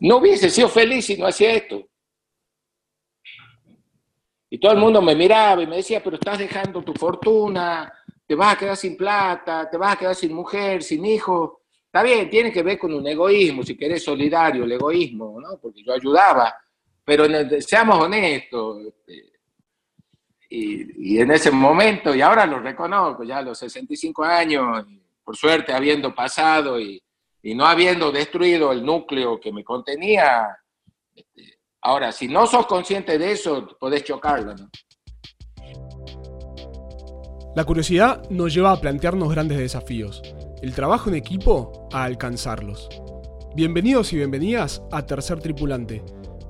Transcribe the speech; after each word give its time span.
no 0.00 0.16
hubiese 0.16 0.48
sido 0.48 0.68
feliz 0.68 1.06
si 1.06 1.16
no 1.16 1.26
hacía 1.26 1.52
esto. 1.52 1.86
Y 4.48 4.58
todo 4.58 4.72
el 4.72 4.78
mundo 4.78 5.00
me 5.00 5.14
miraba 5.14 5.62
y 5.62 5.66
me 5.66 5.76
decía, 5.76 6.02
pero 6.02 6.16
estás 6.16 6.38
dejando 6.38 6.82
tu 6.82 6.92
fortuna, 6.94 7.92
te 8.26 8.34
vas 8.34 8.54
a 8.54 8.58
quedar 8.58 8.76
sin 8.76 8.96
plata, 8.96 9.68
te 9.70 9.76
vas 9.76 9.94
a 9.94 9.98
quedar 9.98 10.14
sin 10.14 10.32
mujer, 10.32 10.82
sin 10.82 11.04
hijo. 11.04 11.62
Está 11.84 12.02
bien, 12.02 12.28
tiene 12.30 12.50
que 12.50 12.62
ver 12.62 12.78
con 12.78 12.92
un 12.94 13.06
egoísmo, 13.06 13.62
si 13.62 13.76
querés 13.76 14.02
solidario, 14.02 14.64
el 14.64 14.72
egoísmo, 14.72 15.40
¿no? 15.40 15.58
Porque 15.58 15.82
yo 15.84 15.92
ayudaba, 15.92 16.54
pero 17.04 17.26
seamos 17.60 18.00
honestos. 18.00 18.86
Este, 18.86 19.32
y, 20.48 21.14
y, 21.14 21.20
en 21.20 21.30
ese 21.30 21.50
momento, 21.50 22.14
y 22.14 22.20
ahora 22.20 22.46
lo 22.46 22.58
reconozco, 22.58 23.22
ya 23.22 23.38
a 23.38 23.42
los 23.42 23.58
65 23.58 24.24
años, 24.24 24.84
por 25.22 25.36
suerte 25.36 25.72
habiendo 25.72 26.12
pasado 26.12 26.80
y, 26.80 27.00
y 27.42 27.54
no 27.54 27.66
habiendo 27.66 28.12
destruido 28.12 28.72
el 28.72 28.84
núcleo 28.84 29.40
que 29.40 29.52
me 29.52 29.64
contenía, 29.64 30.56
este, 31.14 31.60
Ahora, 31.82 32.12
si 32.12 32.28
no 32.28 32.46
sos 32.46 32.66
consciente 32.66 33.18
de 33.18 33.32
eso, 33.32 33.66
podés 33.78 34.04
chocarlo. 34.04 34.54
La 37.56 37.64
curiosidad 37.64 38.28
nos 38.28 38.52
lleva 38.52 38.72
a 38.72 38.80
plantearnos 38.80 39.30
grandes 39.30 39.56
desafíos, 39.56 40.20
el 40.60 40.74
trabajo 40.74 41.08
en 41.08 41.16
equipo 41.16 41.88
a 41.90 42.04
alcanzarlos. 42.04 42.86
Bienvenidos 43.56 44.12
y 44.12 44.16
bienvenidas 44.16 44.82
a 44.92 45.06
Tercer 45.06 45.40
Tripulante. 45.40 46.04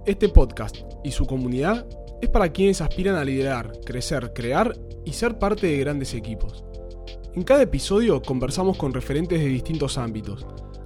Este 0.05 0.29
podcast 0.29 0.79
y 1.05 1.13
su 1.13 1.27
comunidad 1.27 1.87
es 2.21 2.29
para 2.29 2.51
quienes 2.51 2.81
aspiran 2.81 3.15
a 3.15 3.25
liderar, 3.25 3.71
crecer, 3.87 4.33
crear 4.35 4.75
y 5.05 5.13
ser 5.13 5.39
parte 5.39 5.69
de 5.69 5.79
grandes 5.79 6.13
equipos. 6.13 6.65
En 7.35 7.45
cada 7.45 7.63
episodio 7.63 8.21
conversamos 8.21 8.77
con 8.77 8.93
referentes 8.93 9.39
de 9.39 9.47
distintos 9.47 9.97
ámbitos, 9.97 10.45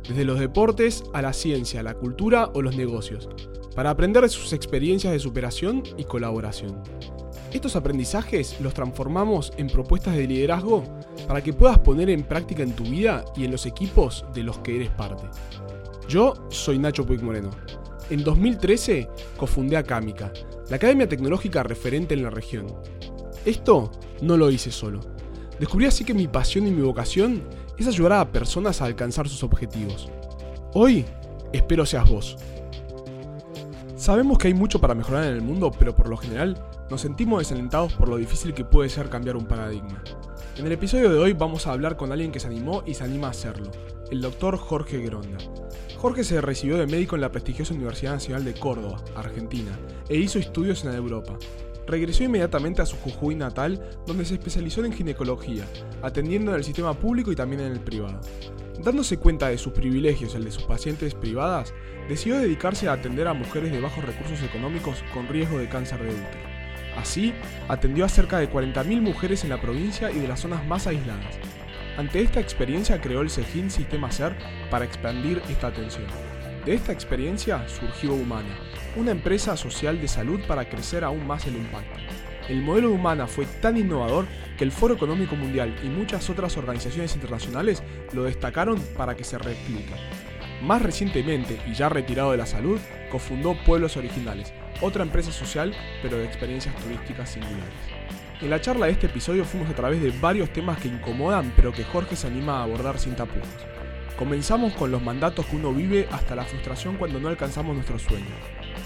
desde 0.08 0.24
los 0.24 0.38
deportes 0.38 1.04
a 1.12 1.22
la 1.22 1.32
ciencia, 1.32 1.82
la 1.82 1.94
cultura 1.94 2.50
o 2.54 2.62
los 2.62 2.76
negocios, 2.76 3.28
para 3.74 3.90
aprender 3.90 4.22
de 4.22 4.28
sus 4.28 4.52
experiencias 4.52 5.12
de 5.12 5.18
superación 5.18 5.82
y 5.96 6.04
colaboración. 6.04 6.82
Estos 7.52 7.76
aprendizajes 7.76 8.60
los 8.60 8.74
transformamos 8.74 9.52
en 9.56 9.68
propuestas 9.68 10.16
de 10.16 10.26
liderazgo 10.26 10.84
para 11.28 11.42
que 11.42 11.52
puedas 11.52 11.78
poner 11.78 12.10
en 12.10 12.24
práctica 12.24 12.62
en 12.62 12.74
tu 12.74 12.82
vida 12.82 13.24
y 13.36 13.44
en 13.44 13.52
los 13.52 13.64
equipos 13.64 14.24
de 14.34 14.42
los 14.42 14.58
que 14.58 14.76
eres 14.76 14.90
parte. 14.90 15.24
Yo 16.08 16.34
soy 16.50 16.78
Nacho 16.78 17.06
Puig 17.06 17.22
Moreno. 17.22 17.50
En 18.10 18.22
2013 18.22 19.08
cofundé 19.36 19.76
Acámica, 19.76 20.32
la 20.68 20.76
academia 20.76 21.08
tecnológica 21.08 21.62
referente 21.62 22.14
en 22.14 22.24
la 22.24 22.30
región. 22.30 22.66
Esto 23.44 23.92
no 24.20 24.36
lo 24.36 24.50
hice 24.50 24.70
solo. 24.70 25.00
Descubrí 25.58 25.86
así 25.86 26.04
que 26.04 26.12
mi 26.12 26.26
pasión 26.26 26.66
y 26.66 26.72
mi 26.72 26.82
vocación 26.82 27.42
es 27.78 27.86
ayudar 27.86 28.12
a 28.12 28.30
personas 28.30 28.80
a 28.80 28.86
alcanzar 28.86 29.28
sus 29.28 29.42
objetivos. 29.42 30.08
Hoy 30.72 31.04
espero 31.52 31.86
seas 31.86 32.08
vos. 32.08 32.36
Sabemos 33.96 34.38
que 34.38 34.48
hay 34.48 34.54
mucho 34.54 34.80
para 34.80 34.94
mejorar 34.94 35.24
en 35.24 35.34
el 35.34 35.42
mundo, 35.42 35.70
pero 35.78 35.94
por 35.94 36.08
lo 36.08 36.16
general 36.16 36.58
nos 36.90 37.00
sentimos 37.00 37.38
desalentados 37.38 37.94
por 37.94 38.08
lo 38.08 38.16
difícil 38.16 38.52
que 38.52 38.64
puede 38.64 38.88
ser 38.88 39.08
cambiar 39.08 39.36
un 39.36 39.46
paradigma. 39.46 40.02
En 40.56 40.66
el 40.66 40.72
episodio 40.72 41.10
de 41.10 41.18
hoy 41.18 41.32
vamos 41.32 41.66
a 41.66 41.72
hablar 41.72 41.96
con 41.96 42.12
alguien 42.12 42.30
que 42.30 42.38
se 42.38 42.46
animó 42.46 42.82
y 42.86 42.94
se 42.94 43.04
anima 43.04 43.28
a 43.28 43.30
hacerlo, 43.30 43.70
el 44.10 44.20
doctor 44.20 44.56
Jorge 44.56 44.98
Gronda. 44.98 45.38
Jorge 45.98 46.22
se 46.22 46.40
recibió 46.40 46.76
de 46.76 46.86
médico 46.86 47.14
en 47.14 47.22
la 47.22 47.32
prestigiosa 47.32 47.72
Universidad 47.74 48.12
Nacional 48.12 48.44
de 48.44 48.54
Córdoba, 48.54 49.02
Argentina, 49.16 49.72
e 50.08 50.16
hizo 50.16 50.38
estudios 50.38 50.84
en 50.84 50.94
Europa. 50.94 51.38
Regresó 51.86 52.24
inmediatamente 52.24 52.82
a 52.82 52.86
su 52.86 52.96
Jujuy 52.96 53.34
natal, 53.34 53.80
donde 54.06 54.24
se 54.24 54.34
especializó 54.34 54.84
en 54.84 54.92
ginecología, 54.92 55.66
atendiendo 56.02 56.52
en 56.52 56.58
el 56.58 56.64
sistema 56.64 56.94
público 56.94 57.30
y 57.30 57.36
también 57.36 57.60
en 57.60 57.72
el 57.72 57.80
privado. 57.80 58.20
Dándose 58.82 59.18
cuenta 59.18 59.48
de 59.48 59.58
sus 59.58 59.72
privilegios 59.72 60.34
y 60.34 60.36
el 60.36 60.44
de 60.44 60.50
sus 60.50 60.64
pacientes 60.64 61.14
privadas, 61.14 61.74
decidió 62.08 62.38
dedicarse 62.38 62.88
a 62.88 62.92
atender 62.92 63.28
a 63.28 63.34
mujeres 63.34 63.70
de 63.70 63.80
bajos 63.80 64.04
recursos 64.04 64.42
económicos 64.42 65.02
con 65.12 65.28
riesgo 65.28 65.58
de 65.58 65.68
cáncer 65.68 66.02
de 66.02 66.10
útero. 66.10 66.54
Así, 66.96 67.34
atendió 67.68 68.04
a 68.04 68.08
cerca 68.08 68.38
de 68.38 68.50
40.000 68.50 69.00
mujeres 69.00 69.44
en 69.44 69.50
la 69.50 69.60
provincia 69.60 70.10
y 70.10 70.20
de 70.20 70.28
las 70.28 70.40
zonas 70.40 70.66
más 70.66 70.86
aisladas. 70.86 71.38
Ante 71.96 72.20
esta 72.20 72.40
experiencia 72.40 73.00
creó 73.00 73.20
el 73.20 73.30
SEGIN 73.30 73.70
Sistema 73.70 74.10
SER 74.10 74.36
para 74.70 74.84
expandir 74.84 75.40
esta 75.48 75.68
atención. 75.68 76.06
De 76.64 76.72
esta 76.72 76.92
experiencia 76.92 77.68
surgió 77.68 78.14
Humana, 78.14 78.58
una 78.96 79.10
empresa 79.10 79.54
social 79.54 80.00
de 80.00 80.08
salud 80.08 80.40
para 80.48 80.66
crecer 80.66 81.04
aún 81.04 81.26
más 81.26 81.46
el 81.46 81.56
impacto. 81.56 82.00
El 82.48 82.62
modelo 82.62 82.88
de 82.88 82.94
Humana 82.94 83.26
fue 83.26 83.44
tan 83.60 83.76
innovador 83.76 84.24
que 84.56 84.64
el 84.64 84.72
Foro 84.72 84.94
Económico 84.94 85.36
Mundial 85.36 85.76
y 85.84 85.88
muchas 85.88 86.30
otras 86.30 86.56
organizaciones 86.56 87.14
internacionales 87.14 87.82
lo 88.14 88.24
destacaron 88.24 88.80
para 88.96 89.14
que 89.14 89.24
se 89.24 89.36
replique. 89.36 89.92
Más 90.62 90.80
recientemente, 90.80 91.60
y 91.66 91.74
ya 91.74 91.90
retirado 91.90 92.30
de 92.30 92.38
la 92.38 92.46
salud, 92.46 92.80
cofundó 93.10 93.54
Pueblos 93.66 93.98
Originales, 93.98 94.54
otra 94.80 95.02
empresa 95.02 95.32
social 95.32 95.74
pero 96.02 96.16
de 96.16 96.24
experiencias 96.24 96.74
turísticas 96.76 97.32
singulares. 97.32 97.74
En 98.40 98.48
la 98.48 98.62
charla 98.62 98.86
de 98.86 98.92
este 98.92 99.06
episodio 99.06 99.44
fuimos 99.44 99.68
a 99.68 99.74
través 99.74 100.00
de 100.00 100.12
varios 100.18 100.50
temas 100.50 100.78
que 100.78 100.88
incomodan 100.88 101.52
pero 101.56 101.72
que 101.72 101.84
Jorge 101.84 102.16
se 102.16 102.26
anima 102.26 102.60
a 102.60 102.62
abordar 102.62 102.98
sin 102.98 103.14
tapujos. 103.14 103.73
Comenzamos 104.18 104.74
con 104.74 104.92
los 104.92 105.02
mandatos 105.02 105.44
que 105.46 105.56
uno 105.56 105.72
vive 105.72 106.06
hasta 106.12 106.36
la 106.36 106.44
frustración 106.44 106.96
cuando 106.96 107.18
no 107.18 107.28
alcanzamos 107.28 107.74
nuestros 107.74 108.02
sueños. 108.02 108.30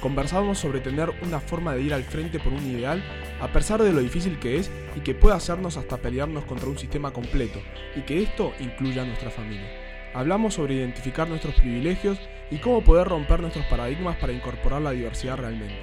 Conversamos 0.01 0.59
sobre 0.59 0.81
tener 0.81 1.11
una 1.23 1.39
forma 1.39 1.75
de 1.75 1.83
ir 1.83 1.93
al 1.93 2.03
frente 2.05 2.41
por 2.41 2.55
un 2.55 2.65
ideal 2.65 3.05
a 3.39 3.49
pesar 3.49 3.83
de 3.83 3.93
lo 3.93 4.01
difícil 4.01 4.39
que 4.39 4.57
es 4.57 4.71
y 4.97 5.01
que 5.01 5.15
puede 5.15 5.37
hacernos 5.37 5.77
hasta 5.77 5.99
pelearnos 5.99 6.47
contra 6.47 6.69
un 6.69 6.79
sistema 6.79 7.13
completo 7.13 7.61
y 7.95 8.03
que 8.03 8.23
esto 8.23 8.55
incluya 8.59 9.03
a 9.03 9.05
nuestra 9.05 9.31
familia. 9.31 9.69
Hablamos 10.15 10.55
sobre 10.55 10.77
identificar 10.77 11.29
nuestros 11.29 11.55
privilegios 11.57 12.19
y 12.51 12.57
cómo 12.57 12.83
poder 12.83 13.07
romper 13.07 13.41
nuestros 13.41 13.67
paradigmas 13.67 14.17
para 14.17 14.33
incorporar 14.33 14.81
la 14.81 14.93
diversidad 14.93 15.37
realmente. 15.37 15.77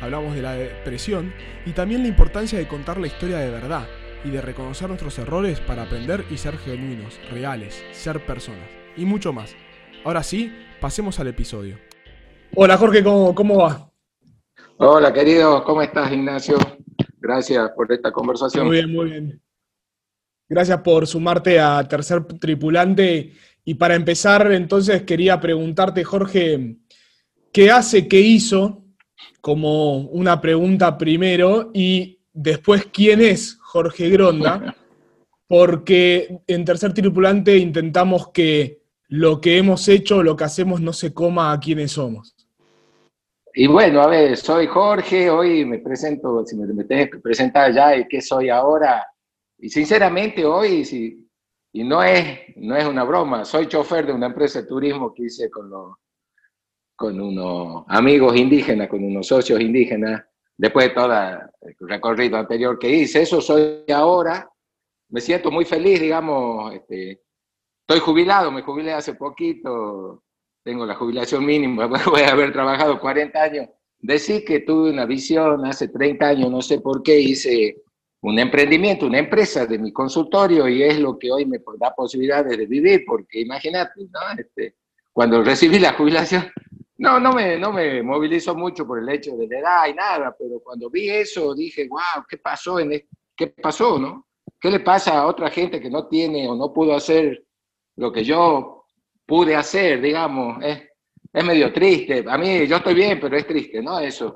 Hablamos 0.00 0.36
de 0.36 0.42
la 0.42 0.52
depresión 0.52 1.34
y 1.66 1.72
también 1.72 2.02
la 2.02 2.08
importancia 2.08 2.56
de 2.56 2.68
contar 2.68 2.98
la 2.98 3.08
historia 3.08 3.38
de 3.38 3.50
verdad 3.50 3.88
y 4.24 4.30
de 4.30 4.40
reconocer 4.40 4.88
nuestros 4.88 5.18
errores 5.18 5.60
para 5.60 5.82
aprender 5.82 6.24
y 6.30 6.36
ser 6.36 6.58
genuinos, 6.58 7.18
reales, 7.30 7.82
ser 7.92 8.24
personas 8.24 8.68
y 8.96 9.04
mucho 9.04 9.32
más. 9.32 9.54
Ahora 10.04 10.22
sí, 10.22 10.52
pasemos 10.80 11.18
al 11.20 11.28
episodio. 11.28 11.78
Hola 12.54 12.76
Jorge, 12.76 13.02
¿cómo, 13.02 13.34
cómo 13.34 13.58
va? 13.58 13.90
Hola 14.78 15.12
querido, 15.12 15.62
¿cómo 15.64 15.82
estás 15.82 16.12
Ignacio? 16.12 16.58
Gracias 17.18 17.70
por 17.76 17.92
esta 17.92 18.10
conversación. 18.12 18.66
Muy 18.66 18.76
bien, 18.76 18.92
muy 18.92 19.10
bien. 19.10 19.42
Gracias 20.48 20.80
por 20.80 21.06
sumarte 21.06 21.60
a 21.60 21.86
Tercer 21.86 22.24
Tripulante 22.24 23.32
y 23.64 23.74
para 23.74 23.94
empezar, 23.94 24.50
entonces 24.52 25.02
quería 25.02 25.38
preguntarte, 25.38 26.02
Jorge, 26.04 26.78
¿qué 27.52 27.70
hace, 27.70 28.08
qué 28.08 28.20
hizo? 28.20 28.84
Como 29.42 29.98
una 30.08 30.40
pregunta 30.40 30.96
primero 30.96 31.70
y 31.74 32.20
después, 32.32 32.86
¿quién 32.90 33.20
es 33.20 33.57
Jorge 33.68 34.08
Gronda? 34.08 34.74
Porque 35.46 36.40
en 36.46 36.64
Tercer 36.64 36.94
Tripulante 36.94 37.56
intentamos 37.58 38.28
que 38.28 38.80
lo 39.08 39.40
que 39.40 39.58
hemos 39.58 39.86
hecho, 39.88 40.22
lo 40.22 40.36
que 40.36 40.44
hacemos, 40.44 40.80
no 40.80 40.94
se 40.94 41.12
coma 41.12 41.52
a 41.52 41.60
quienes 41.60 41.92
somos. 41.92 42.34
Y 43.52 43.66
bueno, 43.66 44.00
a 44.00 44.06
ver, 44.06 44.36
soy 44.36 44.66
Jorge, 44.66 45.28
hoy 45.28 45.66
me 45.66 45.78
presento, 45.80 46.44
si 46.46 46.56
me, 46.56 46.84
tenés 46.84 47.10
que 47.10 47.18
presentar 47.18 47.72
ya 47.74 47.94
y 47.96 48.08
qué 48.08 48.22
soy 48.22 48.48
ahora. 48.48 49.06
Y 49.58 49.68
sinceramente 49.68 50.46
hoy, 50.46 50.84
si, 50.84 51.28
y 51.72 51.84
no 51.84 52.02
es, 52.02 52.38
no 52.56 52.74
es 52.74 52.86
una 52.86 53.04
broma, 53.04 53.44
soy 53.44 53.66
chofer 53.66 54.06
de 54.06 54.12
una 54.12 54.26
empresa 54.26 54.62
de 54.62 54.68
turismo 54.68 55.12
que 55.12 55.24
hice 55.24 55.50
con, 55.50 55.70
con 56.96 57.20
unos 57.20 57.84
amigos 57.88 58.34
indígenas, 58.36 58.88
con 58.88 59.04
unos 59.04 59.26
socios 59.26 59.60
indígenas, 59.60 60.24
después 60.58 60.88
de 60.88 60.94
todo 60.94 61.12
el 61.12 61.74
recorrido 61.88 62.36
anterior 62.36 62.78
que 62.78 62.90
hice. 62.90 63.22
Eso 63.22 63.40
soy 63.40 63.84
ahora. 63.94 64.50
Me 65.08 65.22
siento 65.22 65.50
muy 65.50 65.64
feliz, 65.64 66.00
digamos. 66.00 66.74
Este, 66.74 67.22
estoy 67.80 68.00
jubilado, 68.00 68.50
me 68.52 68.60
jubilé 68.60 68.92
hace 68.92 69.14
poquito, 69.14 70.22
tengo 70.62 70.84
la 70.84 70.96
jubilación 70.96 71.46
mínima, 71.46 71.86
voy 72.06 72.20
a 72.20 72.32
haber 72.32 72.52
trabajado 72.52 73.00
40 73.00 73.42
años. 73.42 73.68
Decir 74.00 74.44
que 74.44 74.60
tuve 74.60 74.90
una 74.90 75.06
visión 75.06 75.64
hace 75.64 75.88
30 75.88 76.28
años, 76.28 76.50
no 76.50 76.60
sé 76.60 76.80
por 76.80 77.02
qué 77.02 77.18
hice 77.18 77.82
un 78.20 78.38
emprendimiento, 78.38 79.06
una 79.06 79.18
empresa 79.18 79.64
de 79.64 79.78
mi 79.78 79.92
consultorio 79.92 80.68
y 80.68 80.82
es 80.82 80.98
lo 80.98 81.18
que 81.18 81.30
hoy 81.30 81.46
me 81.46 81.58
da 81.78 81.94
posibilidades 81.94 82.58
de 82.58 82.66
vivir, 82.66 83.04
porque 83.06 83.40
imagínate, 83.40 84.02
¿no? 84.02 84.20
este, 84.38 84.74
cuando 85.12 85.42
recibí 85.42 85.78
la 85.78 85.94
jubilación, 85.94 86.44
no, 86.98 87.20
no 87.20 87.32
me, 87.32 87.56
no 87.58 87.72
me 87.72 88.02
movilizo 88.02 88.54
mucho 88.54 88.86
por 88.86 88.98
el 88.98 89.08
hecho 89.08 89.36
de 89.36 89.46
la 89.46 89.58
edad 89.58 89.86
y 89.88 89.94
nada, 89.94 90.34
pero 90.36 90.60
cuando 90.60 90.90
vi 90.90 91.08
eso 91.08 91.54
dije, 91.54 91.86
wow, 91.88 92.24
¿qué 92.28 92.38
pasó? 92.38 92.78
En 92.80 92.90
¿Qué 93.36 93.46
pasó, 93.46 93.98
no? 93.98 94.26
¿Qué 94.60 94.68
le 94.68 94.80
pasa 94.80 95.18
a 95.18 95.26
otra 95.26 95.48
gente 95.48 95.80
que 95.80 95.90
no 95.90 96.08
tiene 96.08 96.48
o 96.48 96.56
no 96.56 96.72
pudo 96.72 96.96
hacer 96.96 97.44
lo 97.96 98.10
que 98.12 98.24
yo 98.24 98.84
pude 99.24 99.54
hacer, 99.54 100.00
digamos? 100.00 100.62
Es, 100.64 100.82
es 101.32 101.44
medio 101.44 101.72
triste. 101.72 102.24
A 102.26 102.36
mí, 102.36 102.66
yo 102.66 102.76
estoy 102.78 102.94
bien, 102.94 103.20
pero 103.20 103.36
es 103.36 103.46
triste, 103.46 103.80
¿no? 103.80 104.00
Eso. 104.00 104.34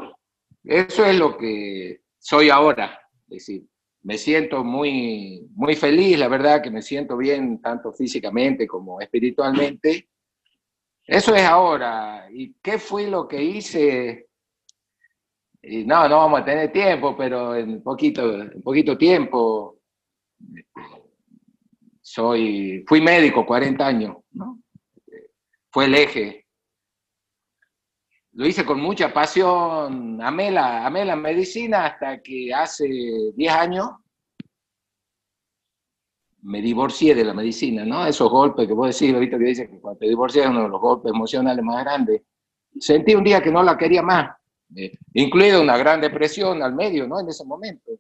Eso 0.63 1.05
es 1.05 1.19
lo 1.19 1.37
que 1.37 2.03
soy 2.17 2.51
ahora. 2.51 3.01
Es 3.29 3.47
decir, 3.47 3.65
me 4.03 4.17
siento 4.17 4.63
muy, 4.63 5.49
muy 5.55 5.75
feliz, 5.75 6.17
la 6.19 6.29
verdad 6.29 6.63
que 6.63 6.71
me 6.71 6.83
siento 6.83 7.17
bien 7.17 7.61
tanto 7.61 7.93
físicamente 7.93 8.69
como 8.69 9.01
espiritualmente. 9.01 10.11
Eso 11.13 11.35
es 11.35 11.43
ahora. 11.43 12.27
¿Y 12.33 12.55
qué 12.63 12.79
fue 12.79 13.07
lo 13.07 13.29
que 13.29 13.43
hice? 13.43 14.31
No, 15.63 16.09
no 16.09 16.17
vamos 16.17 16.41
a 16.41 16.45
tener 16.47 16.73
tiempo, 16.73 17.15
pero 17.15 17.55
en 17.55 17.83
poquito, 17.83 18.23
poquito 18.65 18.97
tiempo 18.97 19.77
soy, 22.01 22.83
fui 22.87 23.03
médico 23.03 23.45
40 23.45 23.87
años, 23.87 24.17
¿no? 24.31 24.59
Fue 25.71 25.85
el 25.85 25.97
eje. 25.97 26.47
Lo 28.33 28.47
hice 28.47 28.65
con 28.65 28.81
mucha 28.81 29.13
pasión, 29.13 30.19
amé 30.23 30.51
la, 30.51 30.87
amé 30.87 31.05
la 31.05 31.15
medicina 31.15 31.85
hasta 31.85 32.23
que 32.23 32.55
hace 32.55 32.89
10 33.37 33.53
años 33.53 33.91
me 36.43 36.61
divorcié 36.61 37.15
de 37.15 37.25
la 37.25 37.35
medicina, 37.35 37.85
¿no? 37.85 38.05
Esos 38.07 38.31
golpes 38.31 38.67
que 38.67 38.75
vos 38.75 38.99
decís, 38.99 39.15
ahorita 39.15 39.39
que 39.39 39.45
dices 39.45 39.71
que 39.71 39.81
cuando 39.81 39.99
te 39.99 40.09
divorcias 40.09 40.45
es 40.45 40.51
uno 40.51 40.63
de 40.63 40.69
los 40.69 40.81
golpes 40.81 41.13
emocionales 41.13 41.65
más 41.65 41.85
grandes. 41.85 42.23
Sentí 42.79 43.15
un 43.15 43.25
día 43.25 43.41
que 43.43 43.51
no 43.51 43.63
la 43.63 43.77
quería 43.77 44.03
más, 44.03 44.37
eh, 44.77 44.99
incluida 45.15 45.61
una 45.61 45.77
gran 45.77 46.01
depresión 46.01 46.63
al 46.63 46.75
medio, 46.75 47.07
¿no? 47.07 47.21
En 47.21 47.29
ese 47.29 47.45
momento. 47.45 47.93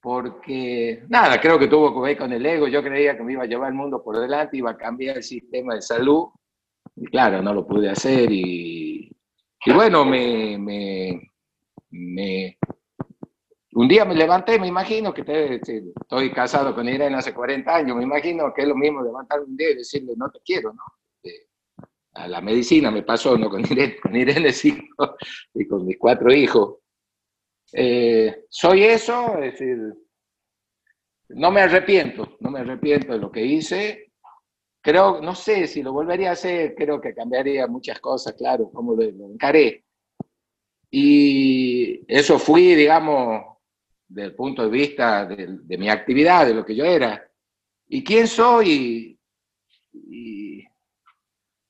Porque, 0.00 1.04
nada, 1.08 1.40
creo 1.40 1.58
que 1.58 1.66
tuvo 1.66 1.94
que 1.94 2.00
ver 2.00 2.18
con 2.18 2.32
el 2.32 2.44
ego. 2.44 2.68
Yo 2.68 2.82
creía 2.82 3.16
que 3.16 3.22
me 3.22 3.32
iba 3.32 3.42
a 3.42 3.46
llevar 3.46 3.70
el 3.70 3.74
mundo 3.74 4.02
por 4.02 4.18
delante, 4.18 4.58
iba 4.58 4.70
a 4.70 4.76
cambiar 4.76 5.16
el 5.16 5.22
sistema 5.22 5.74
de 5.74 5.82
salud. 5.82 6.28
Y 6.96 7.06
claro, 7.06 7.42
no 7.42 7.54
lo 7.54 7.66
pude 7.66 7.88
hacer. 7.88 8.30
Y, 8.30 9.10
y 9.64 9.72
bueno, 9.72 10.04
me, 10.04 10.58
me, 10.58 11.32
me 11.90 12.58
un 13.74 13.88
día 13.88 14.04
me 14.04 14.14
levanté, 14.14 14.58
me 14.58 14.68
imagino 14.68 15.12
que 15.12 15.22
estoy 15.60 16.32
casado 16.32 16.74
con 16.74 16.88
Irene 16.88 17.16
hace 17.16 17.34
40 17.34 17.74
años, 17.74 17.96
me 17.96 18.04
imagino 18.04 18.52
que 18.54 18.62
es 18.62 18.68
lo 18.68 18.76
mismo 18.76 19.02
levantar 19.02 19.40
un 19.40 19.56
día 19.56 19.70
y 19.70 19.76
decirle 19.76 20.14
no 20.16 20.30
te 20.30 20.38
quiero, 20.44 20.72
¿no? 20.72 20.82
Eh, 21.24 21.48
a 22.12 22.28
la 22.28 22.40
medicina 22.40 22.92
me 22.92 23.02
pasó, 23.02 23.36
no 23.36 23.50
con 23.50 23.60
Irene, 23.60 23.96
con 24.02 24.14
Irene 24.14 24.52
sí, 24.52 24.80
y 25.54 25.66
con 25.66 25.84
mis 25.84 25.98
cuatro 25.98 26.32
hijos. 26.32 26.76
Eh, 27.72 28.44
soy 28.48 28.84
eso, 28.84 29.38
es 29.38 29.52
decir, 29.52 29.78
no 31.30 31.50
me 31.50 31.62
arrepiento, 31.62 32.36
no 32.40 32.50
me 32.52 32.60
arrepiento 32.60 33.12
de 33.12 33.18
lo 33.18 33.32
que 33.32 33.44
hice. 33.44 34.12
Creo, 34.80 35.20
no 35.20 35.34
sé 35.34 35.66
si 35.66 35.82
lo 35.82 35.92
volvería 35.92 36.30
a 36.30 36.34
hacer, 36.34 36.76
creo 36.76 37.00
que 37.00 37.14
cambiaría 37.14 37.66
muchas 37.66 37.98
cosas, 37.98 38.34
claro, 38.34 38.70
como 38.70 38.94
lo 38.94 39.02
encaré. 39.02 39.84
Y 40.90 42.04
eso 42.06 42.38
fui, 42.38 42.74
digamos, 42.76 43.53
desde 44.14 44.28
el 44.28 44.34
punto 44.34 44.62
de 44.62 44.70
vista 44.70 45.26
de, 45.26 45.76
mi 45.76 45.88
actividad, 45.88 46.46
de 46.46 46.54
lo 46.54 46.64
que 46.64 46.76
yo 46.76 46.84
era. 46.84 47.28
¿Y 47.88 48.04
quién 48.04 48.28
soy? 48.28 49.18
Y, 49.92 50.64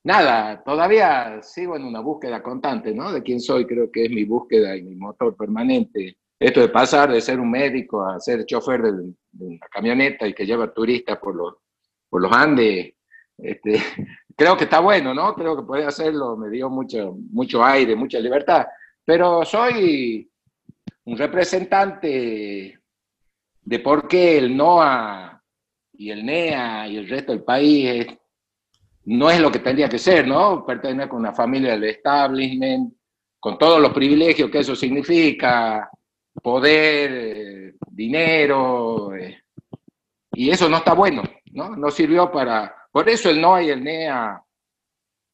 nada, 0.04 0.62
todavía 0.62 1.40
sigo 1.42 1.74
en 1.76 1.84
una 1.84 2.00
búsqueda 2.00 2.42
constante, 2.42 2.94
¿no? 2.94 3.10
De 3.12 3.22
quién 3.22 3.40
soy, 3.40 3.66
creo 3.66 3.90
que 3.90 4.04
es 4.04 4.10
mi 4.10 4.24
búsqueda 4.24 4.76
y 4.76 4.82
mi 4.82 4.94
motor 4.94 5.34
permanente. 5.34 6.18
Esto 6.38 6.60
de 6.60 6.68
pasar 6.68 7.10
de 7.10 7.22
ser 7.22 7.40
un 7.40 7.50
médico 7.50 8.06
a 8.06 8.20
ser 8.20 8.44
chofer 8.44 8.82
de, 8.82 9.14
una 9.38 9.66
camioneta 9.70 10.28
y 10.28 10.34
que 10.34 10.44
lleva 10.44 10.72
turistas 10.72 11.18
por 11.18 11.34
los, 11.34 11.54
por 12.10 12.20
los 12.20 12.30
Andes, 12.30 12.92
este, 13.38 13.72
creo 14.36 14.54
que 14.54 14.64
está 14.64 14.80
bueno, 14.80 15.14
¿no? 15.14 15.34
Creo 15.34 15.56
que 15.56 15.62
puede 15.62 15.86
hacerlo, 15.86 16.36
me 16.36 16.50
dio 16.50 16.68
mucho, 16.68 17.16
mucho 17.30 17.64
aire, 17.64 17.96
mucha 17.96 18.20
libertad. 18.20 18.66
Pero 19.02 19.46
soy 19.46 20.30
un 21.04 21.18
representante 21.18 22.78
de 23.62 23.78
por 23.80 24.08
qué 24.08 24.38
el 24.38 24.56
NOA 24.56 25.42
y 25.92 26.10
el 26.10 26.24
NEA 26.24 26.88
y 26.88 26.96
el 26.96 27.08
resto 27.08 27.32
del 27.32 27.44
país 27.44 28.06
no 29.06 29.30
es 29.30 29.40
lo 29.40 29.50
que 29.50 29.58
tendría 29.58 29.88
que 29.88 29.98
ser, 29.98 30.26
¿no? 30.26 30.64
Pertenecer 30.64 31.08
con 31.08 31.20
una 31.20 31.34
familia 31.34 31.72
del 31.72 31.84
establishment, 31.84 32.94
con 33.38 33.58
todos 33.58 33.80
los 33.80 33.92
privilegios 33.92 34.50
que 34.50 34.60
eso 34.60 34.74
significa, 34.74 35.90
poder, 36.42 37.74
dinero, 37.90 39.14
eh, 39.14 39.42
y 40.32 40.50
eso 40.50 40.68
no 40.68 40.78
está 40.78 40.94
bueno, 40.94 41.22
¿no? 41.52 41.76
No 41.76 41.90
sirvió 41.90 42.30
para... 42.30 42.74
Por 42.90 43.08
eso 43.08 43.28
el 43.28 43.40
NOA 43.40 43.62
y 43.62 43.70
el 43.70 43.84
NEA, 43.84 44.42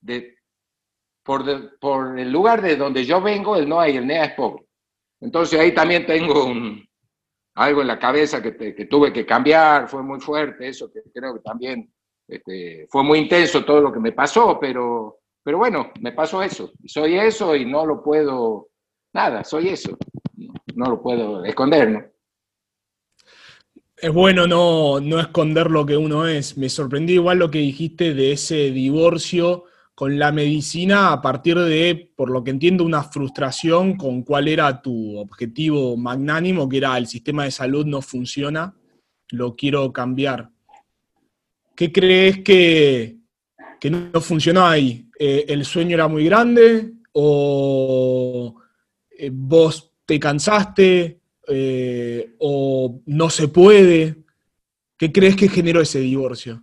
de, 0.01 0.37
por, 1.23 1.79
por 1.79 2.19
el 2.19 2.31
lugar 2.31 2.61
de 2.61 2.77
donde 2.77 3.05
yo 3.05 3.21
vengo, 3.21 3.57
el 3.57 3.69
NOA 3.69 3.91
y 3.91 3.97
el 3.99 4.07
NEA 4.07 4.25
es 4.25 4.35
pobre. 4.35 4.67
Entonces 5.21 5.61
ahí 5.61 5.73
también 5.75 6.07
tengo 6.07 6.53
algo 7.55 7.83
en 7.83 7.87
la 7.87 7.99
cabeza 7.99 8.43
que, 8.43 8.53
tuve 8.87 9.13
que 9.13 9.27
cambiar, 9.27 9.89
fue 9.89 10.03
muy 10.03 10.21
fuerte 10.21 10.69
eso, 10.69 10.91
que 10.91 11.01
creo 11.13 11.35
que 11.35 11.41
también 11.41 11.93
este, 12.27 12.87
fue 12.89 13.03
muy 13.03 13.19
intenso 13.19 13.65
todo 13.65 13.81
lo 13.81 13.93
que 13.93 14.01
me 14.01 14.13
pasó, 14.13 14.59
pero, 14.59 15.21
pero 15.43 15.59
bueno, 15.59 15.93
me 16.01 16.13
pasó 16.13 16.43
eso, 16.43 16.73
soy 16.87 17.19
eso 17.19 17.55
y 17.55 17.67
no 17.67 17.85
lo 17.85 18.03
puedo, 18.03 18.69
nada, 19.13 19.45
soy 19.45 19.69
eso, 19.69 19.97
no, 20.75 20.87
lo 20.87 21.03
puedo 21.03 21.45
esconder, 21.45 21.91
¿no? 21.91 22.05
Es 23.97 24.15
bueno 24.15 24.47
no, 24.47 24.99
no 24.99 25.21
esconder 25.21 25.71
lo 25.71 25.85
que 25.85 25.99
uno 25.99 26.27
es. 26.27 26.57
Me 26.57 26.71
sorprendió 26.71 27.17
igual 27.17 27.39
lo 27.39 27.51
que 27.51 27.59
dijiste 27.59 28.15
de 28.15 28.33
ese 28.33 28.71
divorcio 28.71 29.65
con 30.01 30.19
la 30.19 30.33
medicina 30.33 31.13
a 31.13 31.21
partir 31.21 31.59
de, 31.59 32.11
por 32.17 32.31
lo 32.31 32.43
que 32.43 32.51
entiendo, 32.51 32.85
una 32.85 33.03
frustración 33.03 33.99
con 33.99 34.23
cuál 34.23 34.49
era 34.49 34.81
tu 34.81 35.19
objetivo 35.19 35.95
magnánimo, 35.95 36.67
que 36.71 36.79
era 36.79 36.97
el 36.97 37.07
sistema 37.07 37.45
de 37.45 37.51
salud 37.51 37.85
no 37.85 38.01
funciona, 38.01 38.75
lo 39.29 39.55
quiero 39.55 39.93
cambiar. 39.93 40.49
¿Qué 41.77 41.93
crees 41.93 42.39
que, 42.39 43.19
no 43.91 44.23
funcionó 44.23 44.65
ahí? 44.65 45.07
Eh, 45.19 45.45
¿El 45.49 45.67
sueño 45.67 45.97
era 45.97 46.09
muy 46.09 46.25
grande 46.25 46.95
o 47.13 48.55
eh, 49.11 49.31
vos 49.31 49.93
te 50.07 50.19
cansaste 50.19 51.21
eh, 51.47 52.37
o 52.39 53.03
no 53.05 53.29
se 53.29 53.49
puede? 53.49 54.17
¿Qué 54.97 55.13
crees 55.13 55.37
que 55.37 55.51
generó 55.51 55.83
ese 55.83 56.01
divorcio? 56.01 56.63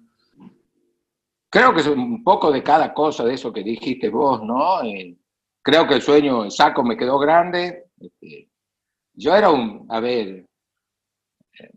Creo 1.50 1.74
que 1.74 1.82
es 1.82 1.88
un 1.88 2.24
poco 2.24 2.52
de 2.52 2.62
cada 2.62 2.94
cosa 2.94 3.24
de 3.24 3.34
eso 3.34 3.54
que 3.54 3.64
dijiste 3.64 4.10
vos, 4.10 4.44
¿no? 4.44 4.84
Eh, 4.84 5.18
creo 5.62 5.88
que 5.88 5.96
el 5.96 6.02
sueño, 6.02 6.44
el 6.44 6.52
saco 6.52 6.84
me 6.84 6.98
quedó 6.98 7.18
grande. 7.18 7.86
Este, 8.00 8.50
yo 9.14 9.36
era 9.36 9.50
un, 9.50 9.86
a 9.90 10.00
ver, 10.00 10.46
eh, 11.60 11.72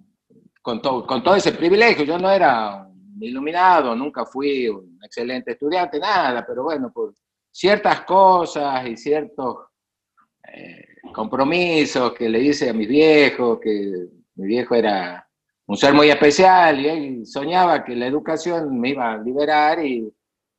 con, 0.61 0.81
con 0.81 1.22
todo 1.22 1.37
ese 1.37 1.52
privilegio, 1.52 2.05
yo 2.05 2.19
no 2.19 2.31
era 2.31 2.84
un 2.84 3.22
iluminado, 3.22 3.94
nunca 3.94 4.26
fui 4.26 4.69
un 4.69 4.99
excelente 5.02 5.52
estudiante, 5.52 5.99
nada, 5.99 6.44
pero 6.44 6.64
bueno, 6.64 6.93
por 6.93 7.14
ciertas 7.50 8.02
cosas 8.02 8.87
y 8.87 8.96
ciertos 8.96 9.56
eh, 10.53 10.96
compromisos 11.12 12.12
que 12.12 12.29
le 12.29 12.41
hice 12.41 12.70
a 12.70 12.72
mis 12.72 12.89
viejos, 12.89 13.60
que 13.60 14.08
mi 14.34 14.46
viejo 14.46 14.74
era 14.74 15.30
un 15.70 15.77
ser 15.77 15.94
muy 15.94 16.10
especial 16.10 16.81
y 16.81 16.89
él 16.89 17.27
soñaba 17.27 17.84
que 17.84 17.94
la 17.94 18.08
educación 18.08 18.81
me 18.81 18.89
iba 18.89 19.12
a 19.12 19.19
liberar 19.19 19.79
y 19.86 20.12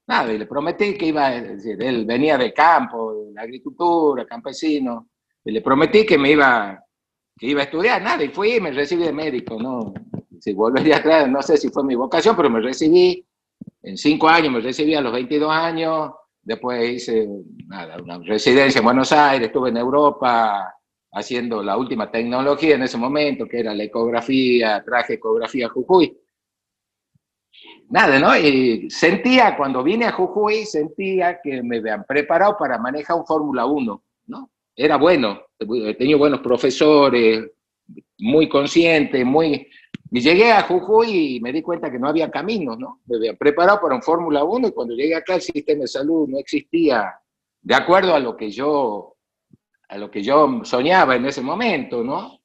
nada, 0.08 0.32
y 0.32 0.38
le 0.38 0.46
prometí 0.46 0.98
que 0.98 1.08
iba, 1.08 1.36
es 1.36 1.50
decir, 1.50 1.84
él 1.84 2.06
venía 2.06 2.38
de 2.38 2.54
campo, 2.54 3.16
de 3.16 3.34
la 3.34 3.42
agricultura, 3.42 4.26
campesino, 4.26 5.10
y 5.44 5.52
le 5.52 5.60
prometí 5.60 6.06
que 6.06 6.18
me 6.18 6.32
iba, 6.32 6.82
que 7.38 7.46
iba 7.46 7.60
a 7.60 7.66
estudiar, 7.66 8.02
nada, 8.02 8.24
y 8.24 8.30
fui 8.30 8.54
y 8.54 8.62
me 8.62 8.72
recibí 8.72 9.04
de 9.04 9.12
médico, 9.12 9.62
¿no? 9.62 9.94
Si 10.40 10.54
volvería 10.54 10.98
atrás, 10.98 11.30
no 11.30 11.42
sé 11.42 11.58
si 11.58 11.68
fue 11.68 11.84
mi 11.84 11.96
vocación, 11.96 12.34
pero 12.38 12.50
me 12.50 12.62
recibí, 12.62 13.22
en 13.84 13.98
cinco 13.98 14.30
años 14.30 14.54
me 14.54 14.62
recibí 14.62 14.96
a 14.96 15.02
los 15.02 15.12
22 15.12 15.52
años, 15.52 16.12
después 16.42 16.90
hice 16.90 17.28
nada, 17.68 17.98
una 18.02 18.18
residencia 18.20 18.80
en 18.80 18.86
Buenos 18.86 19.12
Aires, 19.12 19.48
estuve 19.48 19.72
en 19.72 19.78
Europa, 19.78 20.74
haciendo 21.12 21.62
la 21.62 21.78
última 21.78 22.10
tecnología 22.10 22.76
en 22.76 22.84
ese 22.84 22.98
momento, 22.98 23.48
que 23.48 23.60
era 23.60 23.74
la 23.74 23.84
ecografía, 23.84 24.84
traje 24.84 25.16
ecografía 25.16 25.68
Jujuy. 25.70 26.18
Nada, 27.90 28.20
¿no? 28.20 28.38
Y 28.38 28.90
sentía, 28.90 29.58
cuando 29.58 29.84
vine 29.84 30.06
a 30.06 30.14
Jujuy, 30.14 30.66
sentía 30.66 31.42
que 31.44 31.62
me 31.62 31.78
habían 31.78 32.06
preparado 32.06 32.56
para 32.58 32.78
manejar 32.78 33.18
un 33.18 33.26
Fórmula 33.26 33.66
1, 33.66 34.04
¿no? 34.28 34.50
Era 34.74 34.96
bueno, 34.96 35.42
tenía 35.98 36.16
buenos 36.16 36.40
profesores, 36.40 37.52
muy 38.18 38.48
consciente, 38.48 39.26
muy... 39.26 39.68
Y 40.14 40.20
llegué 40.20 40.52
a 40.52 40.64
Jujuy 40.64 41.36
y 41.36 41.40
me 41.42 41.52
di 41.52 41.62
cuenta 41.62 41.92
que 41.92 42.00
no 42.00 42.08
había 42.08 42.32
caminos, 42.32 42.78
¿no? 42.78 43.02
Me 43.06 43.18
habían 43.18 43.38
preparado 43.38 43.82
para 43.82 43.96
un 43.96 44.02
Fórmula 44.02 44.44
1 44.44 44.70
y 44.70 44.72
cuando 44.72 44.94
llegué 44.94 45.16
acá 45.16 45.36
el 45.36 45.42
sistema 45.42 45.82
de 45.82 45.88
salud 45.88 46.28
no 46.28 46.38
existía 46.38 47.14
de 47.62 47.76
acuerdo 47.76 48.16
a 48.16 48.20
lo 48.20 48.36
que 48.36 48.50
yo 48.50 49.16
a 49.92 49.98
lo 49.98 50.10
que 50.10 50.24
yo 50.24 50.62
soñaba 50.64 51.18
en 51.18 51.26
ese 51.26 51.42
momento, 51.42 52.02
¿no? 52.02 52.40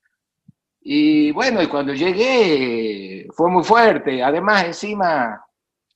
Y 0.81 1.31
bueno, 1.31 1.62
y 1.62 1.69
cuando 1.69 1.95
llegué 1.95 3.29
fue 3.33 3.49
muy 3.50 3.62
fuerte. 3.62 4.23
Además, 4.23 4.65
encima, 4.65 5.45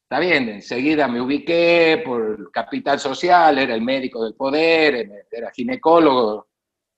está 0.03 0.21
bien, 0.21 0.49
enseguida 0.49 1.09
me 1.09 1.21
ubiqué 1.21 2.03
por 2.05 2.53
capital 2.53 3.01
social, 3.01 3.59
era 3.59 3.75
el 3.75 3.83
médico 3.83 4.25
del 4.25 4.35
poder, 4.35 5.27
era 5.31 5.51
ginecólogo. 5.51 6.47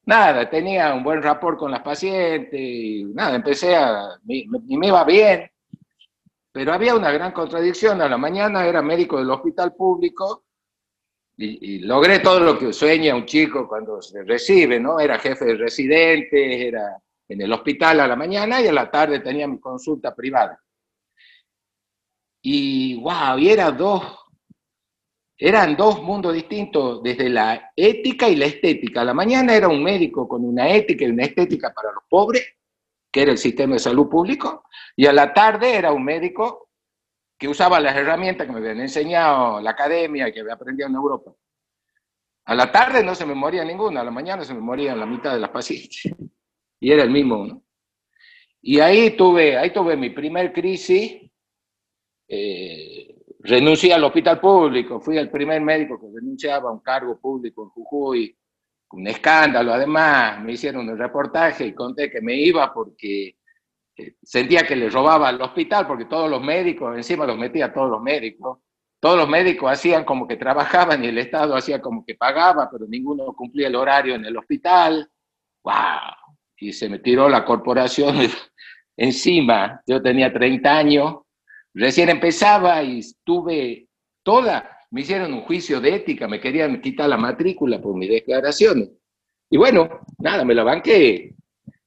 Nada, 0.05 0.51
tenía 0.51 0.93
un 0.93 1.03
buen 1.03 1.23
rapport 1.23 1.59
con 1.59 1.71
las 1.71 1.81
pacientes 1.81 3.07
nada, 3.15 3.37
empecé 3.37 3.75
a, 3.75 4.19
y 4.29 4.47
me 4.77 4.89
iba 4.89 5.03
bien. 5.05 5.51
Pero 6.53 6.75
había 6.75 6.95
una 6.95 7.11
gran 7.11 7.33
contradicción. 7.33 8.03
A 8.03 8.09
la 8.09 8.19
mañana 8.19 8.67
era 8.67 8.83
médico 8.83 9.19
del 9.19 9.31
hospital 9.31 9.75
público 9.75 10.45
y, 11.37 11.79
logré 11.81 12.21
todo 12.21 12.41
lo 12.41 12.59
que 12.59 12.73
sueña 12.73 13.15
un 13.15 13.27
chico 13.27 13.67
cuando 13.67 14.01
se 14.03 14.23
recibe, 14.23 14.79
¿no? 14.79 15.01
Era 15.01 15.19
jefe 15.19 15.45
de 15.47 15.57
residentes, 15.57 16.61
era 16.61 16.99
en 17.29 17.41
el 17.41 17.53
hospital 17.53 18.01
a 18.01 18.07
la 18.07 18.17
mañana 18.17 18.61
y 18.61 18.67
a 18.67 18.73
la 18.73 18.91
tarde 18.91 19.21
tenía 19.21 19.49
mi 19.49 19.59
consulta 19.59 20.15
privada. 20.15 20.61
Y 22.43 22.97
wow, 23.01 23.39
y 23.39 23.49
era 23.49 23.71
dos, 23.71 24.23
eran 25.39 25.77
dos 25.77 26.03
mundos 26.03 26.35
distintos, 26.35 27.03
desde 27.03 27.29
la 27.29 27.73
ética 27.75 28.29
y 28.29 28.37
la 28.37 28.47
estética. 28.47 29.01
A 29.01 29.05
la 29.05 29.15
mañana 29.15 29.55
era 29.55 29.69
un 29.69 29.83
médico 29.83 30.29
con 30.29 30.45
una 30.45 30.69
ética 30.69 31.05
y 31.05 31.11
una 31.11 31.25
estética 31.25 31.73
para 31.73 31.93
los 31.93 32.05
pobres, 32.09 32.45
que 33.11 33.23
era 33.23 33.33
el 33.33 33.39
sistema 33.39 33.75
de 33.75 33.81
salud 33.81 34.09
público, 34.09 34.65
y 34.97 35.07
a 35.07 35.13
la 35.13 35.33
tarde 35.33 35.75
era 35.75 35.93
un 35.93 36.05
médico 36.05 36.71
que 37.43 37.49
usaba 37.49 37.81
las 37.81 37.97
herramientas 37.97 38.47
que 38.47 38.53
me 38.53 38.61
habían 38.61 38.83
enseñado 38.83 39.61
la 39.61 39.71
academia 39.71 40.31
que 40.31 40.39
había 40.39 40.55
aprendido 40.55 40.89
en 40.89 40.95
Europa. 40.95 41.35
A 42.45 42.55
la 42.55 42.71
tarde 42.71 43.03
no 43.03 43.17
se 43.17 43.27
me 43.27 43.35
moría 43.35 43.65
ninguna, 43.65 44.01
a 44.01 44.05
la 44.05 44.13
mañana 44.13 44.45
se 44.45 44.55
me 44.55 44.61
morían 44.61 45.01
la 45.01 45.07
mitad 45.07 45.35
de 45.35 45.41
las 45.41 45.51
pacientes. 45.51 46.03
Y 46.79 46.93
era 46.93 47.03
el 47.03 47.11
mismo, 47.11 47.45
¿no? 47.45 47.65
Y 48.61 48.79
ahí 48.79 49.17
tuve, 49.17 49.59
ahí 49.59 49.73
tuve 49.73 49.97
mi 49.97 50.11
primer 50.11 50.53
crisis. 50.53 51.21
Eh, 52.29 53.17
renuncié 53.41 53.93
al 53.93 54.05
hospital 54.05 54.39
público, 54.39 55.01
fui 55.01 55.19
el 55.19 55.29
primer 55.29 55.61
médico 55.63 56.01
que 56.01 56.07
renunciaba 56.15 56.71
a 56.71 56.73
un 56.73 56.79
cargo 56.79 57.19
público 57.19 57.65
en 57.65 57.71
Jujuy, 57.71 58.39
un 58.93 59.09
escándalo 59.09 59.73
además, 59.73 60.41
me 60.45 60.53
hicieron 60.53 60.89
un 60.89 60.97
reportaje 60.97 61.67
y 61.67 61.75
conté 61.75 62.09
que 62.09 62.21
me 62.21 62.37
iba 62.37 62.73
porque 62.73 63.35
sentía 64.23 64.67
que 64.67 64.77
le 64.77 64.91
robaba 64.91 65.29
al 65.29 65.41
hospital 65.41 65.87
porque 65.87 66.07
todos 66.07 66.31
los 66.31 66.43
médicos, 66.43 66.97
encima 66.97 67.27
los 67.27 67.37
metía 67.37 67.73
todos 67.73 67.91
los 67.91 68.03
médicos, 68.03 68.59
todos 69.01 69.17
los 69.17 69.29
médicos 69.29 69.71
hacían 69.71 70.05
como 70.05 70.29
que 70.29 70.37
trabajaban 70.37 71.05
y 71.05 71.09
el 71.09 71.19
Estado 71.19 71.57
hacía 71.57 71.81
como 71.81 72.05
que 72.05 72.15
pagaba, 72.15 72.69
pero 72.71 72.87
ninguno 72.87 73.33
cumplía 73.35 73.67
el 73.67 73.75
horario 73.75 74.15
en 74.15 74.25
el 74.25 74.37
hospital. 74.37 75.11
¡Wow! 75.65 75.75
Y 76.59 76.73
se 76.73 76.89
me 76.89 77.01
tiró 77.01 77.29
la 77.29 77.45
corporación 77.45 78.17
encima. 78.97 79.83
Yo 79.87 80.01
tenía 80.01 80.33
30 80.33 80.79
años, 80.79 81.17
recién 81.75 82.11
empezaba 82.11 82.83
y 82.83 83.01
estuve 83.01 83.89
toda, 84.23 84.79
me 84.91 85.01
hicieron 85.01 85.35
un 85.35 85.43
juicio 85.43 85.81
de 85.81 85.97
ética, 85.97 86.29
me 86.29 86.41
querían 86.41 86.81
quitar 86.81 87.09
la 87.09 87.17
matrícula 87.17 87.81
por 87.81 87.97
mis 87.97 88.09
declaraciones. 88.09 88.91
Y 89.51 89.57
bueno, 89.57 90.01
nada, 90.19 90.45
me 90.45 90.55
la 90.55 90.63
banqué 90.63 91.35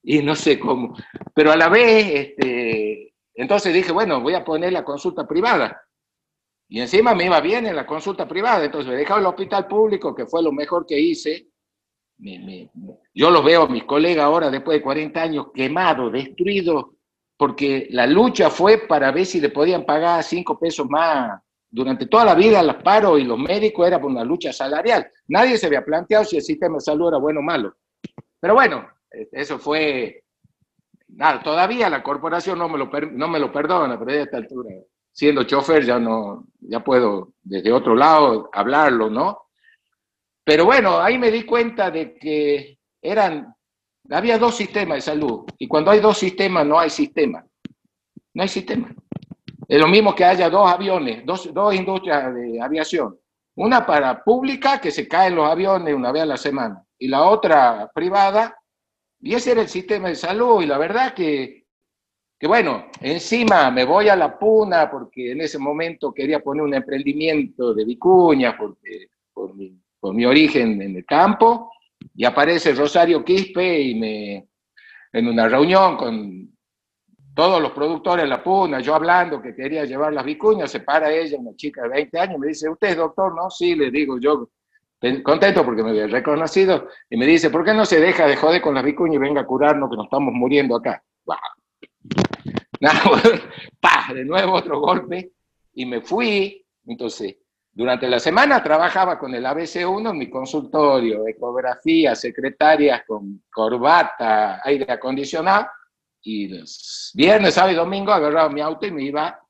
y 0.05 0.21
no 0.21 0.35
sé 0.35 0.59
cómo. 0.59 0.95
Pero 1.33 1.51
a 1.51 1.57
la 1.57 1.67
vez, 1.67 2.29
este, 2.37 3.13
entonces 3.33 3.73
dije, 3.73 3.91
bueno, 3.91 4.21
voy 4.21 4.35
a 4.35 4.45
poner 4.45 4.71
la 4.71 4.85
consulta 4.85 5.27
privada. 5.27 5.81
Y 6.67 6.79
encima 6.79 7.13
me 7.13 7.25
iba 7.25 7.41
bien 7.41 7.65
en 7.65 7.75
la 7.75 7.85
consulta 7.85 8.27
privada, 8.27 8.63
entonces 8.63 8.89
me 8.89 8.97
dejaba 8.97 9.19
el 9.19 9.25
hospital 9.25 9.67
público, 9.67 10.15
que 10.15 10.25
fue 10.25 10.43
lo 10.43 10.51
mejor 10.51 10.85
que 10.85 10.99
hice. 10.99 11.47
yo 13.13 13.31
los 13.31 13.43
veo 13.43 13.63
a 13.63 13.67
mis 13.67 13.83
colegas 13.83 14.25
ahora, 14.25 14.49
después 14.49 14.77
de 14.77 14.83
40 14.83 15.21
años, 15.21 15.47
quemados, 15.53 16.11
destruidos, 16.11 16.85
porque 17.37 17.87
la 17.89 18.07
lucha 18.07 18.49
fue 18.49 18.87
para 18.87 19.11
ver 19.11 19.25
si 19.25 19.41
le 19.41 19.49
podían 19.49 19.85
pagar 19.85 20.23
5 20.23 20.59
pesos 20.59 20.87
más. 20.87 21.41
Durante 21.69 22.05
toda 22.05 22.25
la 22.25 22.35
vida, 22.35 22.63
los 22.63 22.77
paros 22.77 23.19
y 23.19 23.23
los 23.23 23.37
médicos 23.37 23.85
era 23.85 23.99
por 23.99 24.09
una 24.09 24.23
lucha 24.23 24.53
salarial. 24.53 25.09
Nadie 25.27 25.57
se 25.57 25.65
había 25.65 25.83
planteado 25.83 26.23
si 26.23 26.37
el 26.37 26.43
sistema 26.43 26.75
de 26.75 26.81
salud 26.81 27.09
era 27.09 27.17
bueno 27.17 27.41
o 27.41 27.43
malo. 27.43 27.75
Pero 28.39 28.53
bueno, 28.53 28.87
eso 29.31 29.59
fue, 29.59 30.23
nada, 31.09 31.41
todavía 31.41 31.89
la 31.89 32.03
corporación 32.03 32.59
no 32.59 32.69
me 32.69 32.77
lo, 32.77 32.89
no 33.11 33.27
me 33.27 33.39
lo 33.39 33.51
perdona, 33.51 33.97
pero 33.97 34.11
a 34.11 34.23
esta 34.23 34.37
altura, 34.37 34.69
siendo 35.11 35.43
chofer, 35.43 35.85
ya 35.85 35.99
no, 35.99 36.45
ya 36.59 36.83
puedo 36.83 37.33
desde 37.43 37.71
otro 37.71 37.95
lado 37.95 38.49
hablarlo, 38.51 39.09
¿no? 39.09 39.43
Pero 40.43 40.65
bueno, 40.65 40.99
ahí 40.99 41.17
me 41.17 41.31
di 41.31 41.43
cuenta 41.43 41.89
de 41.89 42.15
que 42.15 42.77
eran, 43.01 43.55
había 44.09 44.37
dos 44.37 44.55
sistemas 44.55 44.97
de 44.97 45.01
salud, 45.01 45.45
y 45.57 45.67
cuando 45.67 45.91
hay 45.91 45.99
dos 45.99 46.17
sistemas 46.17 46.65
no 46.65 46.79
hay 46.79 46.89
sistema, 46.89 47.45
no 48.33 48.43
hay 48.43 48.49
sistema. 48.49 48.93
Es 49.67 49.79
lo 49.79 49.87
mismo 49.87 50.13
que 50.13 50.23
haya 50.23 50.49
dos 50.49 50.71
aviones, 50.71 51.25
dos, 51.25 51.51
dos 51.51 51.73
industrias 51.73 52.35
de 52.35 52.61
aviación. 52.61 53.17
Una 53.55 53.85
para 53.85 54.23
pública, 54.23 54.79
que 54.79 54.91
se 54.91 55.07
caen 55.07 55.35
los 55.35 55.49
aviones 55.49 55.95
una 55.95 56.11
vez 56.11 56.23
a 56.23 56.27
la 56.27 56.37
semana, 56.37 56.83
y 56.99 57.07
la 57.07 57.23
otra 57.23 57.89
privada, 57.93 58.55
y 59.25 59.33
ese 59.33 59.53
era 59.53 59.61
el 59.61 59.67
sistema 59.67 60.09
de 60.09 60.15
salud. 60.15 60.61
Y 60.61 60.67
la 60.67 60.77
verdad 60.77 61.15
que, 61.15 61.65
que, 62.37 62.45
bueno, 62.45 62.91
encima 63.01 63.71
me 63.71 63.83
voy 63.83 64.07
a 64.07 64.15
la 64.15 64.37
puna 64.37 64.87
porque 64.89 65.31
en 65.31 65.41
ese 65.41 65.57
momento 65.57 66.13
quería 66.13 66.41
poner 66.41 66.61
un 66.61 66.75
emprendimiento 66.75 67.73
de 67.73 67.85
vicuña 67.85 68.55
porque, 68.55 69.07
por, 69.33 69.55
mi, 69.55 69.81
por 69.99 70.13
mi 70.13 70.25
origen 70.25 70.79
en 70.79 70.97
el 70.97 71.05
campo. 71.05 71.71
Y 72.13 72.23
aparece 72.23 72.75
Rosario 72.75 73.25
Quispe 73.25 73.81
y 73.81 73.95
me, 73.95 74.47
en 75.11 75.27
una 75.27 75.49
reunión 75.49 75.97
con 75.97 76.55
todos 77.33 77.59
los 77.59 77.71
productores 77.71 78.25
de 78.25 78.29
la 78.29 78.43
puna, 78.43 78.79
yo 78.79 78.93
hablando 78.93 79.41
que 79.41 79.55
quería 79.55 79.85
llevar 79.85 80.13
las 80.13 80.23
vicuñas, 80.23 80.69
se 80.69 80.81
para 80.81 81.11
ella, 81.11 81.39
una 81.39 81.55
chica 81.55 81.81
de 81.81 81.89
20 81.89 82.19
años, 82.19 82.37
me 82.37 82.47
dice, 82.47 82.69
¿usted 82.69 82.89
es 82.89 82.97
doctor? 82.97 83.33
No, 83.33 83.49
sí, 83.49 83.73
le 83.75 83.89
digo, 83.89 84.19
yo 84.19 84.51
contento 85.23 85.63
porque 85.65 85.83
me 85.83 85.89
había 85.91 86.07
reconocido, 86.07 86.87
y 87.09 87.17
me 87.17 87.25
dice, 87.25 87.49
¿por 87.49 87.63
qué 87.63 87.73
no 87.73 87.85
se 87.85 87.99
deja 87.99 88.27
de 88.27 88.35
joder 88.35 88.61
con 88.61 88.75
la 88.75 88.81
vicuña 88.81 89.15
y 89.15 89.19
venga 89.19 89.41
a 89.41 89.45
curarnos 89.45 89.89
que 89.89 89.97
nos 89.97 90.05
estamos 90.05 90.33
muriendo 90.33 90.75
acá? 90.75 91.03
de 94.13 94.25
nuevo 94.25 94.53
otro 94.53 94.79
golpe, 94.79 95.31
y 95.73 95.85
me 95.85 96.01
fui. 96.01 96.65
Entonces, 96.85 97.37
durante 97.71 98.07
la 98.07 98.19
semana 98.19 98.63
trabajaba 98.63 99.17
con 99.19 99.33
el 99.33 99.45
ABC1 99.45 100.11
en 100.11 100.17
mi 100.17 100.29
consultorio, 100.29 101.27
ecografía, 101.27 102.15
secretarias 102.15 103.03
con 103.05 103.43
corbata, 103.51 104.61
aire 104.63 104.91
acondicionado, 104.91 105.67
y 106.21 106.47
los 106.47 107.11
viernes, 107.13 107.53
sábado 107.53 107.73
y 107.73 107.75
domingo 107.75 108.11
agarraba 108.11 108.49
mi 108.49 108.61
auto 108.61 108.87
y 108.87 108.91
me 108.91 109.03
iba 109.03 109.44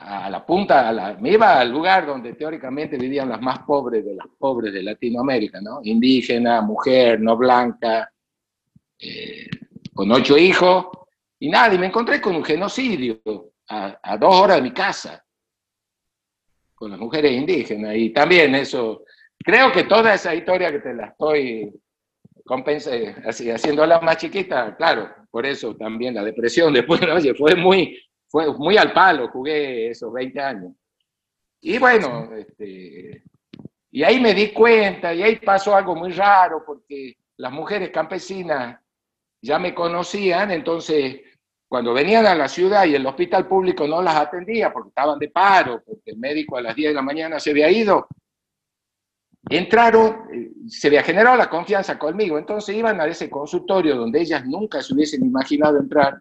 a 0.00 0.30
la 0.30 0.44
punta, 0.46 1.16
me 1.20 1.32
iba 1.32 1.60
al 1.60 1.70
lugar 1.70 2.06
donde 2.06 2.32
teóricamente 2.32 2.96
vivían 2.96 3.28
las 3.28 3.40
más 3.40 3.60
pobres 3.60 4.02
de 4.02 4.14
las 4.14 4.26
pobres 4.38 4.72
de 4.72 4.82
Latinoamérica, 4.82 5.60
¿no? 5.60 5.80
Indígena, 5.82 6.62
mujer, 6.62 7.20
no 7.20 7.36
blanca, 7.36 8.10
eh, 8.98 9.48
con 9.92 10.10
ocho 10.10 10.38
hijos, 10.38 10.86
y 11.38 11.50
nada, 11.50 11.74
y 11.74 11.78
me 11.78 11.86
encontré 11.86 12.18
con 12.18 12.34
un 12.34 12.44
genocidio 12.44 13.20
a, 13.68 14.16
dos 14.18 14.34
horas 14.34 14.56
de 14.56 14.62
mi 14.62 14.72
casa, 14.72 15.22
con 16.74 16.90
las 16.90 16.98
mujeres 16.98 17.32
indígenas, 17.32 17.94
y 17.94 18.08
también 18.10 18.54
eso, 18.54 19.04
creo 19.38 19.70
que 19.70 19.84
toda 19.84 20.14
esa 20.14 20.34
historia 20.34 20.72
que 20.72 20.78
te 20.78 20.94
la 20.94 21.08
estoy 21.08 21.70
compensa, 22.44 22.90
así, 23.26 23.50
haciéndola 23.50 24.00
más 24.00 24.16
chiquita, 24.16 24.74
claro, 24.76 25.10
por 25.30 25.44
eso 25.44 25.76
también 25.76 26.14
la 26.14 26.24
depresión 26.24 26.72
después, 26.74 27.02
oye, 27.02 27.34
fue 27.34 27.54
muy, 27.54 27.98
fue 28.30 28.52
muy 28.56 28.76
al 28.76 28.92
palo, 28.92 29.28
jugué 29.28 29.90
esos 29.90 30.12
20 30.12 30.40
años. 30.40 30.72
Y 31.60 31.78
bueno, 31.78 32.32
este, 32.32 33.24
y 33.90 34.02
ahí 34.04 34.20
me 34.20 34.32
di 34.32 34.52
cuenta, 34.52 35.12
y 35.12 35.22
ahí 35.22 35.36
pasó 35.36 35.74
algo 35.74 35.96
muy 35.96 36.12
raro, 36.12 36.62
porque 36.64 37.16
las 37.36 37.52
mujeres 37.52 37.90
campesinas 37.90 38.78
ya 39.42 39.58
me 39.58 39.74
conocían, 39.74 40.52
entonces 40.52 41.22
cuando 41.68 41.92
venían 41.92 42.26
a 42.26 42.34
la 42.34 42.48
ciudad 42.48 42.84
y 42.84 42.94
el 42.94 43.06
hospital 43.06 43.46
público 43.46 43.86
no 43.86 44.02
las 44.02 44.16
atendía 44.16 44.72
porque 44.72 44.90
estaban 44.90 45.18
de 45.18 45.28
paro, 45.28 45.82
porque 45.84 46.12
el 46.12 46.18
médico 46.18 46.56
a 46.56 46.62
las 46.62 46.76
10 46.76 46.90
de 46.90 46.94
la 46.94 47.02
mañana 47.02 47.40
se 47.40 47.50
había 47.50 47.70
ido, 47.70 48.06
entraron, 49.48 50.28
eh, 50.32 50.50
se 50.68 50.88
había 50.88 51.02
generado 51.02 51.36
la 51.36 51.50
confianza 51.50 51.98
conmigo, 51.98 52.38
entonces 52.38 52.76
iban 52.76 53.00
a 53.00 53.06
ese 53.06 53.28
consultorio 53.28 53.96
donde 53.96 54.20
ellas 54.20 54.44
nunca 54.46 54.82
se 54.82 54.94
hubiesen 54.94 55.24
imaginado 55.24 55.78
entrar, 55.78 56.20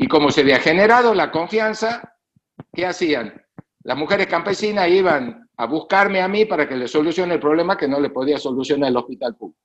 y 0.00 0.08
como 0.08 0.30
se 0.30 0.40
había 0.40 0.58
generado 0.58 1.12
la 1.12 1.30
confianza, 1.30 2.16
¿qué 2.72 2.86
hacían? 2.86 3.34
Las 3.82 3.98
mujeres 3.98 4.28
campesinas 4.28 4.88
iban 4.88 5.46
a 5.58 5.66
buscarme 5.66 6.22
a 6.22 6.28
mí 6.28 6.46
para 6.46 6.66
que 6.66 6.74
le 6.74 6.88
solucione 6.88 7.34
el 7.34 7.40
problema 7.40 7.76
que 7.76 7.86
no 7.86 8.00
le 8.00 8.08
podía 8.08 8.38
solucionar 8.38 8.88
el 8.88 8.96
hospital 8.96 9.36
público. 9.36 9.60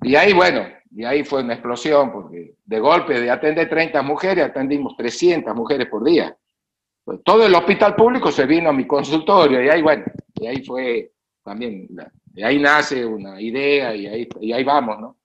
Y 0.00 0.16
ahí, 0.16 0.32
bueno, 0.32 0.66
y 0.90 1.04
ahí 1.04 1.22
fue 1.22 1.42
una 1.42 1.52
explosión, 1.52 2.10
porque 2.10 2.54
de 2.64 2.80
golpe 2.80 3.20
de 3.20 3.30
atender 3.30 3.68
30 3.68 4.00
mujeres, 4.00 4.46
atendimos 4.46 4.96
300 4.96 5.54
mujeres 5.54 5.86
por 5.86 6.02
día. 6.02 6.34
Pues 7.04 7.18
todo 7.22 7.44
el 7.44 7.54
hospital 7.54 7.94
público 7.94 8.32
se 8.32 8.46
vino 8.46 8.70
a 8.70 8.72
mi 8.72 8.86
consultorio, 8.86 9.62
y 9.62 9.68
ahí, 9.68 9.82
bueno, 9.82 10.04
y 10.34 10.46
ahí 10.46 10.64
fue 10.64 11.12
también, 11.44 11.88
y 12.34 12.42
ahí 12.42 12.58
nace 12.58 13.04
una 13.04 13.38
idea, 13.38 13.94
y 13.94 14.06
ahí, 14.06 14.28
y 14.40 14.52
ahí 14.54 14.64
vamos, 14.64 14.98
¿no? 14.98 15.16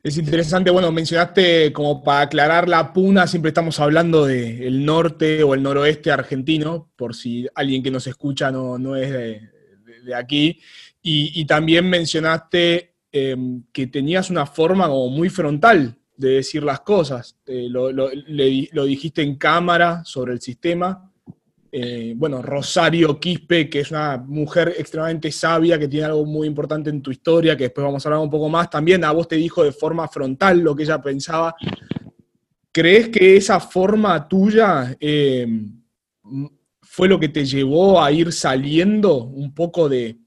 Es 0.00 0.16
interesante, 0.16 0.70
bueno, 0.70 0.92
mencionaste 0.92 1.72
como 1.72 2.04
para 2.04 2.20
aclarar 2.22 2.68
la 2.68 2.92
puna, 2.92 3.26
siempre 3.26 3.48
estamos 3.48 3.80
hablando 3.80 4.26
del 4.26 4.84
norte 4.84 5.42
o 5.42 5.54
el 5.54 5.62
noroeste 5.62 6.12
argentino, 6.12 6.88
por 6.94 7.16
si 7.16 7.48
alguien 7.54 7.82
que 7.82 7.90
nos 7.90 8.06
escucha 8.06 8.52
no, 8.52 8.78
no 8.78 8.94
es 8.94 9.10
de, 9.10 10.14
aquí. 10.14 10.60
Y, 11.02 11.44
también 11.46 11.88
mencionaste 11.88 12.94
em, 13.10 13.64
que 13.72 13.86
tenías 13.86 14.30
una 14.30 14.46
forma 14.46 14.86
como 14.86 15.08
muy 15.08 15.30
frontal 15.30 15.96
de 16.16 16.28
decir 16.30 16.62
las 16.62 16.80
cosas. 16.80 17.36
lo, 17.46 17.90
lo, 17.90 18.84
dijiste 18.84 19.22
en 19.22 19.36
cámara 19.36 20.04
sobre 20.04 20.32
el 20.32 20.40
sistema 20.40 21.07
eh, 21.70 22.14
bueno, 22.16 22.40
Rosario 22.40 23.18
Quispe, 23.20 23.68
que 23.68 23.80
es 23.80 23.90
una 23.90 24.16
mujer 24.16 24.74
extremadamente 24.78 25.30
sabia, 25.30 25.78
que 25.78 25.88
tiene 25.88 26.06
algo 26.06 26.24
muy 26.24 26.46
importante 26.46 26.90
en 26.90 27.02
tu 27.02 27.10
historia, 27.10 27.56
que 27.56 27.64
después 27.64 27.84
vamos 27.84 28.04
a 28.04 28.08
hablar 28.08 28.22
un 28.22 28.30
poco 28.30 28.48
más, 28.48 28.70
también 28.70 29.04
a 29.04 29.12
vos 29.12 29.28
te 29.28 29.36
dijo 29.36 29.62
de 29.62 29.72
forma 29.72 30.08
frontal 30.08 30.60
lo 30.60 30.74
que 30.74 30.84
ella 30.84 31.02
pensaba. 31.02 31.54
¿Crees 32.72 33.08
que 33.08 33.36
esa 33.36 33.60
forma 33.60 34.28
tuya 34.28 34.96
eh, 35.00 35.46
fue 36.82 37.08
lo 37.08 37.18
que 37.18 37.28
te 37.28 37.44
llevó 37.44 38.02
a 38.02 38.10
ir 38.12 38.32
saliendo 38.32 39.24
un 39.24 39.54
poco 39.54 39.88
de 39.88 40.18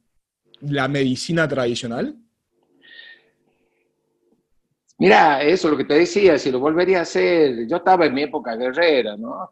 la 0.61 0.87
medicina 0.87 1.47
tradicional? 1.47 2.15
Mira, 5.01 5.41
eso 5.41 5.67
es 5.67 5.71
lo 5.71 5.77
que 5.77 5.85
te 5.85 5.95
decía, 5.95 6.37
si 6.37 6.51
lo 6.51 6.59
volvería 6.59 6.99
a 6.99 7.01
hacer, 7.01 7.67
yo 7.67 7.77
estaba 7.77 8.05
en 8.05 8.13
mi 8.13 8.21
época 8.21 8.55
guerrera, 8.55 9.17
¿no? 9.17 9.49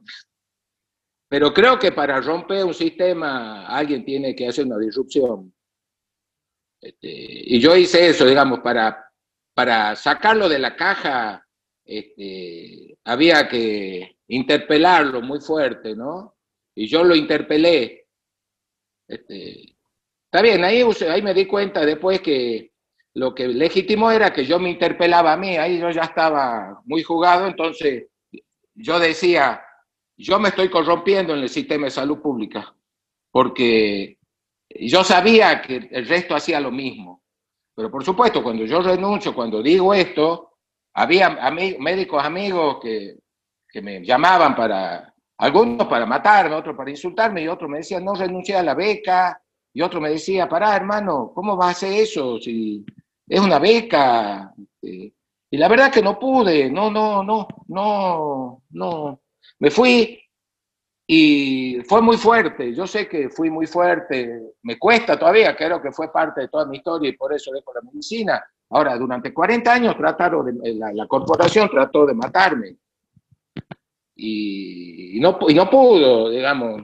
Pero 1.30 1.54
creo 1.54 1.78
que 1.78 1.92
para 1.92 2.20
romper 2.20 2.66
un 2.66 2.74
sistema 2.74 3.68
alguien 3.68 4.04
tiene 4.04 4.36
que 4.36 4.48
hacer 4.48 4.66
una 4.66 4.80
disrupción. 4.80 5.54
Este, 6.82 7.08
y 7.08 7.60
yo 7.60 7.76
hice 7.76 8.10
eso, 8.10 8.26
digamos, 8.26 8.62
para, 8.62 9.12
para 9.54 9.96
sacarlo 9.96 10.50
de 10.50 10.58
la 10.58 10.76
caja, 10.76 11.46
este, 11.86 12.98
había 13.04 13.48
que 13.48 14.18
interpelarlo 14.28 15.22
muy 15.22 15.40
fuerte, 15.40 15.96
¿no? 15.96 16.36
Y 16.74 16.88
yo 16.88 17.04
lo 17.04 17.16
interpelé. 17.16 18.08
Este, 19.08 19.78
está 20.26 20.42
bien, 20.42 20.64
ahí, 20.64 20.84
ahí 21.10 21.22
me 21.22 21.34
di 21.36 21.46
cuenta 21.46 21.86
después 21.86 22.22
que 22.22 22.72
lo 23.14 23.36
que 23.36 23.48
legítimo 23.48 24.12
era 24.12 24.34
que 24.34 24.46
yo 24.46 24.60
me 24.60 24.70
interpelaba 24.70 25.34
a 25.34 25.38
mí, 25.38 25.58
ahí 25.58 25.80
yo 25.80 25.92
ya 25.92 26.04
estaba 26.04 26.82
muy 26.86 27.04
jugado, 27.04 27.48
entonces 27.48 28.08
yo 28.74 29.00
decía, 29.00 29.62
yo 30.20 30.40
me 30.40 30.50
estoy 30.50 30.70
corrompiendo 30.70 31.34
en 31.34 31.40
el 31.40 31.50
sistema 31.50 31.86
de 31.86 31.92
salud 31.92 32.20
pública, 32.20 32.76
porque 33.32 34.18
yo 34.70 35.04
sabía 35.04 35.62
que 35.62 35.88
el 35.92 36.08
resto 36.08 36.36
hacía 36.36 36.60
lo 36.60 36.72
mismo. 36.72 37.24
Pero 37.74 37.90
por 37.90 38.04
supuesto, 38.04 38.44
cuando 38.44 38.66
yo 38.66 38.82
renuncio, 38.82 39.34
cuando 39.34 39.64
digo 39.64 39.94
esto, 39.94 40.58
había 40.94 41.30
médicos 41.80 42.22
amigos 42.22 42.80
que, 42.82 43.16
que, 43.70 43.82
me 43.82 44.04
llamaban 44.04 44.56
para, 44.56 45.14
algunos 45.38 45.88
para 45.88 46.06
matarme, 46.06 46.56
otros 46.56 46.76
para 46.76 46.90
insultarme, 46.90 47.44
y 47.44 47.48
otros 47.48 47.70
me 47.70 47.78
decían, 47.78 48.04
no 48.04 48.14
renuncié 48.14 48.58
a 48.58 48.64
la 48.64 48.74
beca, 48.74 49.42
y 49.74 49.82
otro 49.82 50.02
me 50.02 50.10
decía, 50.10 50.50
pará, 50.50 50.76
hermano, 50.76 51.32
¿cómo 51.34 51.56
vas 51.56 51.68
a 51.68 51.72
hacer 51.72 51.94
eso 51.94 52.38
si 52.40 52.86
es 53.26 53.40
una 53.40 53.60
beca? 53.60 54.54
Este, 54.58 55.14
y 55.52 55.58
la 55.58 55.70
verdad 55.70 55.92
que 55.92 56.02
no 56.02 56.20
pude, 56.20 56.70
no, 56.70 56.92
no, 56.92 57.24
no, 57.24 57.48
no, 57.68 58.64
no, 58.72 59.22
me 59.60 59.72
fui 59.72 60.22
y 61.08 61.82
fue 61.88 62.02
muy 62.02 62.18
fuerte, 62.18 62.74
yo 62.74 62.86
sé 62.86 63.08
que 63.08 63.30
fui 63.30 63.50
muy 63.50 63.66
fuerte, 63.66 64.54
me 64.62 64.78
cuesta 64.78 65.18
todavía, 65.18 65.56
creo 65.56 65.82
que 65.82 65.92
fue 65.92 66.12
parte 66.12 66.42
de 66.42 66.48
toda 66.50 66.68
mi 66.68 66.78
historia 66.78 67.10
y 67.10 67.18
por 67.18 67.34
eso 67.34 67.52
dejo 67.52 67.74
la 67.74 67.82
medicina. 67.82 68.44
Ahora, 68.70 68.96
durante 68.96 69.34
40 69.34 69.74
años 69.74 69.98
trataron 69.98 70.62
de, 70.62 70.76
la, 70.76 71.08
corporación 71.08 71.68
trató 71.70 72.06
de 72.06 72.14
matarme 72.14 72.76
y, 74.16 75.18
no, 75.20 75.40
y 75.48 75.56
no 75.56 75.68
pudo, 75.68 76.30
digamos, 76.30 76.84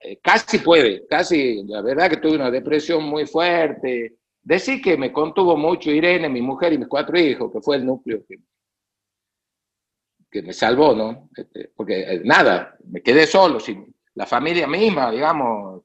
eh, 0.00 0.18
casi 0.22 0.58
puede, 0.58 1.06
casi, 1.06 1.62
la 1.64 1.80
verdad 1.80 2.10
que 2.10 2.16
tuve 2.16 2.34
una 2.34 2.50
depresión 2.50 3.04
muy 3.04 3.24
fuerte. 3.24 4.16
Decir 4.42 4.82
que 4.82 4.96
me 4.96 5.12
contuvo 5.12 5.56
mucho 5.56 5.90
Irene, 5.90 6.28
mi 6.28 6.42
mujer 6.42 6.72
y 6.72 6.78
mis 6.78 6.88
cuatro 6.88 7.18
hijos, 7.18 7.52
que 7.52 7.60
fue 7.60 7.76
el 7.76 7.86
núcleo 7.86 8.24
que, 8.28 8.36
que 10.32 10.42
me 10.42 10.54
salvó, 10.54 10.94
¿no? 10.94 11.28
Este, 11.36 11.70
porque 11.76 12.00
eh, 12.00 12.22
nada, 12.24 12.74
me 12.88 13.02
quedé 13.02 13.26
solo, 13.26 13.60
sin 13.60 13.94
la 14.14 14.24
familia 14.26 14.66
misma, 14.66 15.10
digamos, 15.10 15.82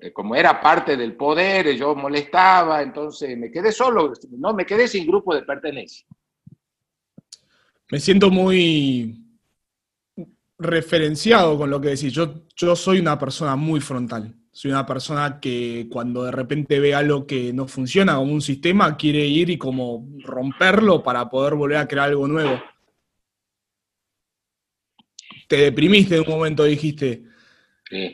eh, 0.00 0.12
como 0.12 0.34
era 0.34 0.60
parte 0.60 0.96
del 0.96 1.14
poder, 1.14 1.76
yo 1.76 1.94
molestaba, 1.94 2.82
entonces 2.82 3.38
me 3.38 3.52
quedé 3.52 3.70
solo, 3.70 4.12
no, 4.32 4.52
me 4.52 4.66
quedé 4.66 4.88
sin 4.88 5.06
grupo 5.06 5.32
de 5.32 5.42
pertenencia. 5.42 6.04
Me 7.90 8.00
siento 8.00 8.30
muy 8.30 9.20
referenciado 10.58 11.56
con 11.56 11.70
lo 11.70 11.80
que 11.80 11.90
decís. 11.90 12.12
Yo, 12.12 12.46
yo 12.56 12.74
soy 12.74 12.98
una 12.98 13.18
persona 13.18 13.54
muy 13.54 13.80
frontal. 13.80 14.34
Soy 14.50 14.70
una 14.70 14.86
persona 14.86 15.38
que 15.38 15.88
cuando 15.90 16.24
de 16.24 16.30
repente 16.32 16.80
ve 16.80 16.94
algo 16.94 17.26
que 17.26 17.52
no 17.52 17.68
funciona 17.68 18.16
como 18.16 18.32
un 18.32 18.40
sistema, 18.40 18.96
quiere 18.96 19.26
ir 19.26 19.50
y 19.50 19.58
como 19.58 20.08
romperlo 20.24 21.02
para 21.02 21.28
poder 21.28 21.54
volver 21.54 21.76
a 21.76 21.86
crear 21.86 22.08
algo 22.08 22.26
nuevo 22.26 22.60
te 25.56 25.62
deprimiste 25.62 26.16
en 26.16 26.22
un 26.22 26.28
momento, 26.28 26.64
dijiste. 26.64 27.22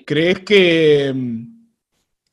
¿Crees 0.04 0.40
que 0.40 1.12
mm, 1.14 1.42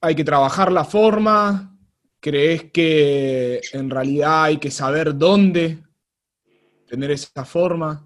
hay 0.01 0.15
que 0.15 0.23
trabajar 0.23 0.71
la 0.71 0.83
forma? 0.83 1.77
¿Crees 2.19 2.71
que 2.71 3.61
en 3.73 3.89
realidad 3.89 4.43
hay 4.43 4.57
que 4.57 4.71
saber 4.71 5.15
dónde 5.15 5.77
tener 6.87 7.11
esa 7.11 7.45
forma? 7.45 8.05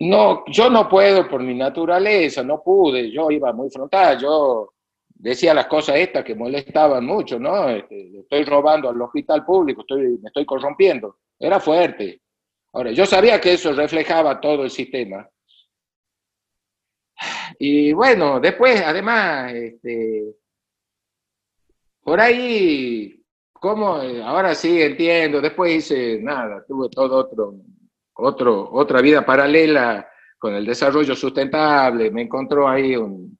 No, 0.00 0.44
yo 0.46 0.70
no 0.70 0.88
puedo 0.88 1.28
por 1.28 1.42
mi 1.42 1.54
naturaleza, 1.54 2.42
no 2.42 2.62
pude, 2.62 3.10
yo 3.10 3.30
iba 3.30 3.52
muy 3.52 3.70
frontal, 3.70 4.18
yo 4.18 4.72
decía 5.08 5.52
las 5.52 5.66
cosas 5.66 5.96
estas 5.96 6.24
que 6.24 6.34
molestaban 6.34 7.04
mucho, 7.04 7.38
¿no? 7.38 7.68
Este, 7.68 8.18
estoy 8.18 8.44
robando 8.44 8.88
al 8.88 9.00
hospital 9.00 9.44
público, 9.44 9.82
estoy, 9.82 10.18
me 10.22 10.28
estoy 10.28 10.46
corrompiendo, 10.46 11.18
era 11.38 11.60
fuerte. 11.60 12.20
Ahora, 12.72 12.92
yo 12.92 13.04
sabía 13.04 13.40
que 13.40 13.54
eso 13.54 13.72
reflejaba 13.72 14.40
todo 14.40 14.64
el 14.64 14.70
sistema. 14.70 15.28
Y 17.58 17.92
bueno, 17.92 18.40
después, 18.40 18.80
además, 18.80 19.52
este, 19.52 20.34
por 22.02 22.20
ahí, 22.20 23.22
como 23.52 23.96
ahora 24.24 24.54
sí 24.54 24.80
entiendo, 24.80 25.40
después 25.40 25.74
hice 25.74 26.20
nada, 26.22 26.64
tuve 26.66 26.88
todo 26.88 27.18
otro, 27.18 27.54
otro, 28.14 28.70
otra 28.72 29.02
vida 29.02 29.26
paralela 29.26 30.08
con 30.38 30.54
el 30.54 30.64
desarrollo 30.64 31.14
sustentable, 31.14 32.10
me 32.10 32.22
encontró 32.22 32.66
ahí 32.66 32.96
un, 32.96 33.38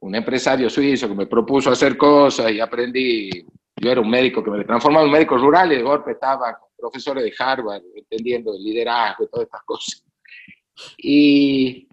un 0.00 0.14
empresario 0.14 0.68
suizo 0.68 1.08
que 1.08 1.14
me 1.14 1.26
propuso 1.26 1.70
hacer 1.70 1.96
cosas 1.96 2.50
y 2.50 2.58
aprendí, 2.58 3.30
yo 3.76 3.90
era 3.90 4.00
un 4.00 4.10
médico 4.10 4.42
que 4.42 4.50
me 4.50 4.64
transformaba 4.64 5.04
en 5.04 5.10
un 5.10 5.12
médico 5.12 5.36
rural 5.36 5.72
y 5.72 5.76
de 5.76 5.82
golpe 5.82 6.12
estaba 6.12 6.58
profesores 6.82 7.22
de 7.22 7.32
Harvard, 7.38 7.82
entendiendo 7.94 8.52
el 8.54 8.62
liderazgo 8.62 9.24
y 9.24 9.28
todas 9.28 9.46
estas 9.46 9.62
cosas. 9.62 10.04
Y 10.98 11.88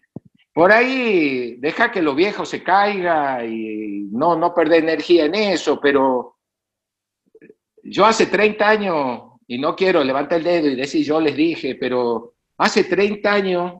por 0.52 0.71
ahí 0.71 1.58
deja 1.58 1.91
que 1.91 2.02
lo 2.02 2.15
viejo 2.15 2.43
se 2.43 2.63
caiga 2.63 3.45
y 3.45 4.08
no, 4.12 4.36
no 4.36 4.54
perder 4.54 4.84
energía 4.84 5.25
en 5.25 5.36
eso, 5.36 5.80
pero 5.80 6.38
yo 7.84 8.06
hace 8.06 8.25
30 8.25 8.67
años, 8.67 9.21
y 9.47 9.60
no 9.60 9.75
quiero 9.75 10.04
levantar 10.04 10.39
el 10.39 10.43
dedo 10.43 10.67
y 10.67 10.75
decir 10.75 11.06
yo 11.06 11.21
les 11.21 11.36
dije, 11.36 11.75
pero 11.75 12.34
hace 12.58 12.84
30 12.84 13.32
años, 13.32 13.73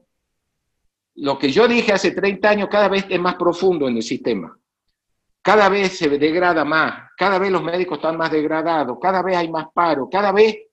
lo 1.16 1.40
que 1.40 1.52
yo 1.52 1.68
dije 1.68 1.92
hace 1.92 2.12
30 2.12 2.50
años 2.50 2.70
cada 2.70 2.88
vez 2.88 3.06
es 3.10 3.20
más 3.20 3.36
profundo 3.36 3.88
en 3.88 3.98
el 3.98 4.04
sistema. 4.04 4.56
Cada 5.42 5.70
vez 5.70 5.98
se 5.98 6.08
degrada 6.10 6.64
más, 6.64 7.12
cada 7.18 7.40
vez 7.40 7.52
los 7.52 7.64
médicos 7.64 7.98
están 7.98 8.18
más 8.18 8.32
degradados, 8.32 8.98
cada 9.02 9.24
vez 9.24 9.38
hay 9.38 9.50
más 9.50 9.68
paro, 9.74 10.08
cada 10.10 10.32
vez 10.32 10.69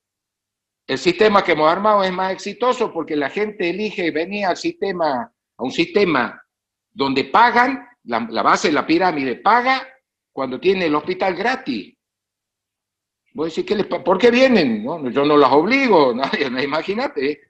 el 0.86 0.98
sistema 0.98 1.42
que 1.42 1.52
hemos 1.52 1.70
armado 1.70 2.04
es 2.04 2.12
más 2.12 2.32
exitoso 2.32 2.92
porque 2.92 3.16
la 3.16 3.28
gente 3.28 3.70
elige 3.70 4.10
venir 4.12 4.46
al 4.46 4.56
sistema, 4.56 5.32
a 5.56 5.62
un 5.62 5.72
sistema 5.72 6.40
donde 6.92 7.24
pagan, 7.24 7.86
la, 8.04 8.20
base 8.42 8.68
de 8.68 8.74
la 8.74 8.86
pirámide 8.86 9.36
paga 9.36 9.86
cuando 10.32 10.60
tiene 10.60 10.86
el 10.86 10.94
hospital 10.94 11.34
gratis. 11.34 11.92
Voy 13.34 13.46
a 13.46 13.48
decir, 13.48 13.66
¿qué 13.66 13.84
¿por 13.84 14.16
qué 14.16 14.30
vienen? 14.30 14.84
Yo 15.12 15.24
no 15.24 15.36
los 15.36 15.52
obligo, 15.52 16.14
nadie, 16.14 16.46
imagínate. 16.46 17.40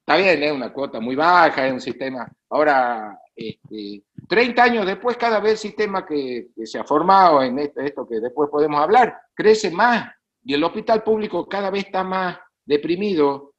Está 0.00 0.16
bien, 0.16 0.42
es 0.42 0.52
una 0.52 0.72
cuota 0.72 0.98
muy 0.98 1.14
baja, 1.14 1.66
es 1.66 1.72
un 1.72 1.80
sistema. 1.80 2.26
Ahora, 2.48 3.18
este, 3.34 4.02
30 4.26 4.62
años 4.62 4.86
después, 4.86 5.16
cada 5.16 5.38
vez 5.38 5.52
el 5.52 5.58
sistema 5.58 6.06
que, 6.06 6.48
se 6.64 6.78
ha 6.78 6.84
formado 6.84 7.42
en 7.42 7.58
esto, 7.58 7.80
esto 7.80 8.08
que 8.08 8.20
después 8.20 8.48
podemos 8.50 8.80
hablar, 8.80 9.20
crece 9.34 9.70
más. 9.70 10.10
Y 10.42 10.54
el 10.54 10.64
hospital 10.64 11.02
público 11.02 11.46
cada 11.48 11.70
vez 11.70 11.86
está 11.86 12.02
más 12.02 12.38
deprimido, 12.66 13.54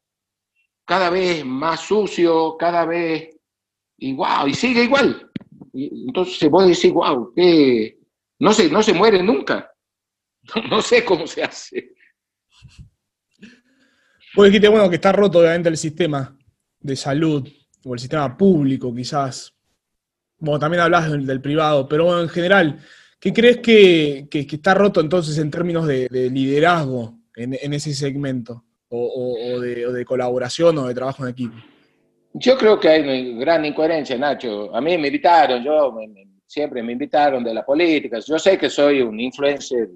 cada 0.84 1.10
vez 1.10 1.44
más 1.44 1.80
sucio, 1.80 2.56
cada 2.56 2.84
vez 2.84 3.36
igual, 3.98 4.48
y 4.48 4.54
sigue 4.54 4.84
igual. 4.84 5.30
Y 5.72 6.06
entonces 6.06 6.48
puede 6.48 6.68
decir, 6.68 6.92
wow, 6.92 7.32
que 7.34 7.98
no 8.38 8.52
se, 8.52 8.70
no 8.70 8.82
se 8.82 8.92
muere 8.92 9.22
nunca. 9.22 9.72
No 10.70 10.80
sé 10.80 11.04
cómo 11.04 11.26
se 11.26 11.42
hace. 11.42 11.94
Vos 14.34 14.46
dijiste, 14.46 14.68
bueno, 14.68 14.88
que 14.88 14.94
está 14.94 15.12
roto 15.12 15.40
obviamente 15.40 15.68
el 15.68 15.76
sistema 15.76 16.38
de 16.80 16.96
salud, 16.96 17.46
o 17.84 17.94
el 17.94 18.00
sistema 18.00 18.36
público 18.36 18.94
quizás. 18.94 19.54
Bueno, 20.38 20.58
también 20.58 20.82
hablas 20.82 21.10
del, 21.10 21.40
privado, 21.40 21.88
pero 21.88 22.04
bueno, 22.04 22.22
en 22.22 22.28
general, 22.28 22.78
¿qué 23.18 23.32
crees 23.32 23.58
que, 23.58 24.28
está 24.30 24.74
roto 24.74 25.00
entonces 25.00 25.36
en 25.38 25.50
términos 25.50 25.86
de, 25.86 26.08
liderazgo 26.30 27.18
en, 27.34 27.72
ese 27.72 27.92
segmento? 27.94 28.64
O, 28.90 29.60
de, 29.60 30.04
colaboración 30.04 30.78
o 30.78 30.86
de 30.86 30.94
trabajo 30.94 31.24
en 31.24 31.30
equipo? 31.30 31.56
Yo 32.32 32.56
creo 32.56 32.78
que 32.78 32.88
hay 32.88 33.02
una 33.02 33.40
gran 33.40 33.64
incoherencia, 33.64 34.16
Nacho. 34.16 34.74
A 34.74 34.80
mí 34.80 34.96
me 34.98 35.08
invitaron, 35.08 35.62
yo 35.62 35.94
siempre 36.46 36.82
me 36.82 36.92
invitaron 36.92 37.42
de 37.44 37.54
la 37.54 37.64
política. 37.64 38.18
Yo 38.20 38.38
sé 38.38 38.58
que 38.58 38.70
soy 38.70 39.02
un 39.02 39.18
influencer. 39.18 39.88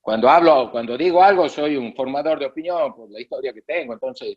Cuando 0.00 0.28
hablo, 0.28 0.70
cuando 0.70 0.98
digo 0.98 1.22
algo, 1.22 1.48
soy 1.48 1.76
un 1.76 1.94
formador 1.94 2.38
de 2.38 2.46
opinión 2.46 2.94
por 2.94 3.10
la 3.10 3.20
historia 3.20 3.52
que 3.52 3.62
tengo. 3.62 3.94
Entonces, 3.94 4.36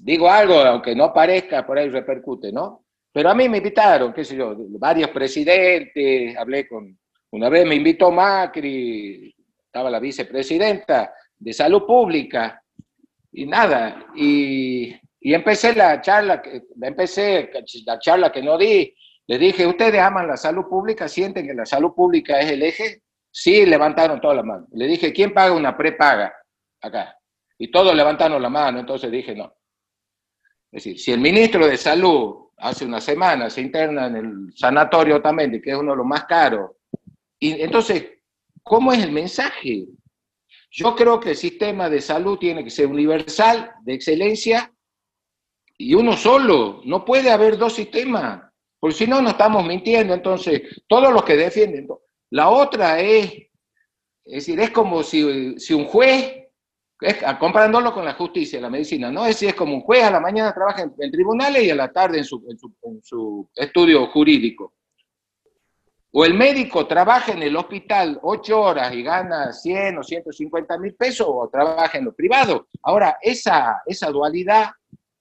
digo 0.00 0.30
algo, 0.30 0.54
aunque 0.54 0.94
no 0.94 1.12
parezca, 1.12 1.66
por 1.66 1.78
ahí 1.78 1.88
repercute, 1.88 2.52
¿no? 2.52 2.84
Pero 3.12 3.28
a 3.28 3.34
mí 3.34 3.46
me 3.48 3.58
invitaron, 3.58 4.12
qué 4.12 4.24
sé 4.24 4.36
yo, 4.36 4.54
varios 4.56 5.10
presidentes, 5.10 6.34
hablé 6.36 6.66
con, 6.66 6.98
una 7.32 7.50
vez 7.50 7.66
me 7.66 7.74
invitó 7.74 8.10
Macri, 8.10 9.34
estaba 9.66 9.90
la 9.90 10.00
vicepresidenta 10.00 11.12
de 11.38 11.52
salud 11.52 11.84
pública, 11.84 12.61
y 13.32 13.46
nada, 13.46 14.06
y, 14.14 14.94
y 15.20 15.34
empecé 15.34 15.74
la 15.74 16.00
charla, 16.00 16.42
empecé 16.80 17.50
la 17.86 17.98
charla 17.98 18.30
que 18.30 18.42
no 18.42 18.58
di, 18.58 18.94
le 19.26 19.38
dije, 19.38 19.66
¿ustedes 19.66 20.00
aman 20.00 20.26
la 20.26 20.36
salud 20.36 20.66
pública? 20.68 21.08
¿Sienten 21.08 21.46
que 21.46 21.54
la 21.54 21.64
salud 21.64 21.94
pública 21.94 22.38
es 22.40 22.50
el 22.50 22.62
eje? 22.62 23.02
Sí, 23.30 23.64
levantaron 23.64 24.20
todas 24.20 24.36
las 24.36 24.44
manos. 24.44 24.68
Le 24.72 24.86
dije, 24.86 25.12
¿quién 25.12 25.32
paga 25.32 25.54
una 25.54 25.76
prepaga 25.76 26.34
acá? 26.80 27.16
Y 27.56 27.70
todos 27.70 27.94
levantaron 27.94 28.42
la 28.42 28.50
mano, 28.50 28.80
entonces 28.80 29.10
dije, 29.10 29.34
no. 29.34 29.54
Es 30.70 30.84
decir, 30.84 30.98
si 30.98 31.12
el 31.12 31.20
ministro 31.20 31.66
de 31.66 31.76
Salud 31.76 32.48
hace 32.58 32.84
una 32.84 33.00
semana 33.00 33.48
se 33.48 33.60
interna 33.60 34.06
en 34.06 34.16
el 34.16 34.52
sanatorio 34.54 35.22
también, 35.22 35.62
que 35.62 35.70
es 35.70 35.76
uno 35.76 35.92
de 35.92 35.98
los 35.98 36.06
más 36.06 36.24
caros, 36.24 36.72
y 37.38 37.60
entonces, 37.62 38.10
¿cómo 38.62 38.92
es 38.92 39.02
el 39.02 39.12
mensaje? 39.12 39.86
Yo 40.72 40.96
creo 40.96 41.20
que 41.20 41.30
el 41.30 41.36
sistema 41.36 41.90
de 41.90 42.00
salud 42.00 42.38
tiene 42.38 42.64
que 42.64 42.70
ser 42.70 42.86
universal, 42.86 43.72
de 43.82 43.92
excelencia, 43.92 44.72
y 45.76 45.94
uno 45.94 46.16
solo. 46.16 46.80
No 46.84 47.04
puede 47.04 47.30
haber 47.30 47.58
dos 47.58 47.74
sistemas, 47.74 48.42
porque 48.80 48.96
si 48.96 49.06
no, 49.06 49.20
no 49.20 49.30
estamos 49.30 49.66
mintiendo. 49.66 50.14
Entonces, 50.14 50.62
todos 50.88 51.12
los 51.12 51.24
que 51.24 51.36
defienden. 51.36 51.88
La 52.30 52.48
otra 52.48 53.00
es, 53.00 53.32
es 54.24 54.34
decir, 54.46 54.58
es 54.60 54.70
como 54.70 55.02
si, 55.02 55.58
si 55.58 55.74
un 55.74 55.84
juez 55.84 56.42
comparándolo 57.38 57.92
con 57.92 58.04
la 58.04 58.14
justicia, 58.14 58.60
la 58.60 58.70
medicina, 58.70 59.10
¿no? 59.10 59.22
Es 59.22 59.34
decir, 59.34 59.50
es 59.50 59.54
como 59.54 59.74
un 59.74 59.80
juez 59.80 60.04
a 60.04 60.10
la 60.10 60.20
mañana 60.20 60.54
trabaja 60.54 60.82
en, 60.82 61.10
tribunales 61.10 61.64
y 61.64 61.70
a 61.70 61.74
la 61.74 61.92
tarde 61.92 62.18
en 62.18 62.24
su, 62.24 62.44
en 62.48 63.02
su, 63.02 63.48
estudio 63.54 64.06
jurídico. 64.06 64.74
O 66.14 66.24
el 66.26 66.34
médico 66.34 66.86
trabaja 66.86 67.32
en 67.32 67.42
el 67.42 67.56
hospital 67.56 68.18
ocho 68.22 68.60
horas 68.60 68.92
y 68.92 69.02
gana 69.02 69.50
100 69.50 69.98
o 69.98 70.02
150 70.02 70.78
mil 70.78 70.94
pesos 70.94 71.26
o 71.28 71.48
trabaja 71.50 71.96
en 71.96 72.04
lo 72.04 72.14
privado. 72.14 72.68
Ahora, 72.82 73.16
esa, 73.22 73.82
esa 73.86 74.10
dualidad 74.10 74.72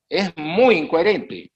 es 0.09 0.35
muy 0.35 0.75
incoherente. 0.75 1.49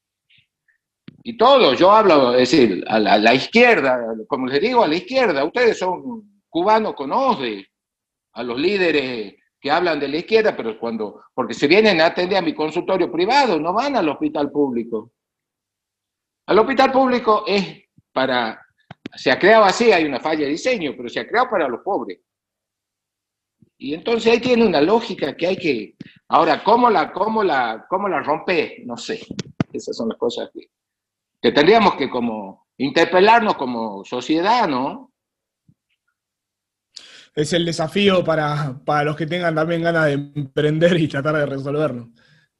Y 1.21 1.35
todo, 1.35 1.73
yo 1.73 1.91
hablo, 1.91 2.33
es 2.33 2.51
decir, 2.51 2.85
a 2.87 2.99
la, 2.99 3.33
izquierda, 3.33 3.99
como 4.27 4.45
les 4.47 4.61
digo, 4.61 4.83
a 4.83 4.87
la 4.87 4.95
izquierda, 4.95 5.43
ustedes 5.43 5.79
son 5.79 6.41
cubanos 6.47 6.93
con 6.93 7.11
OSDE, 7.11 7.67
a 8.33 8.43
los 8.43 8.59
líderes 8.59 9.35
que 9.59 9.71
hablan 9.71 9.99
de 9.99 10.07
la 10.07 10.17
izquierda, 10.17 10.55
pero 10.55 10.79
cuando, 10.79 11.23
porque 11.33 11.55
se 11.55 11.67
vienen 11.67 11.99
a 11.99 12.05
atender 12.05 12.37
a 12.37 12.43
mi 12.43 12.53
consultorio 12.53 13.11
privado, 13.11 13.59
no 13.59 13.73
van 13.73 13.95
al 13.95 14.07
hospital 14.07 14.51
público. 14.51 15.11
Al 16.45 16.59
hospital 16.59 16.91
público 16.91 17.43
es 17.47 17.89
para, 18.13 18.64
se 19.15 19.31
ha 19.31 19.39
creado 19.39 19.65
así, 19.65 19.91
hay 19.91 20.05
una 20.05 20.19
falla 20.19 20.45
de 20.45 20.51
diseño, 20.51 20.93
pero 20.95 21.09
se 21.09 21.19
ha 21.19 21.27
creado 21.27 21.49
para 21.49 21.67
los 21.67 21.81
pobres. 21.81 22.19
Y 23.77 23.93
entonces 23.93 24.31
ahí 24.31 24.39
tiene 24.39 24.65
una 24.65 24.81
lógica 24.81 25.35
que 25.35 25.47
hay 25.47 25.57
que, 25.57 25.95
ahora, 26.29 26.63
¿cómo 26.63 26.89
la, 26.89 27.11
cómo 27.11 27.43
la, 27.43 27.85
cómo 27.89 28.07
la 28.07 28.21
rompe? 28.21 28.83
No 28.85 28.97
sé. 28.97 29.21
Esas 29.73 29.97
son 29.97 30.09
las 30.09 30.17
cosas 30.17 30.49
que, 30.53 30.69
que 31.41 31.51
tendríamos 31.51 31.95
que 31.95 32.09
como 32.09 32.67
interpelarnos 32.77 33.55
como 33.55 34.05
sociedad, 34.05 34.67
¿no? 34.67 35.13
es 37.35 37.51
el 37.51 37.65
desafío 37.65 38.23
para, 38.23 39.03
los 39.03 39.15
que 39.15 39.27
tengan 39.27 39.53
también 39.53 39.83
ganas 39.83 40.05
de 40.05 40.13
emprender 40.13 40.97
y 40.97 41.07
tratar 41.07 41.35
de 41.35 41.45
resolverlo. 41.45 42.09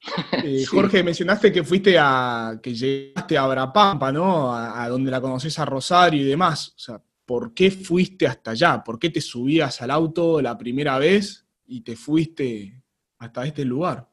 Eh, 0.44 0.64
Jorge, 0.66 1.02
mencionaste 1.02 1.52
que 1.52 1.64
fuiste 1.64 1.98
a, 1.98 2.60
que 2.62 2.74
llegaste 2.76 3.38
a 3.38 3.48
Brapampa, 3.48 4.12
¿no? 4.12 4.54
A, 4.54 4.88
donde 4.88 5.10
la 5.10 5.20
conoces 5.20 5.58
a 5.58 5.66
Rosario 5.66 6.22
y 6.22 6.26
demás. 6.26 6.74
O 6.76 6.80
sea, 6.80 7.02
¿por 7.26 7.54
qué 7.54 7.72
fuiste 7.72 8.28
hasta 8.28 8.52
allá? 8.52 8.84
¿Por 8.84 9.00
qué 9.00 9.10
te 9.10 9.22
subías 9.22 9.82
al 9.82 9.90
auto 9.90 10.42
la 10.42 10.56
primera 10.58 11.00
vez 11.00 11.48
y 11.66 11.82
te 11.82 11.96
fuiste 11.96 12.84
hasta 13.18 13.46
este 13.46 13.66
lugar? 13.66 14.08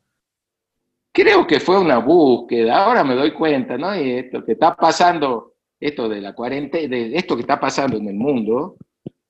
Creo 1.12 1.46
que 1.46 1.60
fue 1.60 1.78
una 1.78 1.98
búsqueda, 1.98 2.84
ahora 2.84 3.04
me 3.04 3.14
doy 3.14 3.32
cuenta, 3.32 3.76
¿no? 3.76 3.94
Y 3.94 4.12
esto 4.12 4.42
que 4.42 4.52
está 4.52 4.74
pasando, 4.74 5.56
esto 5.78 6.08
de 6.08 6.22
la 6.22 6.34
cuarentena, 6.34 6.88
de 6.88 7.14
esto 7.14 7.34
que 7.36 7.42
está 7.42 7.60
pasando 7.60 7.98
en 7.98 8.08
el 8.08 8.14
mundo, 8.14 8.76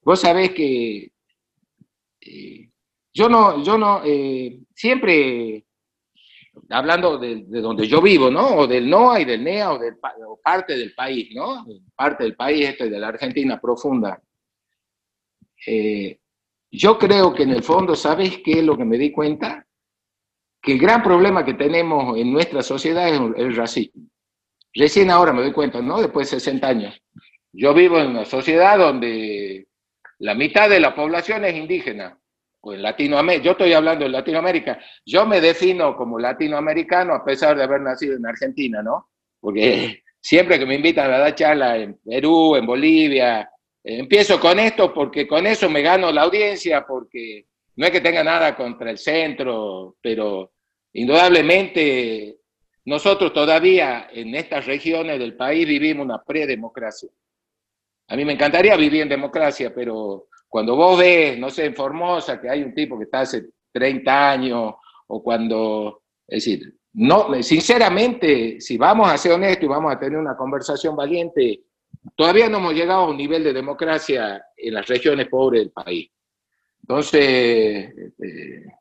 vos 0.04 0.20
sabés 0.20 0.50
que 0.50 1.10
eh, 2.20 2.70
yo 3.12 3.28
no, 3.28 3.62
yo 3.62 3.76
no, 3.76 4.02
eh, 4.04 4.60
siempre 4.74 5.64
hablando 6.72 7.18
de, 7.18 7.44
donde 7.46 7.86
yo 7.86 8.00
vivo, 8.00 8.30
¿no? 8.30 8.56
O 8.56 8.66
del 8.66 8.88
NOA 8.88 9.20
y 9.20 9.24
del 9.24 9.44
NEA 9.44 9.72
o, 9.72 9.78
de 9.78 9.92
parte 10.42 10.76
del 10.76 10.94
país, 10.94 11.30
¿no? 11.34 11.64
Parte 11.94 12.24
del 12.24 12.34
país, 12.34 12.68
este 12.68 12.88
de 12.88 12.98
la 12.98 13.08
Argentina 13.08 13.60
profunda. 13.60 14.20
Eh, 15.66 16.18
yo 16.70 16.98
creo 16.98 17.34
que 17.34 17.42
en 17.42 17.50
el 17.50 17.62
fondo, 17.62 17.94
¿sabes 17.94 18.38
qué 18.44 18.60
es 18.60 18.64
lo 18.64 18.76
que 18.76 18.84
me 18.84 18.98
di 18.98 19.12
cuenta? 19.12 19.66
Que 20.60 20.72
el 20.72 20.78
gran 20.78 21.02
problema 21.02 21.44
que 21.44 21.54
tenemos 21.54 22.16
en 22.16 22.32
nuestra 22.32 22.62
sociedad 22.62 23.08
es 23.08 23.20
el 23.36 23.54
racismo. 23.54 24.08
Recién 24.74 25.10
ahora 25.10 25.32
me 25.32 25.42
doy 25.42 25.52
cuenta, 25.52 25.82
¿no? 25.82 26.00
Después 26.00 26.30
de 26.30 26.40
60 26.40 26.66
años. 26.66 27.02
Yo 27.52 27.74
vivo 27.74 27.98
en 27.98 28.10
una 28.10 28.24
sociedad 28.24 28.78
donde 28.78 29.68
la 30.18 30.34
mitad 30.34 30.70
de 30.70 30.80
la 30.80 30.94
población 30.94 31.44
es 31.44 31.54
indígena, 31.54 32.18
o 32.64 32.72
en 32.72 32.82
Latinoamérica, 32.82 33.44
yo 33.44 33.52
estoy 33.52 33.72
hablando 33.72 34.04
de 34.04 34.10
Latinoamérica, 34.10 34.78
yo 35.04 35.26
me 35.26 35.40
defino 35.40 35.96
como 35.96 36.18
latinoamericano 36.18 37.12
a 37.12 37.24
pesar 37.24 37.56
de 37.56 37.64
haber 37.64 37.80
nacido 37.80 38.16
en 38.16 38.24
Argentina, 38.24 38.82
¿no? 38.82 39.10
Porque 39.40 40.02
siempre 40.20 40.58
que 40.58 40.66
me 40.66 40.76
invitan 40.76 41.12
a 41.12 41.18
dar 41.18 41.34
charla 41.34 41.76
en 41.76 41.98
Perú, 41.98 42.54
en 42.54 42.64
Bolivia, 42.64 43.50
eh, 43.82 43.98
empiezo 43.98 44.38
con 44.38 44.60
esto 44.60 44.94
porque 44.94 45.26
con 45.26 45.44
eso 45.46 45.68
me 45.68 45.82
gano 45.82 46.12
la 46.12 46.22
audiencia, 46.22 46.86
porque 46.86 47.46
no 47.76 47.86
es 47.86 47.90
que 47.90 48.00
tenga 48.00 48.22
nada 48.22 48.54
contra 48.54 48.90
el 48.90 48.98
centro, 48.98 49.96
pero 50.00 50.52
indudablemente 50.92 52.36
nosotros 52.84 53.32
todavía 53.32 54.08
en 54.12 54.36
estas 54.36 54.66
regiones 54.66 55.18
del 55.18 55.34
país 55.34 55.66
vivimos 55.66 56.04
una 56.04 56.22
predemocracia. 56.22 57.10
A 58.06 58.14
mí 58.14 58.24
me 58.24 58.34
encantaría 58.34 58.76
vivir 58.76 59.02
en 59.02 59.08
democracia, 59.08 59.72
pero 59.74 60.28
cuando 60.52 60.76
vos 60.76 60.98
ves, 60.98 61.38
no 61.38 61.48
sé, 61.48 61.64
en 61.64 61.74
Formosa, 61.74 62.38
que 62.38 62.50
hay 62.50 62.62
un 62.62 62.74
tipo 62.74 62.98
que 62.98 63.04
está 63.04 63.20
hace 63.20 63.42
30 63.72 64.30
años, 64.32 64.74
o 65.06 65.22
cuando, 65.22 66.02
es 66.28 66.44
decir, 66.44 66.78
no, 66.92 67.42
sinceramente, 67.42 68.60
si 68.60 68.76
vamos 68.76 69.10
a 69.10 69.16
ser 69.16 69.32
honestos 69.32 69.64
y 69.64 69.68
vamos 69.68 69.90
a 69.90 69.98
tener 69.98 70.18
una 70.18 70.36
conversación 70.36 70.94
valiente, 70.94 71.62
todavía 72.14 72.50
no 72.50 72.58
hemos 72.58 72.74
llegado 72.74 73.04
a 73.04 73.08
un 73.08 73.16
nivel 73.16 73.42
de 73.42 73.54
democracia 73.54 74.44
en 74.54 74.74
las 74.74 74.86
regiones 74.86 75.26
pobres 75.28 75.62
del 75.62 75.70
país. 75.70 76.10
Entonces, 76.82 77.94
este, 77.96 78.76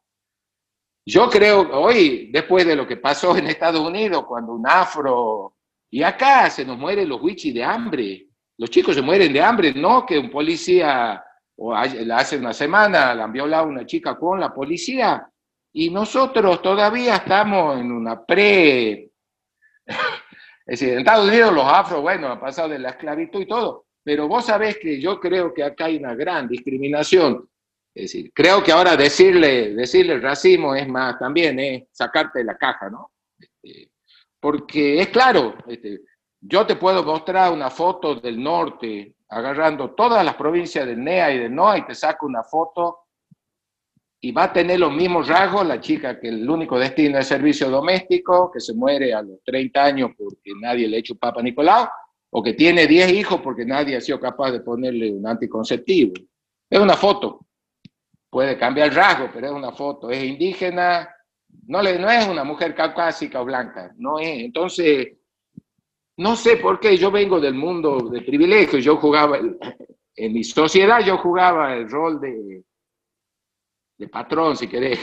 yo 1.05 1.29
creo 1.29 1.69
hoy, 1.79 2.31
después 2.33 2.67
de 2.67 2.75
lo 2.75 2.85
que 2.85 2.97
pasó 2.97 3.37
en 3.37 3.47
Estados 3.47 3.79
Unidos, 3.79 4.25
cuando 4.25 4.51
un 4.51 4.67
afro, 4.67 5.55
y 5.89 6.03
acá 6.03 6.49
se 6.49 6.65
nos 6.65 6.77
mueren 6.77 7.07
los 7.07 7.21
wichis 7.21 7.53
de 7.53 7.63
hambre, 7.63 8.27
los 8.57 8.69
chicos 8.69 8.93
se 8.93 9.01
mueren 9.01 9.31
de 9.31 9.41
hambre, 9.41 9.73
no 9.73 10.05
que 10.05 10.19
un 10.19 10.29
policía, 10.29 11.23
o 11.63 11.75
hace 11.75 12.37
una 12.37 12.53
semana 12.53 13.13
la 13.13 13.25
han 13.25 13.31
violado 13.31 13.67
una 13.67 13.85
chica 13.85 14.17
con 14.17 14.39
la 14.39 14.51
policía, 14.51 15.29
y 15.73 15.91
nosotros 15.91 16.59
todavía 16.61 17.17
estamos 17.17 17.79
en 17.79 17.91
una 17.91 18.25
pre... 18.25 19.11
Es 20.63 20.79
decir, 20.79 20.93
en 20.93 20.99
Estados 20.99 21.27
Unidos 21.27 21.53
los 21.53 21.65
afro, 21.65 22.01
bueno, 22.01 22.31
han 22.31 22.39
pasado 22.39 22.69
de 22.69 22.79
la 22.79 22.91
esclavitud 22.91 23.41
y 23.41 23.47
todo, 23.47 23.87
pero 24.03 24.27
vos 24.27 24.45
sabés 24.45 24.77
que 24.77 25.01
yo 25.01 25.19
creo 25.19 25.53
que 25.53 25.63
acá 25.63 25.85
hay 25.85 25.97
una 25.97 26.13
gran 26.13 26.47
discriminación. 26.47 27.49
Es 27.93 28.03
decir, 28.03 28.31
creo 28.33 28.63
que 28.63 28.71
ahora 28.71 28.95
decirle, 28.95 29.73
decirle 29.73 30.19
racismo 30.19 30.73
es 30.75 30.87
más 30.87 31.19
también, 31.19 31.59
es 31.59 31.83
sacarte 31.91 32.39
de 32.39 32.45
la 32.45 32.57
caja, 32.57 32.89
¿no? 32.89 33.11
Este, 33.37 33.89
porque 34.39 35.01
es 35.01 35.07
claro, 35.09 35.55
este, 35.67 36.01
yo 36.39 36.65
te 36.65 36.75
puedo 36.75 37.03
mostrar 37.03 37.51
una 37.51 37.69
foto 37.69 38.15
del 38.15 38.41
norte, 38.41 39.15
agarrando 39.31 39.91
todas 39.91 40.23
las 40.25 40.35
provincias 40.35 40.85
del 40.85 41.01
NEA 41.01 41.31
y 41.33 41.39
del 41.39 41.55
NOA 41.55 41.77
y 41.79 41.85
te 41.85 41.95
saco 41.95 42.25
una 42.25 42.43
foto 42.43 42.99
y 44.19 44.31
va 44.33 44.43
a 44.43 44.53
tener 44.53 44.79
los 44.79 44.93
mismos 44.93 45.27
rasgos 45.27 45.65
la 45.65 45.79
chica 45.79 46.19
que 46.19 46.27
el 46.27 46.47
único 46.47 46.77
destino 46.77 47.17
es 47.17 47.27
servicio 47.27 47.69
doméstico, 47.69 48.51
que 48.51 48.59
se 48.59 48.73
muere 48.73 49.13
a 49.13 49.21
los 49.21 49.41
30 49.43 49.83
años 49.83 50.11
porque 50.17 50.51
nadie 50.59 50.87
le 50.87 50.97
echa 50.97 51.13
un 51.13 51.19
papa 51.19 51.41
Nicolau, 51.41 51.87
o 52.29 52.43
que 52.43 52.53
tiene 52.53 52.85
10 52.85 53.13
hijos 53.13 53.41
porque 53.41 53.65
nadie 53.65 53.95
ha 53.95 54.01
sido 54.01 54.19
capaz 54.19 54.51
de 54.51 54.59
ponerle 54.59 55.11
un 55.11 55.25
anticonceptivo. 55.25 56.13
Es 56.69 56.79
una 56.79 56.95
foto. 56.95 57.47
Puede 58.29 58.57
cambiar 58.57 58.89
el 58.89 58.95
rasgo, 58.95 59.29
pero 59.33 59.47
es 59.47 59.53
una 59.53 59.71
foto. 59.71 60.09
Es 60.09 60.23
indígena, 60.23 61.09
no, 61.67 61.81
le, 61.81 61.97
no 61.97 62.09
es 62.09 62.27
una 62.27 62.43
mujer 62.43 62.75
caucásica 62.75 63.41
o 63.41 63.45
blanca, 63.45 63.91
no 63.97 64.19
es. 64.19 64.39
Entonces, 64.39 65.07
no 66.21 66.35
sé 66.35 66.57
por 66.57 66.79
qué, 66.79 66.95
yo 66.97 67.09
vengo 67.09 67.39
del 67.39 67.55
mundo 67.55 67.97
de 68.11 68.21
privilegio, 68.21 68.77
yo 68.77 68.97
jugaba, 68.97 69.39
en 69.39 70.33
mi 70.33 70.43
sociedad 70.43 71.03
yo 71.03 71.17
jugaba 71.17 71.75
el 71.75 71.89
rol 71.89 72.21
de, 72.21 72.63
de 73.97 74.07
patrón, 74.07 74.55
si 74.55 74.67
querés. 74.67 74.99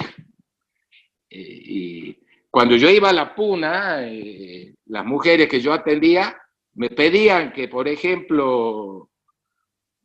Eh, 1.29 1.63
y 1.65 2.19
cuando 2.49 2.77
yo 2.77 2.89
iba 2.89 3.11
a 3.11 3.13
la 3.13 3.35
puna, 3.35 4.09
eh, 4.09 4.75
las 4.87 5.05
mujeres 5.05 5.49
que 5.49 5.61
yo 5.61 5.73
atendía 5.73 6.41
me 6.75 6.89
pedían 6.89 7.53
que, 7.53 7.67
por 7.67 7.89
ejemplo, 7.89 9.11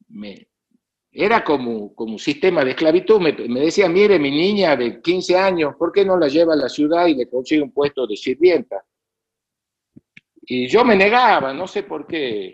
me, 0.07 0.47
era 1.11 1.43
como, 1.43 1.93
como 1.93 2.13
un 2.13 2.19
sistema 2.19 2.65
de 2.65 2.71
esclavitud. 2.71 3.21
Me, 3.21 3.33
me 3.47 3.59
decía, 3.59 3.87
mire, 3.87 4.17
mi 4.17 4.31
niña 4.31 4.75
de 4.75 4.99
15 4.99 5.37
años, 5.37 5.75
¿por 5.77 5.91
qué 5.91 6.03
no 6.03 6.17
la 6.17 6.27
lleva 6.27 6.53
a 6.53 6.57
la 6.57 6.69
ciudad 6.69 7.05
y 7.05 7.13
le 7.13 7.29
consigue 7.29 7.61
un 7.61 7.71
puesto 7.71 8.07
de 8.07 8.17
sirvienta? 8.17 8.83
Y 10.45 10.67
yo 10.67 10.83
me 10.83 10.95
negaba, 10.95 11.53
no 11.53 11.67
sé 11.67 11.83
por 11.83 12.05
qué, 12.05 12.53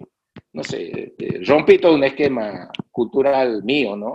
no 0.54 0.63
sé, 0.63 1.13
este, 1.17 1.41
rompí 1.45 1.80
todo 1.80 1.95
un 1.95 2.04
esquema 2.04 2.69
cultural 2.91 3.63
mío, 3.63 3.95
¿no? 3.95 4.12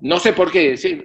No 0.00 0.18
sé 0.18 0.32
por 0.32 0.50
qué, 0.50 0.76
sí, 0.76 1.04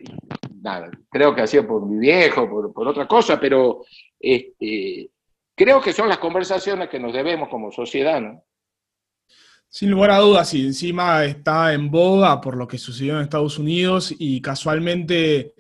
nada, 0.62 0.90
creo 1.10 1.36
que 1.36 1.42
ha 1.42 1.48
sido 1.48 1.68
por 1.68 1.86
mi 1.86 2.00
viejo, 2.00 2.50
por, 2.50 2.74
por 2.74 2.88
otra 2.88 3.08
cosa, 3.08 3.40
pero 3.40 3.86
este, 4.20 5.12
creo 5.56 5.80
que 5.80 5.94
son 5.94 6.10
las 6.10 6.18
conversaciones 6.18 6.90
que 6.90 7.00
nos 7.00 7.14
debemos 7.14 7.50
como 7.50 7.72
sociedad, 7.72 8.20
¿no? 8.20 8.44
Sin 9.72 9.92
lugar 9.92 10.10
a 10.10 10.18
dudas, 10.18 10.52
y 10.56 10.66
encima 10.66 11.24
está 11.26 11.74
en 11.74 11.92
boga 11.92 12.42
por 12.42 12.58
lo 12.58 12.68
que 12.68 12.80
sucedió 12.80 13.16
en 13.16 13.22
Estados 13.22 13.60
Unidos 13.60 14.16
y 14.18 14.42
casualmente 14.42 15.54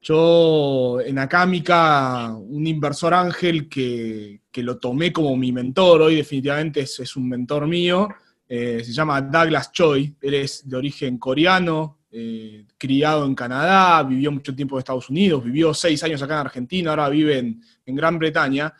yo 0.00 1.00
en 1.00 1.18
Acámica, 1.18 2.34
un 2.34 2.66
inversor 2.66 3.12
ángel 3.12 3.68
que, 3.68 4.42
que, 4.50 4.62
lo 4.62 4.78
tomé 4.78 5.12
como 5.12 5.36
mi 5.36 5.52
mentor, 5.52 6.02
hoy 6.02 6.16
definitivamente 6.16 6.80
es, 6.80 7.00
es 7.00 7.16
un 7.16 7.28
mentor 7.28 7.66
mío, 7.66 8.08
eh, 8.48 8.82
se 8.82 8.92
llama 8.92 9.20
Douglas 9.20 9.70
Choi, 9.72 10.16
él 10.22 10.34
es 10.34 10.68
de 10.68 10.76
origen 10.76 11.18
coreano, 11.18 11.98
eh, 12.10 12.64
criado 12.76 13.24
en 13.24 13.34
Canadá, 13.34 14.02
vivió 14.02 14.32
mucho 14.32 14.54
tiempo 14.54 14.76
en 14.76 14.80
Estados 14.80 15.10
Unidos, 15.10 15.44
vivió 15.44 15.72
seis 15.74 16.02
años 16.02 16.22
acá 16.22 16.34
en 16.34 16.46
Argentina, 16.46 16.90
ahora 16.90 17.08
vive 17.08 17.38
en, 17.38 17.62
en 17.84 17.94
Gran 17.94 18.18
Bretaña. 18.18 18.72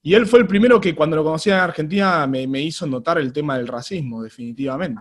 Y 0.00 0.14
él 0.14 0.26
fue 0.26 0.38
el 0.38 0.46
primero 0.46 0.80
que 0.80 0.94
cuando 0.94 1.16
lo 1.16 1.24
conocía 1.24 1.56
en 1.56 1.60
Argentina 1.60 2.26
me, 2.26 2.46
me 2.46 2.62
hizo 2.62 2.86
notar 2.86 3.18
el 3.18 3.32
tema 3.32 3.58
del 3.58 3.66
racismo, 3.66 4.22
definitivamente. 4.22 5.00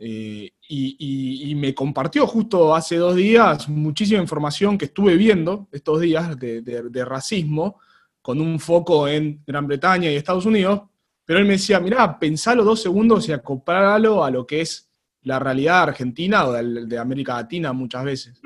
Eh, 0.00 0.52
y, 0.68 1.54
me 1.56 1.74
compartió 1.74 2.24
justo 2.26 2.72
hace 2.72 2.96
dos 2.96 3.16
días 3.16 3.68
muchísima 3.68 4.20
información 4.20 4.78
que 4.78 4.84
estuve 4.84 5.16
viendo 5.16 5.66
estos 5.72 6.00
días 6.00 6.38
de, 6.38 7.04
racismo, 7.04 7.80
con 8.22 8.40
un 8.40 8.60
foco 8.60 9.08
en 9.08 9.42
Gran 9.46 9.66
Bretaña 9.66 10.10
y 10.10 10.16
Estados 10.16 10.46
Unidos, 10.46 10.82
pero 11.24 11.40
él 11.40 11.46
me 11.46 11.52
decía, 11.52 11.80
mirá, 11.80 12.18
pensalo 12.18 12.62
dos 12.62 12.80
segundos 12.80 13.28
y 13.28 13.32
acoplalo 13.32 14.24
a 14.24 14.30
lo 14.30 14.46
que 14.46 14.60
es 14.60 14.88
la 15.22 15.38
realidad 15.38 15.82
argentina 15.82 16.46
o 16.46 16.52
de, 16.52 16.98
América 16.98 17.34
Latina 17.34 17.72
muchas 17.72 18.04
veces. 18.04 18.40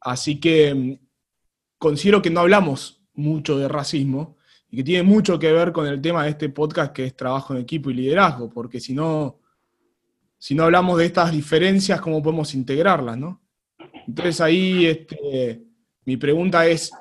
Así 0.00 0.38
que 0.38 1.00
considero 1.78 2.20
que 2.20 2.30
no 2.30 2.40
hablamos 2.40 3.02
mucho 3.14 3.56
de 3.58 3.68
racismo, 3.68 4.36
y 4.74 4.78
que 4.78 4.82
tiene 4.82 5.04
mucho 5.04 5.38
que 5.38 5.52
ver 5.52 5.70
con 5.70 5.86
el 5.86 6.02
tema 6.02 6.24
de 6.24 6.30
este 6.30 6.48
podcast 6.48 6.92
que 6.92 7.04
es 7.04 7.16
trabajo 7.16 7.54
en 7.54 7.60
equipo 7.60 7.90
y 7.90 7.94
liderazgo, 7.94 8.50
porque 8.50 8.80
si 8.80 8.92
no, 8.92 9.38
si 10.44 10.54
no 10.54 10.64
hablamos 10.64 10.98
de 10.98 11.06
estas 11.06 11.32
diferencias, 11.32 12.02
¿cómo 12.02 12.22
podemos 12.22 12.54
integrarlas, 12.54 13.16
no? 13.16 13.40
Entonces 14.06 14.42
ahí 14.42 14.84
este, 14.84 15.64
mi 16.04 16.18
pregunta 16.18 16.66
es, 16.66 16.92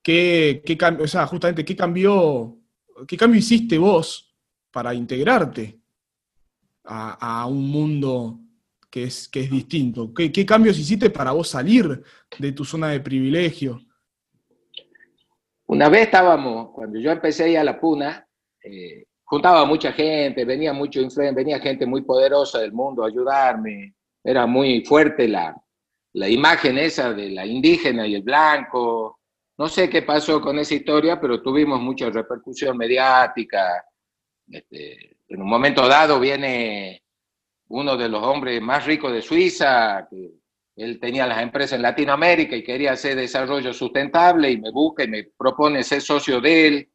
¿qué, 0.00 0.62
qué 0.64 0.78
o 1.00 1.08
sea, 1.08 1.26
justamente, 1.26 1.64
¿qué 1.64 1.74
cambió, 1.74 2.56
qué 3.08 3.16
cambio 3.16 3.40
hiciste 3.40 3.76
vos 3.76 4.36
para 4.70 4.94
integrarte 4.94 5.80
a, 6.84 7.44
un 7.46 7.68
mundo 7.68 8.38
que 8.88 9.02
es, 9.02 9.26
que 9.26 9.40
es 9.40 9.50
distinto? 9.50 10.14
¿Qué, 10.14 10.30
¿Qué 10.30 10.46
cambios 10.46 10.78
hiciste 10.78 11.10
para 11.10 11.32
vos 11.32 11.48
salir 11.48 12.04
de 12.38 12.52
tu 12.52 12.64
zona 12.64 12.90
de 12.90 13.00
privilegio? 13.00 13.80
Una 15.66 15.88
vez 15.88 16.02
estábamos, 16.02 16.70
cuando 16.70 17.00
yo 17.00 17.10
empecé 17.10 17.42
a 17.42 17.48
ir 17.48 17.58
a 17.58 17.64
la 17.64 17.80
Puna, 17.80 18.28
eh, 18.62 19.06
juntaba 19.30 19.64
mucha 19.64 19.92
gente, 19.92 20.44
venía 20.44 20.72
mucho 20.72 21.00
venía 21.32 21.60
gente 21.60 21.86
muy 21.86 22.02
poderosa 22.02 22.58
del 22.58 22.72
mundo 22.72 23.04
a 23.04 23.06
ayudarme, 23.06 23.94
era 24.24 24.44
muy 24.44 24.84
fuerte 24.84 25.28
la, 25.28 25.54
la 26.14 26.28
imagen 26.28 26.76
esa 26.78 27.12
de 27.12 27.30
la 27.30 27.46
indígena 27.46 28.08
y 28.08 28.16
el 28.16 28.22
blanco. 28.22 29.20
No 29.56 29.68
sé 29.68 29.88
qué 29.88 30.02
pasó 30.02 30.40
con 30.40 30.58
esa 30.58 30.74
historia, 30.74 31.20
pero 31.20 31.40
tuvimos 31.40 31.80
mucha 31.80 32.10
repercusión 32.10 32.76
mediática. 32.76 33.84
Este, 34.50 35.16
en 35.28 35.40
un 35.40 35.48
momento 35.48 35.86
dado 35.86 36.18
viene 36.18 37.04
uno 37.68 37.96
de 37.96 38.08
los 38.08 38.24
hombres 38.24 38.60
más 38.60 38.84
ricos 38.84 39.12
de 39.12 39.22
Suiza, 39.22 40.08
que 40.10 40.32
él 40.74 40.98
tenía 40.98 41.24
las 41.24 41.40
empresas 41.40 41.74
en 41.74 41.82
Latinoamérica 41.82 42.56
y 42.56 42.64
quería 42.64 42.92
hacer 42.92 43.14
desarrollo 43.14 43.72
sustentable 43.72 44.50
y 44.50 44.60
me 44.60 44.72
busca 44.72 45.04
y 45.04 45.08
me 45.08 45.22
propone 45.38 45.84
ser 45.84 46.02
socio 46.02 46.40
de 46.40 46.66
él. 46.66 46.89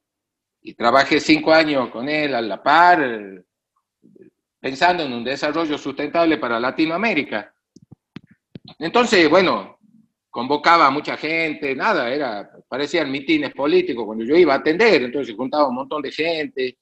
Y 0.67 0.73
trabajé 0.73 1.19
cinco 1.19 1.53
años 1.53 1.89
con 1.89 2.09
él 2.09 2.33
a 2.33 2.41
la 2.41 2.61
par, 2.63 2.99
pensando 4.59 5.03
en 5.03 5.13
un 5.13 5.23
desarrollo 5.23 5.77
sustentable 5.77 6.39
para 6.39 6.59
Latinoamérica. 6.59 7.53
Entonces, 8.79 9.29
bueno, 9.29 9.77
convocaba 10.27 10.87
a 10.87 10.89
mucha 10.89 11.17
gente, 11.17 11.75
nada, 11.75 12.09
era, 12.09 12.49
parecían 12.67 13.11
mitines 13.11 13.53
políticos 13.53 14.05
cuando 14.07 14.25
yo 14.25 14.35
iba 14.35 14.55
a 14.55 14.57
atender, 14.57 15.03
entonces 15.03 15.35
juntaba 15.35 15.67
un 15.67 15.75
montón 15.75 16.01
de 16.01 16.11
gente. 16.11 16.79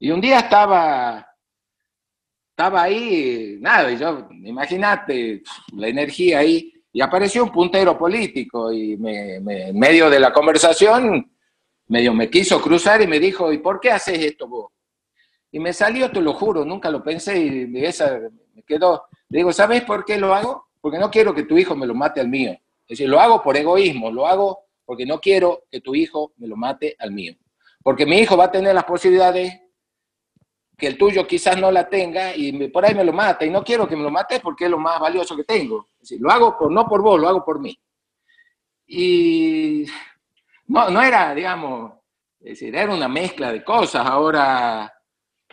Y 0.00 0.10
un 0.10 0.20
día 0.20 0.40
estaba 0.40 1.24
estaba 2.50 2.82
ahí, 2.82 3.58
nada, 3.60 3.92
y 3.92 3.96
yo, 3.96 4.28
imagínate 4.42 5.44
la 5.76 5.86
energía 5.86 6.40
ahí, 6.40 6.72
y 6.92 7.00
apareció 7.00 7.44
un 7.44 7.52
puntero 7.52 7.96
político 7.96 8.72
y 8.72 8.96
me, 8.96 9.38
me, 9.38 9.68
en 9.68 9.78
medio 9.78 10.10
de 10.10 10.18
la 10.18 10.32
conversación 10.32 11.30
medio 11.88 12.14
me 12.14 12.30
quiso 12.30 12.60
cruzar 12.60 13.02
y 13.02 13.06
me 13.06 13.18
dijo, 13.18 13.52
¿y 13.52 13.58
por 13.58 13.80
qué 13.80 13.90
haces 13.90 14.18
esto 14.18 14.46
vos? 14.46 14.72
Y 15.50 15.58
me 15.58 15.72
salió, 15.72 16.10
te 16.10 16.20
lo 16.20 16.34
juro, 16.34 16.64
nunca 16.64 16.90
lo 16.90 17.02
pensé 17.02 17.38
y 17.38 17.84
esa 17.84 18.20
me 18.54 18.62
quedó. 18.62 19.04
Digo, 19.28 19.52
¿sabes 19.52 19.82
por 19.82 20.04
qué 20.04 20.18
lo 20.18 20.34
hago? 20.34 20.68
Porque 20.80 20.98
no 20.98 21.10
quiero 21.10 21.34
que 21.34 21.44
tu 21.44 21.56
hijo 21.56 21.74
me 21.74 21.86
lo 21.86 21.94
mate 21.94 22.20
al 22.20 22.28
mío. 22.28 22.52
Es 22.52 22.98
decir, 22.98 23.08
lo 23.08 23.20
hago 23.20 23.42
por 23.42 23.56
egoísmo, 23.56 24.10
lo 24.10 24.26
hago 24.26 24.60
porque 24.84 25.04
no 25.04 25.20
quiero 25.20 25.64
que 25.70 25.80
tu 25.80 25.94
hijo 25.94 26.32
me 26.36 26.46
lo 26.46 26.56
mate 26.56 26.96
al 26.98 27.12
mío. 27.12 27.34
Porque 27.82 28.06
mi 28.06 28.18
hijo 28.18 28.36
va 28.36 28.44
a 28.44 28.50
tener 28.50 28.74
las 28.74 28.84
posibilidades 28.84 29.60
que 30.76 30.86
el 30.86 30.96
tuyo 30.96 31.26
quizás 31.26 31.58
no 31.58 31.70
la 31.70 31.88
tenga 31.88 32.36
y 32.36 32.52
me, 32.52 32.68
por 32.68 32.84
ahí 32.84 32.94
me 32.94 33.04
lo 33.04 33.12
mata 33.12 33.44
y 33.44 33.50
no 33.50 33.64
quiero 33.64 33.88
que 33.88 33.96
me 33.96 34.02
lo 34.02 34.10
mate 34.10 34.40
porque 34.40 34.66
es 34.66 34.70
lo 34.70 34.78
más 34.78 35.00
valioso 35.00 35.36
que 35.36 35.44
tengo. 35.44 35.88
Es 35.94 36.08
decir, 36.08 36.20
lo 36.20 36.30
hago 36.30 36.56
por, 36.56 36.70
no 36.70 36.86
por 36.86 37.02
vos, 37.02 37.20
lo 37.20 37.28
hago 37.28 37.44
por 37.44 37.60
mí. 37.60 37.78
Y 38.86 39.84
no, 40.68 40.90
no 40.90 41.02
era, 41.02 41.34
digamos, 41.34 41.92
es 42.40 42.50
decir, 42.60 42.74
era 42.74 42.94
una 42.94 43.08
mezcla 43.08 43.52
de 43.52 43.64
cosas. 43.64 44.06
Ahora, 44.06 44.92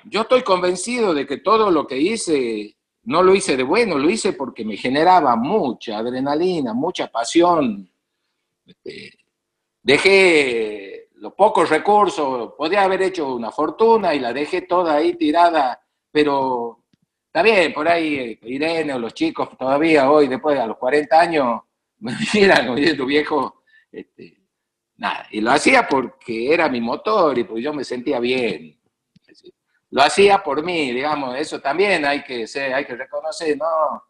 yo 0.03 0.21
estoy 0.21 0.43
convencido 0.43 1.13
de 1.13 1.25
que 1.25 1.37
todo 1.37 1.71
lo 1.71 1.87
que 1.87 1.97
hice, 1.97 2.77
no 3.03 3.23
lo 3.23 3.33
hice 3.33 3.57
de 3.57 3.63
bueno, 3.63 3.97
lo 3.97 4.09
hice 4.09 4.33
porque 4.33 4.63
me 4.63 4.77
generaba 4.77 5.35
mucha 5.35 5.97
adrenalina, 5.97 6.73
mucha 6.73 7.07
pasión. 7.07 7.89
Este, 8.65 9.17
dejé 9.81 11.09
los 11.15 11.33
pocos 11.33 11.69
recursos, 11.69 12.53
podía 12.57 12.83
haber 12.83 13.01
hecho 13.01 13.35
una 13.35 13.51
fortuna 13.51 14.13
y 14.13 14.19
la 14.19 14.33
dejé 14.33 14.63
toda 14.63 14.95
ahí 14.95 15.15
tirada, 15.15 15.81
pero 16.11 16.83
está 17.27 17.41
bien, 17.41 17.73
por 17.73 17.87
ahí 17.87 18.15
eh, 18.15 18.39
Irene 18.43 18.93
o 18.93 18.99
los 18.99 19.13
chicos 19.13 19.49
todavía 19.57 20.11
hoy, 20.11 20.27
después 20.27 20.57
de 20.59 20.67
los 20.67 20.77
40 20.77 21.19
años, 21.19 21.61
me 21.99 22.13
miran, 22.33 22.69
oye, 22.69 22.93
tu 22.95 23.05
viejo, 23.05 23.63
este, 23.91 24.44
nada, 24.97 25.27
y 25.31 25.41
lo 25.41 25.51
hacía 25.51 25.87
porque 25.87 26.53
era 26.53 26.69
mi 26.69 26.81
motor 26.81 27.37
y 27.37 27.43
pues 27.43 27.63
yo 27.63 27.73
me 27.73 27.83
sentía 27.83 28.19
bien. 28.19 28.79
Lo 29.91 30.01
hacía 30.01 30.43
por 30.43 30.63
mí, 30.63 30.91
digamos, 30.91 31.37
eso 31.37 31.61
también 31.61 32.05
hay 32.05 32.23
que, 32.23 32.47
ser, 32.47 32.73
hay 32.73 32.85
que 32.85 32.95
reconocer, 32.95 33.57
no, 33.57 34.03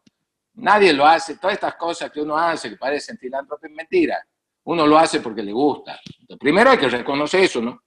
nadie 0.54 0.92
lo 0.92 1.06
hace, 1.06 1.36
todas 1.36 1.54
estas 1.54 1.76
cosas 1.76 2.10
que 2.10 2.20
uno 2.20 2.36
hace 2.36 2.70
que 2.70 2.76
parecen 2.76 3.18
filantropía, 3.18 3.70
mentira 3.70 4.26
uno 4.66 4.86
lo 4.86 4.98
hace 4.98 5.20
porque 5.20 5.42
le 5.42 5.52
gusta. 5.52 5.98
Primero 6.38 6.70
hay 6.70 6.78
que 6.78 6.88
reconocer 6.88 7.44
eso, 7.44 7.60
¿no? 7.62 7.82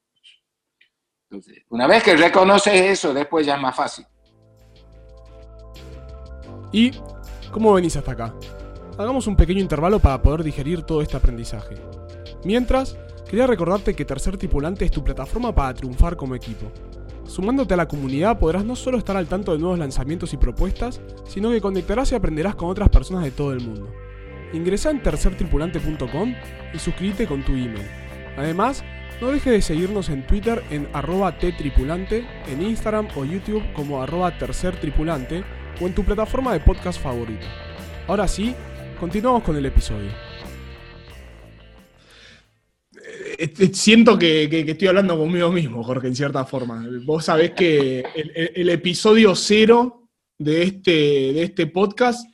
Entonces, 1.29 1.63
una 1.69 1.85
vez 1.85 2.01
que 2.03 2.15
reconoces 2.15 2.73
eso, 2.73 3.13
después 3.13 3.45
ya 3.45 3.55
es 3.55 3.62
más 3.62 3.75
fácil. 3.75 4.05
¿Y 6.71 6.91
cómo 7.51 7.73
venís 7.73 7.97
hasta 7.97 8.13
acá? 8.13 8.33
Hagamos 8.97 9.27
un 9.27 9.35
pequeño 9.35 9.59
intervalo 9.59 9.99
para 9.99 10.21
poder 10.21 10.43
digerir 10.43 10.83
todo 10.83 11.01
este 11.01 11.17
aprendizaje. 11.17 11.75
Mientras, 12.43 12.97
quería 13.30 13.47
recordarte 13.47 13.93
que 13.93 14.06
Tercer 14.06 14.38
Tripulante 14.38 14.86
es 14.86 14.91
tu 14.91 15.04
plataforma 15.04 15.54
para 15.54 15.73
triunfar 15.73 16.15
como 16.15 16.36
equipo. 16.36 16.71
Sumándote 17.25 17.75
a 17.75 17.78
la 17.78 17.88
comunidad 17.88 18.39
podrás 18.39 18.65
no 18.65 18.75
solo 18.75 18.97
estar 18.97 19.15
al 19.15 19.28
tanto 19.28 19.52
de 19.52 19.60
nuevos 19.60 19.78
lanzamientos 19.78 20.34
y 20.34 20.38
propuestas, 20.38 20.99
sino 21.28 21.52
que 21.52 21.62
conectarás 21.62 22.12
y 22.12 22.15
aprenderás 22.15 22.56
con 22.56 22.69
otras 22.69 22.89
personas 22.89 23.23
de 23.23 23.32
todo 23.32 23.54
el 23.54 23.62
mundo. 23.62 23.88
Ingresa 24.54 24.89
en 24.89 25.04
tercertripulante.com 25.04 26.34
y 26.73 26.80
suscríbete 26.80 27.28
con 27.28 27.43
tu 27.43 27.52
email. 27.52 27.88
Además, 28.36 28.84
no 29.21 29.28
dejes 29.28 29.54
de 29.54 29.62
seguirnos 29.62 30.10
en 30.10 30.25
Twitter 30.25 30.63
en 30.71 30.88
arroba 30.93 31.36
en 31.41 32.62
Instagram 32.62 33.10
o 33.15 33.25
YouTube 33.25 33.63
como 33.73 34.02
arroba 34.02 34.38
tercertripulante 34.38 35.43
o 35.80 35.88
en 35.88 35.93
tu 35.93 36.04
plataforma 36.04 36.54
de 36.54 36.62
podcast 36.62 37.02
favorito. 37.02 37.45
Ahora 38.08 38.28
sí, 38.28 38.56
continuamos 38.99 39.43
con 39.43 39.56
el 39.56 39.65
episodio. 39.65 40.28
Eh, 43.37 43.69
siento 43.73 44.17
que, 44.17 44.43
estoy 44.67 44.87
hablando 44.87 45.17
conmigo 45.17 45.51
mismo, 45.51 45.83
Jorge, 45.83 46.07
en 46.07 46.15
cierta 46.15 46.45
forma. 46.45 46.87
Vos 47.05 47.25
sabés 47.25 47.51
que 47.51 48.03
el, 48.55 48.69
episodio 48.69 49.35
cero 49.35 50.09
de 50.37 50.63
este, 50.63 50.91
de 50.91 51.43
este 51.43 51.67
podcast, 51.67 52.27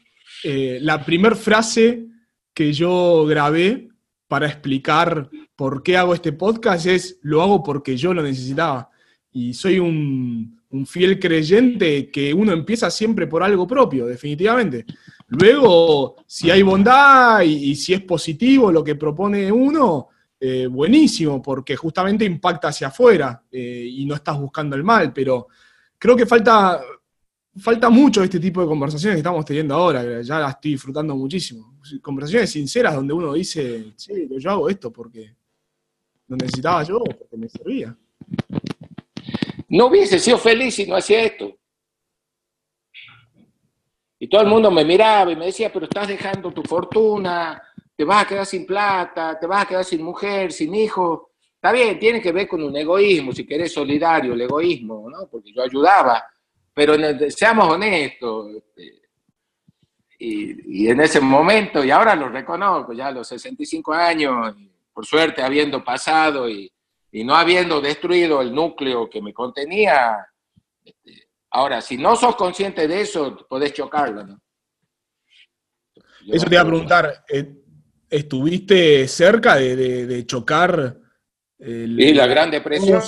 eh, 0.44 0.80
la 0.82 1.04
primera 1.04 1.36
frase 1.36 2.06
que 2.54 2.72
yo 2.72 3.26
grabé 3.26 3.90
para 4.28 4.48
explicar 4.48 5.30
por 5.56 5.84
qué 5.84 5.98
hago 5.98 6.14
este 6.14 6.34
podcast 6.34 6.86
es, 6.86 7.20
lo 7.22 7.42
hago 7.42 7.64
porque 7.64 7.98
yo 7.98 8.14
lo 8.14 8.22
necesitaba. 8.22 8.90
Y 9.32 9.54
soy 9.54 9.80
un, 9.80 10.54
fiel 10.86 11.20
creyente 11.20 12.12
que 12.12 12.34
uno 12.34 12.52
empieza 12.52 12.92
siempre 12.92 13.28
por 13.28 13.42
algo 13.42 13.66
propio, 13.66 14.06
definitivamente. 14.06 14.86
Luego, 15.28 16.18
si 16.28 16.52
hay 16.52 16.62
bondad 16.64 17.42
y, 17.44 17.76
si 17.76 17.94
es 17.94 18.02
positivo 18.02 18.72
lo 18.72 18.84
que 18.84 18.96
propone 18.96 19.50
uno, 19.52 20.10
eh, 20.40 20.68
buenísimo, 20.68 21.42
porque 21.42 21.76
justamente 21.76 22.26
impacta 22.26 22.68
hacia 22.68 22.88
afuera 22.88 23.44
eh, 23.52 23.88
y 23.90 24.06
no 24.06 24.16
estás 24.16 24.38
buscando 24.38 24.76
el 24.76 24.84
mal, 24.84 25.14
pero 25.14 25.48
creo 25.98 26.16
que 26.16 26.26
falta, 26.26 26.82
falta 27.58 27.90
mucho 27.90 28.22
este 28.22 28.40
tipo 28.40 28.62
de 28.62 28.68
conversaciones 28.68 29.16
que 29.16 29.20
estamos 29.20 29.46
teniendo 29.46 29.76
ahora, 29.76 30.22
ya 30.22 30.40
la 30.40 30.50
estoy 30.50 30.72
disfrutando 30.72 31.16
muchísimo. 31.16 31.80
Conversaciones 32.02 32.50
sinceras 32.50 32.96
donde 32.96 33.14
uno 33.14 33.34
dice, 33.34 33.94
sí, 33.96 34.28
yo 34.38 34.52
hago 34.52 34.70
esto 34.70 34.92
porque 34.92 35.36
lo 36.28 36.36
necesitaba 36.36 36.84
yo, 36.84 37.00
porque 37.00 37.38
me 37.38 37.48
servía. 37.48 37.96
No 39.70 39.88
hubiese 39.88 40.20
sido 40.20 40.38
feliz 40.38 40.76
si 40.76 40.86
no 40.86 40.96
hacía 40.96 41.24
esto. 41.24 41.58
Y 44.20 44.28
todo 44.28 44.42
el 44.42 44.48
mundo 44.48 44.72
me 44.72 44.84
miraba 44.84 45.32
y 45.32 45.36
me 45.36 45.48
decía, 45.48 45.72
pero 45.72 45.86
estás 45.86 46.08
dejando 46.08 46.52
tu 46.52 46.64
fortuna, 46.64 47.62
te 47.96 48.04
vas 48.04 48.24
a 48.24 48.28
quedar 48.28 48.46
sin 48.46 48.66
plata, 48.66 49.40
te 49.40 49.48
vas 49.48 49.64
a 49.64 49.68
quedar 49.68 49.86
sin 49.86 50.04
mujer, 50.04 50.52
sin 50.52 50.76
hijo. 50.76 51.32
Está 51.56 51.72
bien, 51.72 51.98
tiene 51.98 52.22
que 52.22 52.32
ver 52.32 52.48
con 52.48 52.62
un 52.62 52.76
egoísmo, 52.76 53.32
si 53.32 53.46
querés 53.46 53.74
solidario, 53.74 54.34
el 54.34 54.42
egoísmo, 54.42 55.10
¿no? 55.10 55.28
Porque 55.28 55.52
yo 55.54 55.64
ayudaba, 55.64 56.24
pero 56.74 56.96
seamos 57.30 57.70
honestos. 57.70 58.52
Este, 58.56 59.02
y, 60.20 60.88
en 60.88 61.00
ese 61.02 61.20
momento, 61.20 61.84
y 61.84 61.92
ahora 61.92 62.16
lo 62.16 62.30
reconozco, 62.30 62.94
ya 62.94 63.08
a 63.08 63.12
los 63.12 63.28
65 63.28 63.94
años, 63.94 64.56
por 64.94 65.06
suerte 65.06 65.42
habiendo 65.42 65.84
pasado 65.84 66.50
y, 66.50 66.72
no 67.12 67.34
habiendo 67.34 67.80
destruido 67.80 68.42
el 68.42 68.54
núcleo 68.54 69.10
que 69.10 69.22
me 69.22 69.34
contenía, 69.34 70.18
este, 70.84 71.30
ahora, 71.52 71.80
si 71.80 71.98
no 71.98 72.18
sos 72.18 72.36
consciente 72.36 72.90
de 72.90 73.02
eso, 73.02 73.48
podés 73.48 73.72
chocarlo, 73.72 74.26
¿no? 74.26 74.42
eso 76.28 76.46
te 76.48 76.56
iba 76.56 76.62
a 76.62 76.66
preguntar, 76.66 77.24
eh, 77.30 77.65
¿estuviste 78.16 79.08
cerca 79.08 79.56
de, 79.56 80.26
chocar? 80.26 80.98
El, 81.58 82.00
y 82.00 82.14
la 82.14 82.28
Gran 82.28 82.52
Depresión. 82.52 83.02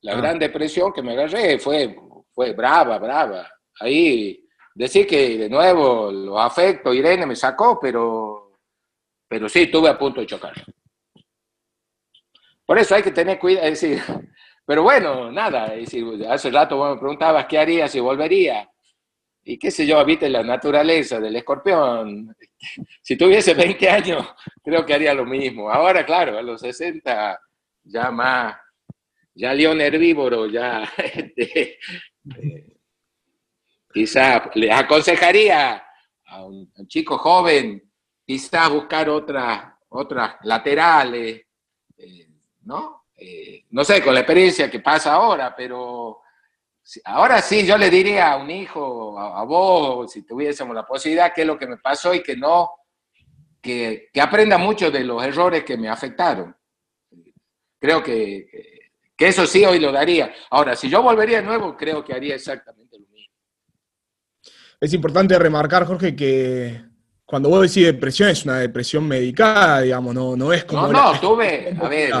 La 0.00 0.12
ah. 0.12 0.16
Gran 0.16 0.38
Depresión 0.38 0.92
que 0.92 1.02
me 1.02 1.12
agarré 1.12 1.58
fue, 1.58 1.96
fue 2.32 2.52
brava, 2.52 2.98
brava. 2.98 3.50
Ahí 3.80 4.48
Decir 4.78 5.08
que 5.08 5.36
de 5.36 5.48
nuevo 5.48 6.12
los 6.12 6.38
afectos, 6.38 6.94
Irene 6.94 7.26
me 7.26 7.34
sacó, 7.34 7.80
pero, 7.80 8.60
pero 9.26 9.48
sí, 9.48 9.62
estuve 9.62 9.88
a 9.88 9.98
punto 9.98 10.20
de 10.20 10.26
chocar. 10.28 10.54
Por 12.64 12.78
eso 12.78 12.94
hay 12.94 13.02
que 13.02 13.10
tener 13.10 13.40
cuidado, 13.40 13.66
es 13.66 13.80
decir, 13.80 14.00
pero 14.64 14.84
bueno, 14.84 15.32
nada, 15.32 15.74
es 15.74 15.86
decir, 15.86 16.24
hace 16.28 16.52
rato 16.52 16.94
me 16.94 16.96
preguntabas 16.96 17.46
qué 17.46 17.58
haría 17.58 17.88
si 17.88 17.98
volvería. 17.98 18.70
Y 19.42 19.58
qué 19.58 19.72
sé 19.72 19.84
yo, 19.84 20.04
viste 20.04 20.28
la 20.28 20.44
naturaleza 20.44 21.18
del 21.18 21.34
escorpión. 21.34 22.36
Si 23.02 23.16
tuviese 23.16 23.54
20 23.54 23.88
años, 23.88 24.26
creo 24.62 24.84
que 24.84 24.94
haría 24.94 25.14
lo 25.14 25.24
mismo. 25.24 25.70
Ahora, 25.70 26.04
claro, 26.04 26.38
a 26.38 26.42
los 26.42 26.60
60, 26.60 27.40
ya 27.84 28.10
más, 28.10 28.56
ya 29.34 29.54
león 29.54 29.80
herbívoro, 29.80 30.46
ya 30.46 30.82
este, 30.98 31.78
eh, 32.36 32.78
Quizá 33.92 34.50
les 34.54 34.70
aconsejaría 34.70 35.82
a 36.26 36.44
un, 36.44 36.70
chico 36.86 37.16
joven, 37.16 37.90
quizás 38.24 38.70
buscar 38.70 39.08
otras, 39.08 39.64
otras 39.88 40.36
laterales, 40.42 41.42
eh, 41.96 42.28
¿no? 42.64 43.06
Eh, 43.16 43.64
no 43.70 43.82
sé, 43.84 44.02
con 44.02 44.14
la 44.14 44.20
experiencia 44.20 44.70
que 44.70 44.80
pasa 44.80 45.14
ahora, 45.14 45.56
pero 45.56 46.20
ahora 47.04 47.42
sí, 47.42 47.66
yo 47.66 47.76
le 47.76 47.90
diría 47.90 48.32
a 48.32 48.36
un 48.36 48.50
hijo, 48.50 49.18
a, 49.18 49.44
vos, 49.44 50.12
si 50.12 50.22
tuviésemos 50.22 50.74
la 50.74 50.86
posibilidad, 50.86 51.32
qué 51.34 51.42
es 51.42 51.46
lo 51.46 51.58
que 51.58 51.66
me 51.66 51.76
pasó 51.76 52.14
y 52.14 52.22
que 52.22 52.36
no, 52.36 52.70
que, 53.60 54.10
aprenda 54.20 54.58
mucho 54.58 54.90
de 54.90 55.04
los 55.04 55.22
errores 55.22 55.64
que 55.64 55.76
me 55.76 55.88
afectaron. 55.88 56.54
Creo 57.80 58.02
que, 58.02 58.48
que 59.16 59.28
eso 59.28 59.46
sí 59.46 59.64
hoy 59.64 59.78
lo 59.78 59.92
daría. 59.92 60.32
Ahora, 60.50 60.74
si 60.74 60.88
yo 60.88 61.02
volvería 61.02 61.40
de 61.40 61.46
nuevo, 61.46 61.76
creo 61.76 62.04
que 62.04 62.14
haría 62.14 62.34
exactamente 62.34 62.98
lo 62.98 63.06
mismo 63.06 63.18
es 64.80 64.94
importante 64.94 65.38
remarcar, 65.38 65.86
Jorge, 65.86 66.14
que 66.14 66.80
cuando 67.24 67.48
vos 67.48 67.62
decís 67.62 67.84
depresión 67.84 68.28
es 68.28 68.44
una 68.44 68.58
depresión 68.58 69.06
medicada, 69.06 69.80
digamos, 69.80 70.14
no, 70.14 70.36
no 70.36 70.52
es 70.52 70.64
como... 70.64 70.88
No, 70.88 71.12
no, 71.12 71.20
tuve, 71.20 71.76
a 71.80 71.88
ver, 71.88 72.12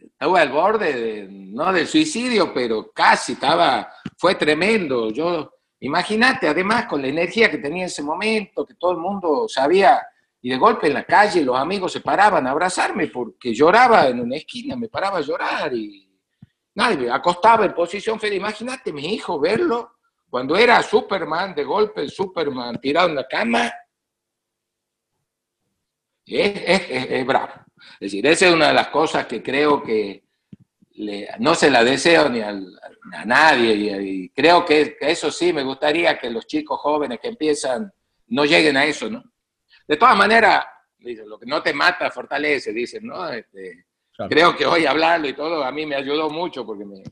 estuve 0.00 0.40
al 0.40 0.48
borde, 0.50 1.28
no 1.30 1.72
del 1.72 1.86
suicidio, 1.86 2.52
pero 2.54 2.90
casi 2.92 3.32
estaba, 3.32 3.92
fue 4.20 4.34
tremendo. 4.34 5.10
Yo, 5.10 5.50
imagínate, 5.80 6.46
además 6.46 6.84
con 6.84 7.00
la 7.00 7.08
energía 7.08 7.50
que 7.50 7.56
tenía 7.56 7.84
en 7.84 7.86
ese 7.86 8.02
momento, 8.02 8.66
que 8.66 8.74
todo 8.74 8.92
el 8.92 8.98
mundo 8.98 9.48
sabía, 9.48 10.06
y 10.42 10.50
de 10.50 10.58
golpe 10.58 10.88
en 10.88 10.94
la 10.94 11.04
calle 11.04 11.42
los 11.42 11.56
amigos 11.56 11.92
se 11.92 12.02
paraban 12.02 12.46
a 12.46 12.50
abrazarme 12.50 13.06
porque 13.06 13.54
lloraba 13.54 14.08
en 14.08 14.20
una 14.20 14.36
esquina, 14.36 14.76
me 14.76 14.88
paraba 14.88 15.18
a 15.18 15.22
llorar 15.22 15.72
y 15.74 16.06
nadie, 16.74 17.10
acostaba 17.10 17.64
en 17.64 17.72
posición 17.72 18.20
feliz. 18.20 18.38
Imagínate 18.38 18.92
mi 18.92 19.14
hijo 19.14 19.40
verlo 19.40 19.92
cuando 20.28 20.54
era 20.54 20.82
Superman, 20.82 21.54
de 21.54 21.64
golpe 21.64 22.06
Superman 22.06 22.78
tirado 22.78 23.08
en 23.08 23.14
la 23.14 23.26
cama, 23.26 23.72
es, 26.26 27.26
bravo. 27.26 27.52
Es 27.94 28.12
decir, 28.12 28.26
esa 28.26 28.48
es 28.48 28.54
una 28.54 28.68
de 28.68 28.74
las 28.74 28.88
cosas 28.88 29.24
que 29.24 29.42
creo 29.42 29.82
que 29.82 30.24
no 31.38 31.54
se 31.54 31.70
la 31.70 31.84
deseo 31.84 32.28
ni 32.28 32.40
a 32.40 33.24
nadie. 33.24 34.02
Y, 34.02 34.28
creo 34.30 34.64
que, 34.64 34.96
eso 35.00 35.30
sí, 35.30 35.52
me 35.52 35.62
gustaría 35.62 36.18
que 36.18 36.30
los 36.30 36.46
chicos 36.46 36.78
jóvenes 36.80 37.18
que 37.20 37.28
empiezan 37.28 37.90
no 38.28 38.44
lleguen 38.44 38.76
a 38.76 38.84
eso, 38.84 39.10
¿no? 39.10 39.24
De 39.86 39.96
todas 39.96 40.16
maneras, 40.16 40.64
lo 41.26 41.38
que 41.38 41.46
no 41.46 41.62
te 41.62 41.72
mata 41.72 42.10
fortalece, 42.10 42.72
dicen, 42.72 43.06
¿no? 43.06 43.28
Este, 43.28 43.86
creo 44.28 44.56
que 44.56 44.66
hoy 44.66 44.86
hablarlo 44.86 45.28
y 45.28 45.32
todo 45.32 45.64
a 45.64 45.72
mí 45.72 45.86
me 45.86 45.96
ayudó 45.96 46.30
mucho 46.30 46.64
porque 46.64 46.84
me, 46.84 47.02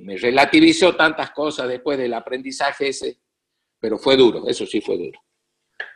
me, 0.00 0.16
relativizó 0.16 0.94
tantas 0.94 1.30
cosas 1.30 1.68
después 1.68 1.98
del 1.98 2.14
aprendizaje 2.14 2.88
ese, 2.88 3.18
pero 3.80 3.98
fue 3.98 4.16
duro, 4.16 4.46
eso 4.48 4.66
sí 4.66 4.80
fue 4.80 4.96
duro. 4.96 5.20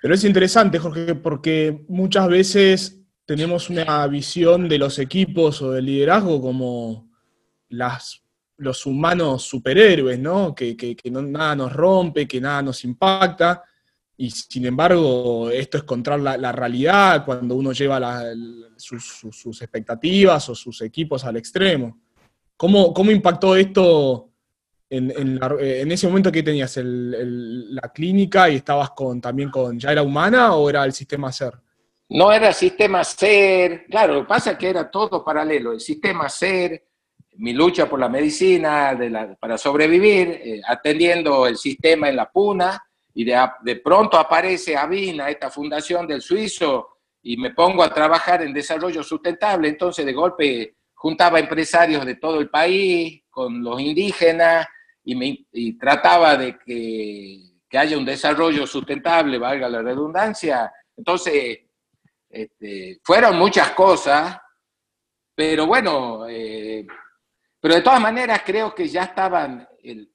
Pero 0.02 0.14
es 0.14 0.24
interesante, 0.24 0.78
Jorge, 0.78 1.14
porque 1.14 1.84
muchas 1.88 2.28
veces 2.28 3.05
tenemos 3.26 3.68
una 3.68 4.06
visión 4.06 4.68
de 4.68 4.78
los 4.78 4.98
equipos 5.00 5.60
o 5.60 5.72
del 5.72 5.86
liderazgo 5.86 6.40
como 6.40 7.10
las, 7.68 8.22
los 8.56 8.86
humanos 8.86 9.42
superhéroes, 9.42 10.18
¿no? 10.18 10.54
Que, 10.54 10.96
nada 11.10 11.56
nos 11.56 11.72
rompe, 11.72 12.28
que 12.28 12.40
nada 12.40 12.62
nos 12.62 12.84
impacta. 12.84 13.64
Y 14.16 14.30
sin 14.30 14.66
embargo, 14.66 15.50
esto 15.50 15.76
es 15.76 15.82
contra 15.82 16.16
la, 16.16 16.52
realidad 16.52 17.24
cuando 17.24 17.56
uno 17.56 17.72
lleva 17.72 18.22
sus, 18.76 19.60
expectativas 19.60 20.48
o 20.48 20.54
sus 20.54 20.80
equipos 20.82 21.24
al 21.24 21.36
extremo. 21.36 22.00
¿Cómo, 22.56 23.10
impactó 23.10 23.56
esto 23.56 24.30
en, 24.88 25.90
ese 25.90 26.06
momento 26.06 26.30
que 26.30 26.44
tenías 26.44 26.78
la 26.80 27.92
clínica 27.92 28.48
y 28.48 28.54
estabas 28.54 28.90
con, 28.90 29.20
también 29.20 29.50
con, 29.50 29.78
¿ya 29.80 29.90
era 29.90 30.02
humana 30.02 30.54
o 30.54 30.70
era 30.70 30.84
el 30.84 30.92
sistema 30.92 31.32
SER? 31.32 31.65
No 32.08 32.32
era 32.32 32.52
sistema 32.52 33.02
SER, 33.02 33.86
claro, 33.86 34.14
lo 34.14 34.20
que 34.22 34.28
pasa 34.28 34.52
es 34.52 34.58
que 34.58 34.68
era 34.68 34.88
todo 34.90 35.24
paralelo, 35.24 35.72
el 35.72 35.80
sistema 35.80 36.28
SER, 36.28 36.84
mi 37.38 37.52
lucha 37.52 37.88
por 37.88 37.98
la 37.98 38.08
medicina 38.08 38.96
para 39.40 39.58
sobrevivir, 39.58 40.28
eh, 40.28 40.60
atendiendo 40.66 41.46
el 41.46 41.56
sistema 41.56 42.08
en 42.08 42.16
la 42.16 42.30
puna, 42.30 42.80
y 43.12 43.24
de, 43.24 43.36
de 43.62 43.76
pronto 43.76 44.18
aparece 44.18 44.76
Avina, 44.76 45.28
esta 45.28 45.50
fundación 45.50 46.06
del 46.06 46.22
suizo, 46.22 46.98
y 47.22 47.36
me 47.36 47.50
pongo 47.50 47.82
a 47.82 47.92
trabajar 47.92 48.42
en 48.42 48.52
desarrollo 48.52 49.02
sustentable, 49.02 49.68
entonces 49.68 50.06
de 50.06 50.12
golpe 50.12 50.76
juntaba 50.94 51.40
empresarios 51.40 52.06
de 52.06 52.14
todo 52.14 52.40
el 52.40 52.48
país 52.48 53.24
con 53.28 53.64
los 53.64 53.80
indígenas 53.80 54.66
y, 55.02 55.14
me, 55.16 55.46
trataba 55.78 56.36
de 56.36 56.56
que, 56.64 57.40
que 57.68 57.78
haya 57.78 57.98
un 57.98 58.04
desarrollo 58.04 58.64
sustentable, 58.66 59.38
valga 59.38 59.68
la 59.68 59.82
redundancia. 59.82 60.72
Entonces, 60.96 61.65
este, 62.28 63.00
fueron 63.02 63.38
muchas 63.38 63.70
cosas, 63.72 64.38
pero 65.34 65.66
bueno, 65.66 66.26
eh, 66.28 66.86
pero 67.60 67.74
de 67.74 67.82
todas 67.82 68.00
maneras 68.00 68.42
creo 68.44 68.74
que 68.74 68.88
ya 68.88 69.04
estaban, 69.04 69.68
el, 69.82 70.10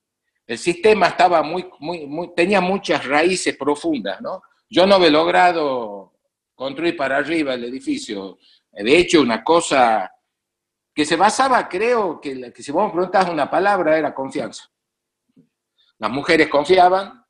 el 0.48 0.58
sistema 0.58 1.08
estaba 1.08 1.44
muy, 1.44 1.70
muy, 1.80 2.06
muy, 2.08 2.34
tenía 2.36 2.62
muchas 2.62 3.06
raíces 3.06 3.56
profundas, 3.58 4.22
¿no? 4.22 4.42
Yo 4.70 4.86
no 4.86 5.04
he 5.04 5.12
logrado 5.12 6.14
construir 6.56 6.96
para 6.96 7.18
arriba 7.18 7.54
el 7.54 7.66
edificio. 7.66 8.38
De 8.72 8.98
hecho, 8.98 9.22
una 9.22 9.44
cosa 9.44 10.10
que 10.94 11.06
se 11.06 11.16
basaba, 11.16 11.68
creo, 11.68 12.20
que, 12.22 12.52
que 12.54 12.64
si 12.64 12.72
vos 12.72 12.86
me 12.86 12.94
preguntas 12.94 13.30
una 13.30 13.50
palabra, 13.50 13.98
era 13.98 14.14
confianza. 14.14 14.70
Las 15.98 16.12
mujeres 16.12 16.48
confiaban, 16.48 17.26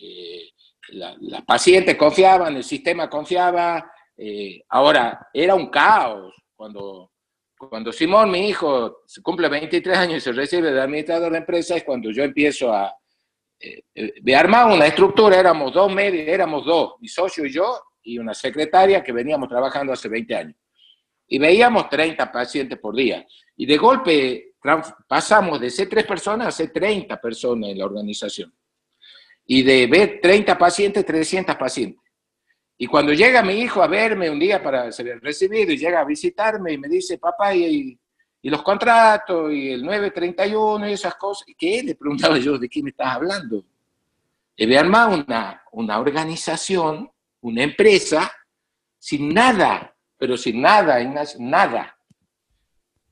eh, 0.00 0.50
las 0.90 1.42
pacientes 1.44 1.96
confiaban, 1.96 2.56
el 2.56 2.64
sistema 2.64 3.08
confiaba. 3.08 3.92
Eh, 4.20 4.64
ahora, 4.70 5.28
era 5.32 5.54
un 5.54 5.70
caos 5.70 6.34
cuando, 6.56 7.12
cuando 7.56 7.92
Simón, 7.92 8.32
mi 8.32 8.48
hijo, 8.48 9.02
se 9.06 9.22
cumple 9.22 9.48
23 9.48 9.96
años 9.96 10.16
y 10.16 10.20
se 10.20 10.32
recibe 10.32 10.72
de 10.72 10.80
administrador 10.80 11.30
de 11.30 11.38
empresa, 11.38 11.76
es 11.76 11.84
cuando 11.84 12.10
yo 12.10 12.24
empiezo 12.24 12.72
a, 12.72 12.92
eh, 13.60 13.82
de 14.20 14.36
armar 14.36 14.66
una 14.66 14.86
estructura, 14.86 15.38
éramos 15.38 15.72
dos 15.72 15.92
medios, 15.92 16.26
éramos 16.26 16.64
dos, 16.64 16.94
mi 17.00 17.06
socio 17.06 17.46
y 17.46 17.52
yo, 17.52 17.80
y 18.02 18.18
una 18.18 18.34
secretaria 18.34 19.04
que 19.04 19.12
veníamos 19.12 19.48
trabajando 19.48 19.92
hace 19.92 20.08
20 20.08 20.34
años. 20.34 20.56
Y 21.28 21.38
veíamos 21.38 21.88
30 21.88 22.32
pacientes 22.32 22.78
por 22.78 22.96
día. 22.96 23.24
Y 23.56 23.66
de 23.66 23.76
golpe 23.76 24.54
pasamos 25.06 25.60
de 25.60 25.70
ser 25.70 25.88
tres 25.88 26.06
personas 26.06 26.48
a 26.48 26.52
ser 26.52 26.72
30 26.72 27.20
personas 27.20 27.70
en 27.70 27.78
la 27.78 27.84
organización. 27.84 28.52
Y 29.46 29.62
de 29.62 29.86
ver 29.86 30.20
30 30.20 30.56
pacientes, 30.56 31.04
300 31.04 31.54
pacientes. 31.56 32.07
Y 32.80 32.86
cuando 32.86 33.12
llega 33.12 33.42
mi 33.42 33.54
hijo 33.54 33.82
a 33.82 33.88
verme 33.88 34.30
un 34.30 34.38
día 34.38 34.62
para 34.62 34.90
ser 34.92 35.20
recibido 35.20 35.72
y 35.72 35.76
llega 35.78 36.00
a 36.00 36.04
visitarme 36.04 36.72
y 36.72 36.78
me 36.78 36.88
dice, 36.88 37.18
papá, 37.18 37.52
y, 37.52 37.98
y 38.40 38.50
los 38.50 38.62
contratos 38.62 39.52
y 39.52 39.72
el 39.72 39.82
931 39.82 40.88
y 40.88 40.92
esas 40.92 41.16
cosas. 41.16 41.48
¿Qué? 41.58 41.82
Le 41.82 41.96
preguntaba 41.96 42.38
yo, 42.38 42.56
¿de 42.56 42.68
qué 42.68 42.82
me 42.82 42.90
estás 42.90 43.16
hablando? 43.16 43.64
He 44.56 44.78
armado 44.78 45.24
una, 45.24 45.62
una 45.72 45.98
organización, 45.98 47.10
una 47.40 47.62
empresa, 47.62 48.30
sin 48.98 49.34
nada, 49.34 49.96
pero 50.16 50.36
sin 50.36 50.60
nada, 50.60 50.98
nada. 51.38 51.98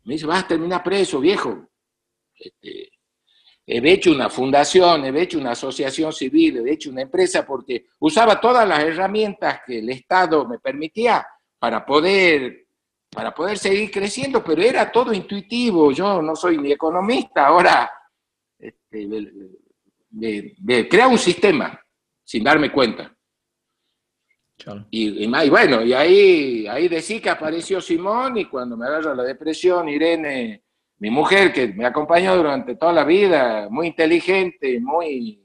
Me 0.04 0.14
dice, 0.14 0.26
vas 0.26 0.44
a 0.44 0.48
terminar 0.48 0.82
preso, 0.84 1.18
viejo. 1.18 1.68
Este, 2.34 2.90
he 3.66 3.92
hecho 3.92 4.12
una 4.12 4.30
fundación, 4.30 5.04
he 5.04 5.22
hecho 5.22 5.38
una 5.38 5.50
asociación 5.50 6.12
civil, 6.12 6.66
he 6.66 6.72
hecho 6.72 6.90
una 6.90 7.02
empresa 7.02 7.44
porque 7.44 7.86
usaba 7.98 8.40
todas 8.40 8.66
las 8.66 8.80
herramientas 8.80 9.60
que 9.66 9.80
el 9.80 9.90
Estado 9.90 10.46
me 10.46 10.58
permitía 10.58 11.26
para 11.58 11.84
poder 11.84 12.66
para 13.10 13.34
poder 13.34 13.56
seguir 13.56 13.90
creciendo, 13.90 14.44
pero 14.44 14.60
era 14.60 14.92
todo 14.92 15.12
intuitivo. 15.12 15.90
Yo 15.90 16.20
no 16.20 16.36
soy 16.36 16.58
ni 16.58 16.72
economista, 16.72 17.46
ahora 17.46 17.90
este, 18.58 19.08
crea 20.88 21.08
un 21.08 21.16
sistema 21.16 21.80
sin 22.22 22.44
darme 22.44 22.70
cuenta. 22.70 23.16
Y, 24.90 25.26
bueno, 25.48 25.82
y 25.82 25.92
ahí, 25.92 26.66
ahí 26.66 26.88
de 26.88 27.20
que 27.22 27.30
apareció 27.30 27.80
Simón 27.80 28.38
y 28.38 28.46
cuando 28.46 28.76
me 28.76 28.86
agarra 28.86 29.14
la 29.14 29.22
depresión, 29.22 29.88
Irene, 29.88 30.64
mi 30.98 31.10
mujer 31.10 31.52
que 31.52 31.68
me 31.68 31.84
acompañó 31.84 32.36
durante 32.36 32.76
toda 32.76 32.92
la 32.92 33.04
vida, 33.04 33.68
muy 33.70 33.88
inteligente, 33.88 34.80
muy, 34.80 35.42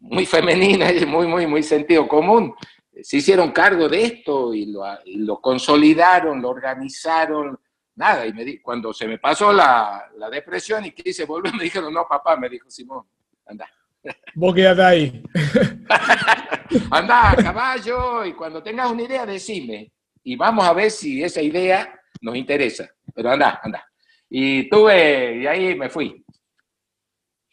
muy 0.00 0.26
femenina 0.26 0.90
y 0.92 1.04
muy, 1.04 1.26
muy, 1.26 1.46
muy 1.46 1.62
sentido 1.62 2.08
común, 2.08 2.54
se 3.02 3.18
hicieron 3.18 3.52
cargo 3.52 3.88
de 3.88 4.04
esto 4.04 4.54
y 4.54 4.66
lo, 4.66 5.40
consolidaron, 5.40 6.40
lo 6.40 6.50
organizaron, 6.50 7.58
nada. 7.94 8.26
Y 8.26 8.32
me 8.32 8.60
cuando 8.60 8.92
se 8.92 9.06
me 9.06 9.18
pasó 9.18 9.52
la, 9.52 10.08
depresión 10.30 10.84
y 10.84 10.92
quise 10.92 11.24
volver, 11.24 11.54
me 11.56 11.64
dijeron, 11.64 11.92
no, 11.92 12.06
papá, 12.08 12.36
me 12.36 12.48
dijo 12.48 12.70
Simón, 12.70 13.04
anda. 13.46 13.68
Vos 14.34 14.54
quedate 14.54 14.82
ahí. 14.82 15.22
anda, 16.90 17.36
caballo, 17.36 18.24
y 18.24 18.32
cuando 18.32 18.62
tengas 18.62 18.90
una 18.90 19.02
idea, 19.02 19.26
decime. 19.26 19.92
Y 20.24 20.36
vamos 20.36 20.64
a 20.64 20.72
ver 20.72 20.90
si 20.90 21.22
esa 21.22 21.42
idea 21.42 22.00
nos 22.20 22.36
interesa. 22.36 22.88
Pero 23.14 23.30
anda, 23.30 23.60
anda. 23.62 23.91
Y 24.34 24.66
tuve, 24.70 25.42
y 25.42 25.46
ahí 25.46 25.74
me 25.74 25.90
fui. 25.90 26.24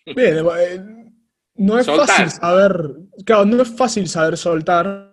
Bien, 0.06 0.38
eh, 0.38 0.82
no 1.56 1.78
es 1.78 1.86
fácil 1.86 2.32
saber, 2.32 2.74
claro, 3.26 3.44
no 3.44 3.62
es 3.62 3.68
fácil 3.68 4.08
saber 4.08 4.38
soltar, 4.38 5.10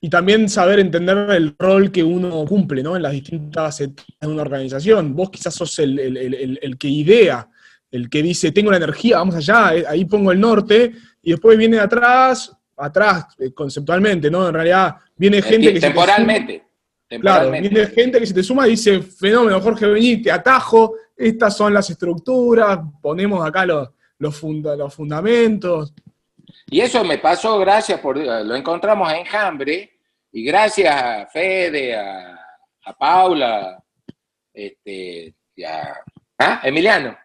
y 0.00 0.10
también 0.10 0.48
saber 0.48 0.80
entender 0.80 1.30
el 1.30 1.54
rol 1.56 1.92
que 1.92 2.02
uno 2.02 2.44
cumple 2.44 2.82
¿no? 2.82 2.96
en 2.96 3.02
las 3.02 3.12
distintas 3.12 3.80
etapas 3.80 4.04
de 4.20 4.26
una 4.26 4.42
organización. 4.42 5.14
Vos 5.14 5.30
quizás 5.30 5.54
sos 5.54 5.78
el, 5.78 6.76
que 6.78 6.88
idea, 6.88 7.48
el 7.92 8.10
que 8.10 8.20
dice, 8.20 8.50
tengo 8.50 8.72
la 8.72 8.78
energía, 8.78 9.18
vamos 9.18 9.36
allá, 9.36 9.72
eh, 9.72 9.84
ahí 9.88 10.04
pongo 10.06 10.32
el 10.32 10.40
norte, 10.40 10.92
y 11.22 11.30
después 11.30 11.56
viene 11.56 11.78
atrás, 11.78 12.52
atrás 12.76 13.26
eh, 13.38 13.54
conceptualmente, 13.54 14.30
¿no? 14.32 14.48
En 14.48 14.54
realidad 14.54 14.96
viene 15.16 15.40
gente 15.40 15.72
que... 15.72 15.80
Temporalmente. 15.80 16.54
Se 16.54 16.73
Claro, 17.20 17.50
viene 17.50 17.86
gente 17.86 18.18
que 18.20 18.26
se 18.26 18.34
te 18.34 18.42
suma 18.42 18.66
y 18.66 18.72
dice, 18.72 19.02
fenómeno, 19.02 19.60
Jorge, 19.60 19.86
vení, 19.86 20.22
te 20.22 20.30
atajo, 20.30 20.94
estas 21.16 21.56
son 21.56 21.72
las 21.72 21.88
estructuras, 21.90 22.78
ponemos 23.00 23.46
acá 23.46 23.66
los, 23.66 23.88
los, 24.18 24.42
los 24.42 24.94
fundamentos. 24.94 25.94
Y 26.66 26.80
eso 26.80 27.04
me 27.04 27.18
pasó 27.18 27.58
gracias 27.58 28.00
por, 28.00 28.16
lo 28.16 28.54
encontramos 28.54 29.12
en 29.12 29.24
Hambre, 29.34 29.90
y 30.32 30.44
gracias 30.44 30.94
a 30.94 31.26
Fede, 31.26 31.96
a, 31.96 32.40
Paula, 32.98 33.82
este, 34.52 35.34
y 35.54 35.64
a 35.64 35.96
¿ah? 36.38 36.60
Emiliano. 36.64 37.16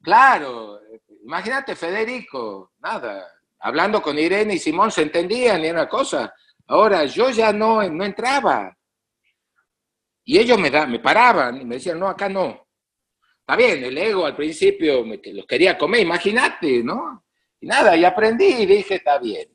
Claro, 0.00 0.80
imagínate 1.24 1.74
Federico, 1.74 2.72
nada, 2.78 3.26
hablando 3.58 4.00
con 4.00 4.18
Irene 4.18 4.54
y 4.54 4.58
Simón 4.58 4.90
se 4.90 5.02
entendían 5.02 5.62
ni 5.62 5.70
una 5.70 5.88
cosa. 5.88 6.32
Ahora 6.66 7.04
yo 7.06 7.30
ya 7.30 7.52
no, 7.52 7.82
no 7.90 8.04
entraba. 8.04 8.76
Y 10.24 10.38
ellos 10.38 10.58
me, 10.58 10.70
da, 10.70 10.86
me 10.86 10.98
paraban 10.98 11.60
y 11.60 11.64
me 11.64 11.76
decían, 11.76 11.98
no, 11.98 12.08
acá 12.08 12.28
no. 12.28 12.66
Está 13.40 13.56
bien, 13.56 13.84
el 13.84 13.98
ego 13.98 14.24
al 14.24 14.34
principio 14.34 15.04
me, 15.04 15.20
los 15.22 15.46
quería 15.46 15.76
comer, 15.76 16.00
imagínate, 16.00 16.82
¿no? 16.82 17.24
Y 17.60 17.66
nada, 17.66 17.94
y 17.96 18.04
aprendí 18.04 18.46
y 18.46 18.66
dije, 18.66 18.94
está 18.94 19.18
bien. 19.18 19.48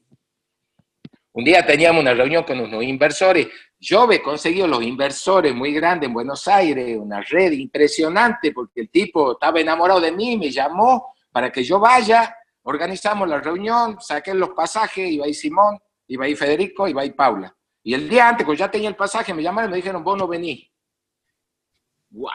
Un 1.32 1.44
día 1.44 1.66
teníamos 1.66 2.02
una 2.02 2.14
reunión 2.14 2.44
con 2.44 2.60
unos 2.60 2.84
inversores. 2.84 3.48
Yo 3.80 4.12
he 4.12 4.22
conseguido 4.22 4.68
los 4.68 4.84
inversores 4.84 5.56
muy 5.56 5.74
grandes 5.74 6.08
en 6.08 6.14
Buenos 6.14 6.48
Aires, 6.48 6.98
una 7.00 7.22
red 7.22 7.52
impresionante, 7.54 8.52
porque 8.52 8.82
el 8.82 8.90
tipo 8.90 9.34
estaba 9.34 9.60
enamorado 9.60 10.02
de 10.02 10.12
mí, 10.12 10.38
me 10.38 10.52
llamó 10.52 11.14
para 11.32 11.52
que 11.52 11.64
yo 11.64 11.80
vaya. 11.80 12.36
Organizamos 12.64 13.28
la 13.28 13.40
reunión, 13.40 13.98
saqué 14.02 14.34
los 14.34 14.50
pasajes, 14.50 15.10
iba 15.10 15.26
ahí 15.26 15.34
Simón, 15.34 15.80
iba 16.08 16.26
ahí 16.26 16.36
Federico, 16.36 16.88
iba 16.88 17.02
ahí 17.02 17.12
Paula. 17.12 17.56
Y 17.84 17.94
el 17.94 18.10
día 18.10 18.30
antes, 18.30 18.46
cuando 18.46 18.60
ya 18.60 18.72
tenía 18.72 18.90
el 18.90 18.96
pasaje, 18.96 19.34
me 19.34 19.44
llamaron 19.44 19.70
y 19.70 19.72
me 19.72 19.78
dijeron, 19.78 20.04
vos 20.04 20.18
no 20.18 20.28
venís. 20.28 20.70
¡Wow! 22.12 22.32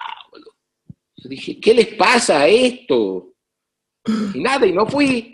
Yo 1.16 1.28
dije, 1.28 1.60
¿qué 1.60 1.74
les 1.74 1.94
pasa 1.94 2.40
a 2.40 2.46
esto? 2.46 3.34
Y 4.34 4.40
nada, 4.40 4.66
y 4.66 4.72
no 4.72 4.86
fui. 4.86 5.30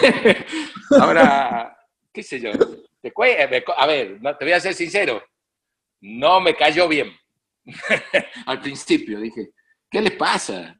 Ahora, 1.00 1.76
qué 2.12 2.22
sé 2.22 2.40
yo, 2.40 2.50
eh, 3.24 3.64
a 3.76 3.86
ver, 3.86 4.20
te 4.38 4.44
voy 4.44 4.52
a 4.52 4.60
ser 4.60 4.74
sincero, 4.74 5.22
no 6.00 6.40
me 6.40 6.54
cayó 6.54 6.88
bien. 6.88 7.12
Al 8.46 8.60
principio 8.60 9.20
dije, 9.20 9.50
¿qué 9.90 10.00
les 10.00 10.12
pasa? 10.12 10.78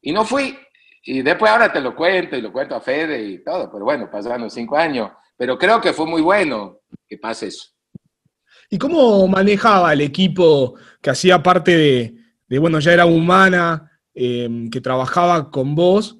Y 0.00 0.12
no 0.12 0.24
fui. 0.24 0.58
Y 1.04 1.22
después 1.22 1.50
ahora 1.50 1.72
te 1.72 1.80
lo 1.80 1.96
cuento 1.96 2.36
y 2.36 2.40
lo 2.40 2.52
cuento 2.52 2.76
a 2.76 2.80
Fede 2.80 3.22
y 3.22 3.42
todo, 3.42 3.70
pero 3.72 3.84
bueno, 3.84 4.08
pasaron 4.10 4.48
cinco 4.50 4.76
años. 4.76 5.10
Pero 5.42 5.58
creo 5.58 5.80
que 5.80 5.92
fue 5.92 6.06
muy 6.06 6.22
bueno 6.22 6.82
que 7.08 7.18
pase 7.18 7.48
eso. 7.48 7.70
¿Y 8.70 8.78
cómo 8.78 9.26
manejaba 9.26 9.92
el 9.92 10.00
equipo 10.00 10.76
que 11.00 11.10
hacía 11.10 11.42
parte 11.42 11.76
de, 12.48 12.58
bueno, 12.60 12.78
ya 12.78 12.92
era 12.92 13.06
humana, 13.06 13.90
em, 14.14 14.70
que 14.70 14.80
trabajaba 14.80 15.50
con 15.50 15.74
vos? 15.74 16.16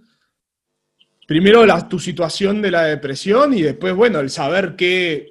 primero 1.25 1.64
la, 1.64 1.89
tu 1.89 2.01
situación 2.01 2.61
de 2.61 2.73
la 2.73 2.83
depresión 2.83 3.55
y 3.55 3.62
después, 3.62 3.95
bueno, 3.95 4.18
el 4.18 4.29
saber 4.29 4.75
que 4.75 5.29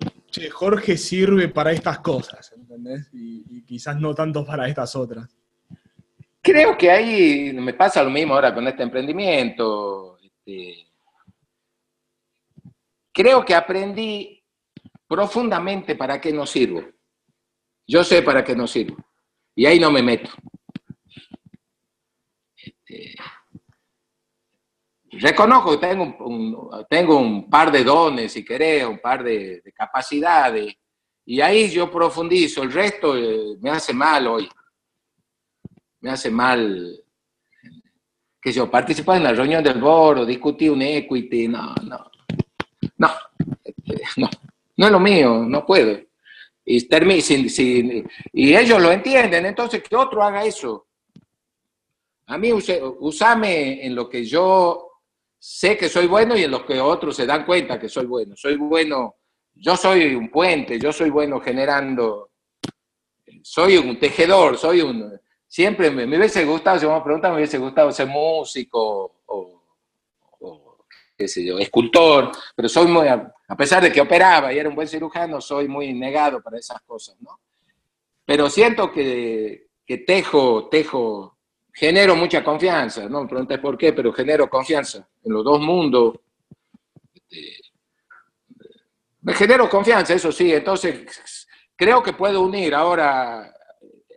Jorge 0.54 0.96
sirve 0.96 1.50
para 1.50 1.74
estas 1.74 2.00
cosas, 2.00 2.54
¿entendés? 2.56 3.10
Y, 3.12 3.66
quizás 3.66 4.00
no 4.00 4.16
tanto 4.16 4.46
para 4.46 4.70
estas 4.70 4.96
otras. 4.96 5.36
Creo 6.42 6.78
que 6.78 6.90
ahí 6.90 7.52
me 7.52 7.74
pasa 7.74 8.02
lo 8.04 8.10
mismo 8.10 8.36
ahora 8.36 8.54
con 8.54 8.66
este 8.70 8.84
emprendimiento. 8.84 10.18
Este, 10.24 10.91
creo 13.12 13.44
que 13.44 13.56
aprendí 13.56 14.44
profundamente 15.08 15.96
para 15.96 16.20
qué 16.20 16.32
no 16.32 16.46
sirvo. 16.46 16.84
Yo 17.88 18.04
sé 18.04 18.22
para 18.22 18.44
qué 18.44 18.56
no 18.56 18.68
sirvo. 18.68 18.98
Y 19.56 19.66
ahí 19.66 19.80
no 19.80 19.92
me 19.92 20.02
meto. 20.02 20.30
Este, 22.56 23.16
reconozco 25.12 25.72
que 25.72 25.88
tengo 25.88 26.16
un, 26.26 26.86
tengo 26.90 27.18
un 27.18 27.50
par 27.50 27.72
de 27.72 27.84
dones, 27.84 28.32
si 28.32 28.46
querés, 28.46 28.86
un 28.86 29.00
par 29.00 29.24
de, 29.24 29.62
capacidades, 29.76 30.76
y 31.26 31.42
ahí 31.42 31.70
yo 31.70 31.92
profundizo, 31.92 32.64
el 32.64 32.72
resto 32.72 33.18
eh, 33.18 33.58
me 33.60 33.70
hace 33.70 33.94
mal 33.94 34.28
hoy, 34.28 34.50
me 36.00 36.10
hace 36.12 36.32
mal, 36.32 37.04
que 38.42 38.52
yo 38.52 38.70
participar 38.72 39.18
en 39.18 39.24
la 39.24 39.34
reunión 39.34 39.64
del 39.64 39.80
board 39.80 40.26
discutir 40.26 40.72
un 40.72 40.82
equity, 40.82 41.48
no, 41.48 41.76
no, 41.84 42.11
no, 43.02 43.10
no, 44.18 44.30
no 44.78 44.86
es 44.86 44.92
lo 44.92 45.00
mío, 45.00 45.46
no 45.48 45.66
puedo. 45.66 46.00
Y, 46.64 46.88
y 48.34 48.56
ellos 48.56 48.82
lo 48.82 48.92
entienden, 48.92 49.46
entonces 49.46 49.82
que 49.84 49.96
otro 49.96 50.24
haga 50.24 50.46
eso. 50.46 50.88
A 52.28 52.38
mí 52.38 52.52
usame 52.54 53.86
en 53.86 53.96
lo 53.96 54.08
que 54.08 54.24
yo 54.24 54.88
sé 55.38 55.76
que 55.76 55.90
soy 55.90 56.06
bueno 56.06 56.38
y 56.38 56.44
en 56.44 56.52
lo 56.52 56.66
que 56.66 56.80
otros 56.80 57.16
se 57.16 57.26
dan 57.26 57.46
cuenta 57.46 57.80
que 57.80 57.90
soy 57.90 58.06
bueno. 58.06 58.36
Soy 58.38 58.56
bueno, 58.56 59.16
yo 59.56 59.76
soy 59.76 60.16
un 60.16 60.30
puente, 60.30 60.80
yo 60.80 60.94
soy 60.94 61.10
bueno 61.10 61.40
generando, 61.42 62.32
soy 63.42 63.78
un 63.78 64.00
tejedor, 64.00 64.58
soy 64.58 64.82
un... 64.82 65.20
Siempre 65.48 65.92
me, 65.92 66.06
hubiese 66.06 66.46
gustado, 66.46 66.80
si 66.80 66.86
me 66.86 67.02
preguntan, 67.02 67.32
me 67.32 67.38
hubiese 67.38 67.58
gustado 67.58 67.92
ser 67.92 68.08
músico 68.08 69.21
qué 71.22 71.28
sé 71.28 71.46
yo, 71.46 71.60
escultor, 71.60 72.32
pero 72.56 72.68
soy 72.68 72.88
muy, 72.88 73.08
a, 73.08 73.32
pesar 73.56 73.84
de 73.84 73.92
que 73.92 74.02
operaba 74.02 74.52
y 74.52 74.58
era 74.58 74.68
un 74.68 74.74
buen 74.74 74.88
cirujano, 74.88 75.40
soy 75.40 75.68
muy 75.68 75.94
negado 75.94 76.42
para 76.42 76.58
esas 76.58 76.82
cosas, 76.82 77.16
¿no? 77.22 77.40
Pero 78.26 78.50
siento 78.50 78.92
que, 78.92 79.68
que 79.86 80.00
tejo, 80.00 80.68
tejo 80.68 81.38
genero 81.72 82.16
mucha 82.16 82.44
confianza, 82.44 83.08
no 83.08 83.26
me 83.26 83.60
por 83.60 83.78
qué, 83.78 83.94
pero 83.94 84.12
genero 84.12 84.50
confianza 84.50 85.08
en 85.24 85.32
los 85.32 85.44
dos 85.44 85.62
mundos. 85.62 86.16
Este, 87.14 87.56
me 89.22 89.34
genero 89.36 89.70
confianza, 89.70 90.16
eso 90.16 90.32
sí, 90.32 90.52
entonces 90.52 91.48
creo 91.76 92.02
que 92.02 92.14
puedo 92.14 92.42
unir 92.42 92.74
ahora, 92.74 93.54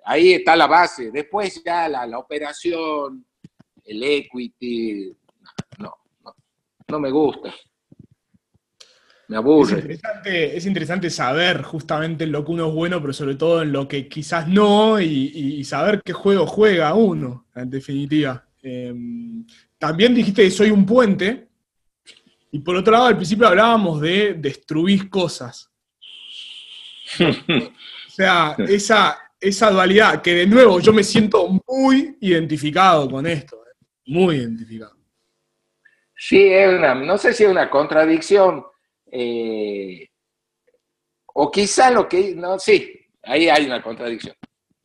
ahí 0.06 0.32
está 0.32 0.56
la 0.56 0.66
base, 0.66 1.10
después 1.10 1.62
ya 1.62 1.86
la, 1.86 2.06
la 2.06 2.18
operación, 2.18 3.26
el 3.84 4.02
equity, 4.02 5.14
no 6.94 7.00
me 7.00 7.10
gusta. 7.10 7.52
Me 9.26 9.36
aburre. 9.36 9.98
Es 10.24 10.66
interesante, 10.66 11.10
saber 11.10 11.62
justamente 11.62 12.24
en 12.24 12.30
lo 12.30 12.44
que 12.44 12.52
uno 12.52 12.68
es 12.68 12.74
bueno, 12.74 13.00
pero 13.00 13.12
sobre 13.12 13.34
todo 13.34 13.62
en 13.62 13.72
lo 13.72 13.88
que 13.88 14.06
quizás 14.08 14.46
no, 14.46 15.00
y, 15.00 15.64
saber 15.64 16.02
qué 16.04 16.12
juego 16.12 16.46
juega 16.46 16.94
uno, 16.94 17.46
en 17.54 17.68
definitiva. 17.68 18.46
Em, 18.62 19.44
también 19.78 20.14
dijiste 20.14 20.44
que 20.44 20.50
soy 20.50 20.70
un 20.70 20.86
puente, 20.86 21.48
y 22.52 22.60
por 22.60 22.76
otro 22.76 22.92
lado, 22.92 23.06
al 23.06 23.16
principio 23.16 23.48
hablábamos 23.48 24.00
de 24.00 24.34
destruir 24.34 25.10
cosas. 25.10 25.68
o 27.20 28.10
sea, 28.10 28.54
esa, 28.68 29.18
esa 29.40 29.70
dualidad, 29.70 30.22
que 30.22 30.34
de 30.34 30.46
nuevo 30.46 30.78
yo 30.78 30.92
me 30.92 31.02
siento 31.02 31.48
muy 31.66 32.16
identificado 32.20 33.10
con 33.10 33.26
esto, 33.26 33.56
¿eh? 33.56 33.84
muy 34.06 34.36
identificado. 34.36 34.93
Sí, 36.16 36.46
es 36.52 36.68
una, 36.68 36.94
no 36.94 37.18
sé 37.18 37.32
si 37.32 37.44
es 37.44 37.50
una 37.50 37.68
contradicción, 37.68 38.64
eh, 39.10 40.08
o 41.34 41.50
quizá 41.50 41.90
lo 41.90 42.08
que, 42.08 42.34
no, 42.34 42.58
sí, 42.58 43.08
ahí 43.22 43.48
hay 43.48 43.66
una 43.66 43.82
contradicción. 43.82 44.36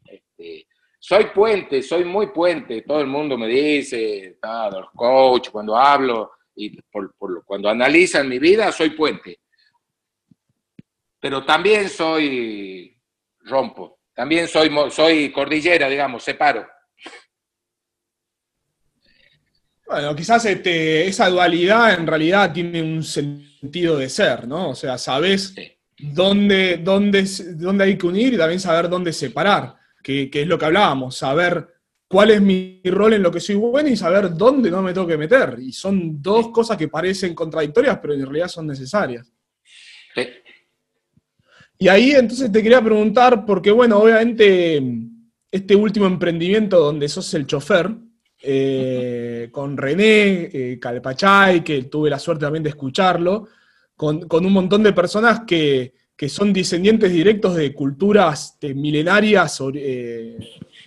Este, 0.06 0.68
soy 1.00 1.26
puente, 1.26 1.82
soy 1.84 2.04
muy 2.04 2.28
puente, 2.28 2.82
todo 2.82 3.02
el 3.02 3.08
mundo 3.08 3.38
me 3.38 3.48
dice, 3.48 4.38
los 4.72 4.90
coach, 4.96 5.50
cuando 5.50 5.78
hablo 5.78 6.32
y 6.56 6.82
por, 6.82 7.14
cuando 7.46 7.70
analizan 7.70 8.28
mi 8.28 8.40
vida, 8.40 8.72
soy 8.72 8.92
puente. 8.92 9.40
Pero 11.20 11.46
también 11.46 11.90
soy 11.90 12.98
rompo, 13.42 14.00
también 14.14 14.48
soy, 14.48 14.72
soy 14.90 15.32
cordillera, 15.32 15.88
digamos, 15.88 16.24
separo. 16.24 16.68
Bueno, 19.90 20.16
quizás 20.16 20.46
este, 20.46 21.08
esa 21.08 21.28
dualidad 21.30 21.96
en 21.96 22.06
realidad 22.06 22.54
tiene 22.54 22.80
un 22.80 23.04
sentido 23.04 23.98
de 23.98 24.08
ser, 24.08 24.48
¿no? 24.48 24.70
O 24.70 24.76
sea, 24.76 25.00
sabes 25.00 25.56
dónde, 25.98 26.78
dónde, 26.78 27.26
dónde, 27.56 27.84
hay 27.86 27.98
que 27.98 28.06
unir 28.06 28.36
y 28.36 28.38
también 28.38 28.60
saber 28.60 28.88
dónde 28.88 29.12
separar, 29.12 29.78
que, 30.04 30.30
es 30.32 30.46
lo 30.46 30.60
que 30.60 30.66
hablábamos, 30.66 31.18
saber 31.18 31.68
cuál 32.08 32.30
es 32.30 32.40
mi 32.40 32.84
rol 32.86 33.14
en 33.14 33.24
lo 33.24 33.32
que 33.32 33.40
soy 33.40 33.56
bueno 33.56 33.90
y 33.90 33.98
saber 33.98 34.36
dónde 34.36 34.70
no 34.70 34.84
me 34.84 34.94
tengo 34.94 35.08
que 35.08 35.18
meter. 35.18 35.58
Y 35.60 35.74
son 35.74 36.22
dos 36.22 36.50
cosas 36.50 36.78
que 36.78 36.88
parecen 36.88 37.34
contradictorias, 37.34 37.98
pero 38.00 38.14
en 38.14 38.22
realidad 38.22 38.48
son 38.48 38.68
necesarias. 38.68 39.34
Y 41.80 41.88
ahí 41.88 42.12
entonces 42.12 42.52
te 42.52 42.62
quería 42.62 42.84
preguntar, 42.84 43.44
porque 43.44 43.72
bueno, 43.72 43.98
obviamente 43.98 44.84
este 45.50 45.76
último 45.76 46.06
emprendimiento 46.06 46.78
donde 46.78 47.10
sos 47.10 47.34
el 47.34 47.48
chofer, 47.48 47.90
eh, 48.42 49.50
con 49.52 49.76
René 49.76 50.50
eh, 50.52 50.80
Calpachay, 50.80 51.62
que 51.62 51.84
tuve 51.84 52.10
la 52.10 52.20
suerte 52.20 52.46
también 52.46 52.64
de 52.64 52.70
escucharlo, 52.70 53.50
con, 53.96 54.26
un 54.32 54.54
montón 54.54 54.82
de 54.82 54.94
personas 54.94 55.42
que, 55.46 55.94
son 56.28 56.54
descendientes 56.54 57.12
directos 57.12 57.56
de 57.56 57.74
culturas 57.74 58.58
milenarias 58.62 59.62
eh, 59.74 60.38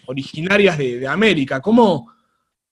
originarias 0.07 0.79
de, 0.79 1.07
América. 1.07 1.61
¿Cómo, 1.61 2.11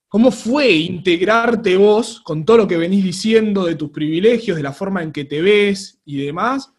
¿Cómo 0.09 0.31
fue 0.31 0.71
integrarte 0.71 1.77
vos 1.77 2.21
con 2.23 2.45
todo 2.45 2.59
lo 2.59 2.69
que 2.69 2.77
venís 2.77 3.05
diciendo 3.05 3.65
de 3.67 3.77
tus 3.77 3.91
privilegios, 3.91 4.57
de 4.57 4.63
la 4.63 4.73
forma 4.73 5.03
en 5.03 5.13
que 5.13 5.27
te 5.27 5.43
ves 5.43 6.01
y 6.07 6.25
demás, 6.25 6.73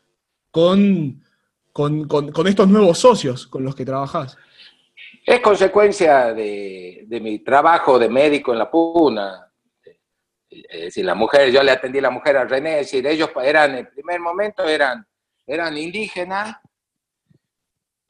con, 0.49 1.23
con, 1.71 2.07
con 2.07 2.47
estos 2.47 2.67
nuevos 2.67 2.97
socios 2.97 3.45
con 3.45 3.63
los 3.63 3.75
que 3.75 3.85
trabajás? 3.85 4.37
Es 5.23 5.39
consecuencia 5.39 6.33
de, 6.33 7.05
mi 7.21 7.39
trabajo 7.39 7.99
de 7.99 8.09
médico 8.09 8.53
en 8.53 8.59
la 8.59 8.71
Puna. 8.71 9.51
Es 10.49 10.81
decir, 10.81 11.05
la 11.05 11.15
mujer, 11.15 11.51
yo 11.51 11.61
le 11.63 11.71
atendí 11.71 11.99
a 11.99 12.03
la 12.03 12.09
mujer 12.09 12.37
a 12.37 12.45
René, 12.45 12.79
es 12.79 12.87
decir, 12.87 13.05
ellos 13.07 13.29
eran, 13.41 13.77
en 13.77 13.89
primer 13.89 14.19
momento 14.19 14.67
eran, 14.67 15.05
eran 15.45 15.77
indígenas, 15.77 16.57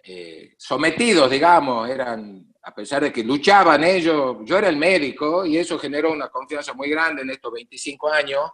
eh, 0.03 0.55
sometidos, 0.57 1.29
digamos, 1.29 1.87
eran, 1.87 2.51
a 2.63 2.73
pesar 2.73 3.03
de 3.03 3.11
que 3.11 3.23
luchaban 3.23 3.83
ellos, 3.83 4.37
yo 4.43 4.57
era 4.57 4.69
el 4.69 4.77
médico 4.77 5.45
y 5.45 5.57
eso 5.57 5.77
generó 5.77 6.11
una 6.11 6.29
confianza 6.29 6.73
muy 6.73 6.89
grande 6.89 7.21
en 7.21 7.29
estos 7.29 7.51
25 7.51 8.09
años. 8.09 8.49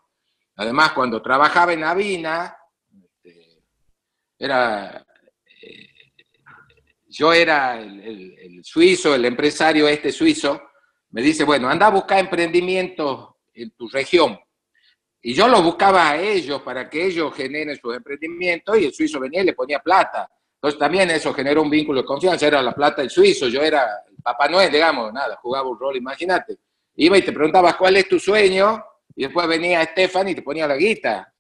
Además, 0.57 0.91
cuando 0.91 1.21
trabajaba 1.21 1.71
en 1.71 1.85
Avina, 1.85 2.57
este, 3.01 3.61
era 4.37 5.06
yo 7.17 7.33
era 7.33 7.79
el, 7.79 8.61
suizo, 8.63 9.15
el 9.15 9.25
empresario 9.25 9.87
este 9.87 10.11
suizo, 10.11 10.61
me 11.09 11.21
dice, 11.21 11.43
bueno, 11.43 11.67
anda 11.67 11.87
a 11.87 11.91
buscar 11.91 12.19
emprendimientos 12.19 13.29
en 13.55 13.71
tu 13.71 13.87
región. 13.87 14.37
Y 15.21 15.33
yo 15.33 15.47
lo 15.47 15.63
buscaba 15.63 16.11
a 16.11 16.21
ellos 16.21 16.61
para 16.61 16.87
que 16.87 17.07
ellos 17.07 17.33
generen 17.33 17.75
sus 17.75 17.95
emprendimientos 17.95 18.77
y 18.77 18.85
el 18.85 18.93
suizo 18.93 19.19
venía 19.19 19.41
y 19.41 19.45
le 19.45 19.53
ponía 19.53 19.79
plata. 19.79 20.29
Entonces 20.53 20.79
también 20.79 21.09
eso 21.09 21.33
generó 21.33 21.63
un 21.63 21.71
vínculo 21.71 22.01
de 22.01 22.07
confianza, 22.07 22.45
era 22.45 22.61
la 22.61 22.73
plata 22.73 23.01
del 23.01 23.09
suizo, 23.09 23.47
yo 23.47 23.61
era 23.61 24.03
el 24.07 24.21
Papá 24.21 24.47
Noel, 24.47 24.71
digamos, 24.71 25.11
nada, 25.11 25.37
jugaba 25.41 25.67
un 25.67 25.79
rol, 25.79 25.97
imagínate. 25.97 26.57
Iba 26.97 27.17
y 27.17 27.23
te 27.23 27.31
preguntabas 27.31 27.75
cuál 27.77 27.97
es 27.97 28.07
tu 28.07 28.19
sueño 28.19 28.83
y 29.15 29.23
después 29.23 29.47
venía 29.47 29.81
Estefan 29.81 30.29
y 30.29 30.35
te 30.35 30.43
ponía 30.43 30.67
la 30.67 30.75
guita. 30.75 31.33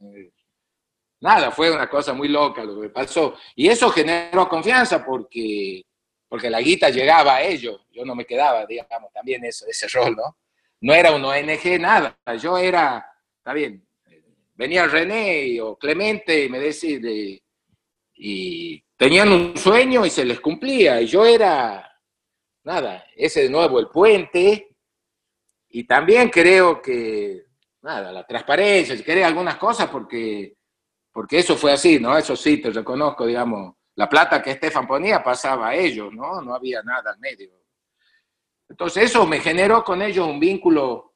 Nada, 1.19 1.51
fue 1.51 1.71
una 1.71 1.89
cosa 1.89 2.13
muy 2.13 2.27
loca 2.27 2.63
lo 2.63 2.79
que 2.79 2.89
pasó. 2.89 3.35
Y 3.55 3.67
eso 3.67 3.89
generó 3.89 4.47
confianza 4.47 5.03
porque, 5.03 5.83
porque 6.27 6.49
la 6.49 6.61
guita 6.61 6.89
llegaba 6.89 7.37
a 7.37 7.43
ellos. 7.43 7.85
Yo 7.91 8.05
no 8.05 8.13
me 8.13 8.25
quedaba, 8.25 8.65
digamos, 8.65 9.11
también 9.11 9.43
eso, 9.45 9.65
ese 9.67 9.87
rol, 9.93 10.15
¿no? 10.15 10.37
No 10.81 10.93
era 10.93 11.11
un 11.11 11.25
ONG, 11.25 11.79
nada. 11.79 12.17
Yo 12.39 12.57
era, 12.57 13.03
está 13.39 13.53
bien, 13.53 13.83
venía 14.53 14.85
René 14.85 15.59
o 15.61 15.75
Clemente 15.77 16.45
y 16.45 16.49
me 16.49 16.59
decía, 16.59 16.99
y 18.13 18.83
tenían 18.95 19.31
un 19.31 19.57
sueño 19.57 20.05
y 20.05 20.09
se 20.11 20.25
les 20.25 20.39
cumplía. 20.39 21.01
Y 21.01 21.07
yo 21.07 21.25
era, 21.25 21.99
nada, 22.63 23.05
ese 23.15 23.43
de 23.43 23.49
nuevo, 23.49 23.79
el 23.79 23.87
puente. 23.87 24.75
Y 25.69 25.83
también 25.85 26.29
creo 26.29 26.79
que, 26.79 27.45
nada, 27.81 28.11
la 28.11 28.25
transparencia, 28.25 28.95
si 28.95 29.03
querés 29.03 29.25
algunas 29.25 29.57
cosas, 29.57 29.89
porque 29.89 30.56
porque 31.17 31.39
eso 31.39 31.57
fue 31.57 31.71
así, 31.71 31.99
¿no? 31.99 32.15
Eso 32.15 32.35
sí, 32.35 32.57
te 32.61 32.69
reconozco, 32.69 33.25
digamos, 33.25 33.73
la 33.95 34.07
plata 34.07 34.39
que 34.39 34.51
Estefan 34.51 34.85
ponía 34.85 35.23
pasaba 35.23 35.69
a 35.69 35.73
ellos, 35.73 36.13
¿no? 36.13 36.43
No 36.43 36.53
había 36.53 36.83
nada 36.83 37.09
al 37.09 37.17
medio. 37.17 37.59
Entonces 38.69 39.05
eso 39.05 39.25
me 39.25 39.39
generó 39.39 39.83
con 39.83 40.03
ellos 40.03 40.27
un 40.27 40.39
vínculo, 40.39 41.15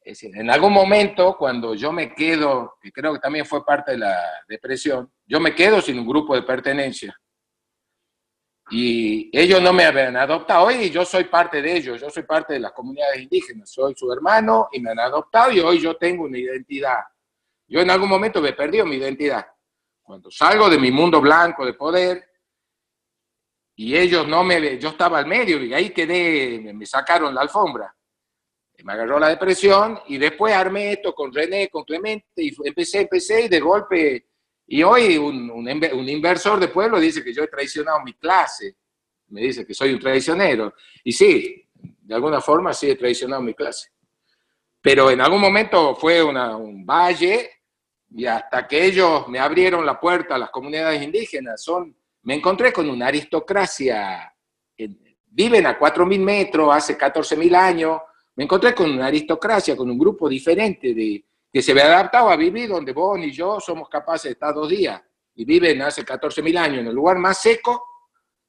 es 0.00 0.18
decir, 0.18 0.36
en 0.36 0.50
algún 0.50 0.72
momento 0.72 1.36
cuando 1.38 1.76
yo 1.76 1.92
me 1.92 2.12
quedo, 2.12 2.74
que 2.82 2.90
creo 2.90 3.12
que 3.12 3.20
también 3.20 3.46
fue 3.46 3.64
parte 3.64 3.92
de 3.92 3.98
la 3.98 4.20
depresión, 4.48 5.12
yo 5.24 5.38
me 5.38 5.54
quedo 5.54 5.80
sin 5.80 6.00
un 6.00 6.08
grupo 6.08 6.34
de 6.34 6.42
pertenencia. 6.42 7.16
Y 8.68 9.30
ellos 9.32 9.62
no 9.62 9.72
me 9.72 9.84
habían 9.84 10.16
adoptado. 10.16 10.66
Hoy 10.66 10.90
yo 10.90 11.04
soy 11.04 11.22
parte 11.22 11.62
de 11.62 11.76
ellos, 11.76 12.00
yo 12.00 12.10
soy 12.10 12.24
parte 12.24 12.54
de 12.54 12.58
las 12.58 12.72
comunidades 12.72 13.22
indígenas, 13.22 13.70
soy 13.70 13.94
su 13.94 14.12
hermano 14.12 14.70
y 14.72 14.80
me 14.80 14.90
han 14.90 14.98
adoptado 14.98 15.52
y 15.52 15.60
hoy 15.60 15.78
yo 15.78 15.96
tengo 15.96 16.24
una 16.24 16.36
identidad. 16.36 16.98
Yo 17.70 17.80
en 17.80 17.90
algún 17.90 18.08
momento 18.08 18.42
me 18.42 18.52
perdido 18.52 18.84
mi 18.84 18.96
identidad. 18.96 19.46
Cuando 20.02 20.28
salgo 20.28 20.68
de 20.68 20.76
mi 20.76 20.90
mundo 20.90 21.20
blanco 21.20 21.64
de 21.64 21.74
poder 21.74 22.28
y 23.76 23.96
ellos 23.96 24.26
no 24.26 24.42
me... 24.42 24.76
Yo 24.76 24.88
estaba 24.88 25.20
al 25.20 25.26
medio 25.26 25.62
y 25.62 25.72
ahí 25.72 25.90
quedé, 25.90 26.72
me 26.74 26.84
sacaron 26.84 27.32
la 27.32 27.42
alfombra. 27.42 27.94
Me 28.82 28.92
agarró 28.92 29.20
la 29.20 29.28
depresión 29.28 30.00
y 30.08 30.18
después 30.18 30.52
armé 30.52 30.94
esto 30.94 31.14
con 31.14 31.32
René, 31.32 31.68
con 31.68 31.84
Clemente 31.84 32.26
y 32.36 32.52
empecé, 32.64 33.02
empecé 33.02 33.42
y 33.42 33.48
de 33.48 33.60
golpe 33.60 34.26
y 34.66 34.82
hoy 34.82 35.16
un, 35.16 35.48
un, 35.50 36.08
inversor 36.08 36.58
de 36.58 36.68
pueblo 36.68 36.98
dice 36.98 37.22
que 37.22 37.32
yo 37.32 37.44
he 37.44 37.48
traicionado 37.48 38.00
mi 38.02 38.14
clase, 38.14 38.76
me 39.28 39.42
dice 39.42 39.64
que 39.64 39.74
soy 39.74 39.92
un 39.92 40.00
traicionero. 40.00 40.74
Y 41.04 41.12
sí, 41.12 41.68
de 41.74 42.14
alguna 42.14 42.40
forma 42.40 42.72
sí 42.72 42.90
he 42.90 42.96
traicionado 42.96 43.42
mi 43.42 43.54
clase. 43.54 43.90
Pero 44.80 45.10
en 45.10 45.20
algún 45.20 45.40
momento 45.40 45.94
fue 45.94 46.20
un 46.22 46.84
valle 46.84 47.59
y 48.10 48.26
hasta 48.26 48.66
que 48.66 48.84
ellos 48.84 49.28
me 49.28 49.38
abrieron 49.38 49.86
la 49.86 49.98
puerta 49.98 50.34
a 50.34 50.38
las 50.38 50.50
comunidades 50.50 51.02
indígenas, 51.02 51.62
son, 51.62 51.96
me 52.22 52.34
encontré 52.34 52.72
con 52.72 52.88
una 52.88 53.06
aristocracia, 53.06 54.34
viven 55.26 55.66
a 55.66 55.78
4.000 55.78 56.18
metros, 56.20 56.74
hace 56.74 56.98
14.000 56.98 57.54
años, 57.54 58.00
me 58.34 58.44
encontré 58.44 58.74
con 58.74 58.90
una 58.90 59.06
aristocracia, 59.06 59.76
con 59.76 59.88
un 59.90 59.98
grupo 59.98 60.28
diferente 60.28 60.92
de, 60.92 61.24
que 61.52 61.62
se 61.62 61.72
ve 61.72 61.82
adaptado 61.82 62.30
a 62.30 62.36
vivir 62.36 62.68
donde 62.68 62.92
vos 62.92 63.18
y 63.18 63.30
yo 63.30 63.60
somos 63.60 63.88
capaces 63.88 64.24
de 64.24 64.30
estar 64.32 64.54
dos 64.54 64.68
días 64.68 65.00
y 65.34 65.44
viven 65.44 65.82
hace 65.82 66.04
14.000 66.04 66.58
años 66.58 66.78
en 66.80 66.88
el 66.88 66.94
lugar 66.94 67.18
más 67.18 67.40
seco 67.40 67.84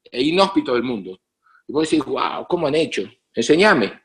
e 0.04 0.22
inhóspito 0.24 0.74
del 0.74 0.84
mundo. 0.84 1.20
Y 1.68 1.74
vos 1.74 1.90
decís, 1.90 2.04
wow, 2.04 2.46
¿cómo 2.48 2.68
han 2.68 2.76
hecho? 2.76 3.04
Enseñame. 3.34 4.04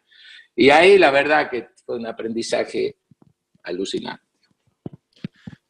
Y 0.54 0.70
ahí 0.70 0.98
la 0.98 1.11
verdad 1.11 1.50
que 1.50 1.70
fue 1.84 1.96
un 1.96 2.07
aprendizaje 2.07 2.98
alucinante. 3.62 4.25